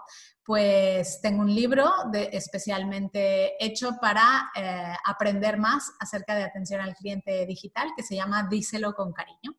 pues 0.47 1.21
tengo 1.21 1.43
un 1.43 1.53
libro 1.53 1.93
especialmente 2.31 3.63
hecho 3.65 3.99
para 4.01 4.51
eh, 4.55 4.95
aprender 5.05 5.59
más 5.59 5.93
acerca 5.99 6.37
de 6.37 6.45
atención 6.45 6.81
al 6.81 6.95
cliente 6.95 7.45
digital 7.47 7.89
que 7.97 8.05
se 8.05 8.15
llama 8.15 8.47
Díselo 8.49 8.95
con 8.95 9.13
cariño. 9.13 9.57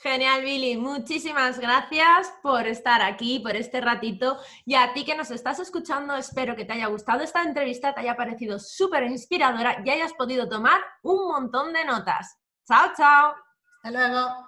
Genial, 0.00 0.42
Billy. 0.42 0.76
Muchísimas 0.76 1.58
gracias 1.58 2.32
por 2.40 2.68
estar 2.68 3.02
aquí, 3.02 3.40
por 3.40 3.56
este 3.56 3.80
ratito. 3.80 4.38
Y 4.64 4.76
a 4.76 4.92
ti 4.92 5.04
que 5.04 5.16
nos 5.16 5.32
estás 5.32 5.58
escuchando, 5.58 6.14
espero 6.14 6.54
que 6.54 6.64
te 6.64 6.74
haya 6.74 6.86
gustado 6.86 7.24
esta 7.24 7.42
entrevista, 7.42 7.92
te 7.92 8.02
haya 8.02 8.16
parecido 8.16 8.60
súper 8.60 9.02
inspiradora 9.02 9.82
y 9.84 9.90
hayas 9.90 10.12
podido 10.12 10.48
tomar 10.48 10.80
un 11.02 11.26
montón 11.26 11.72
de 11.72 11.84
notas. 11.84 12.38
Chao, 12.64 12.92
chao. 12.96 13.34
Hasta 13.82 13.90
luego. 13.90 14.47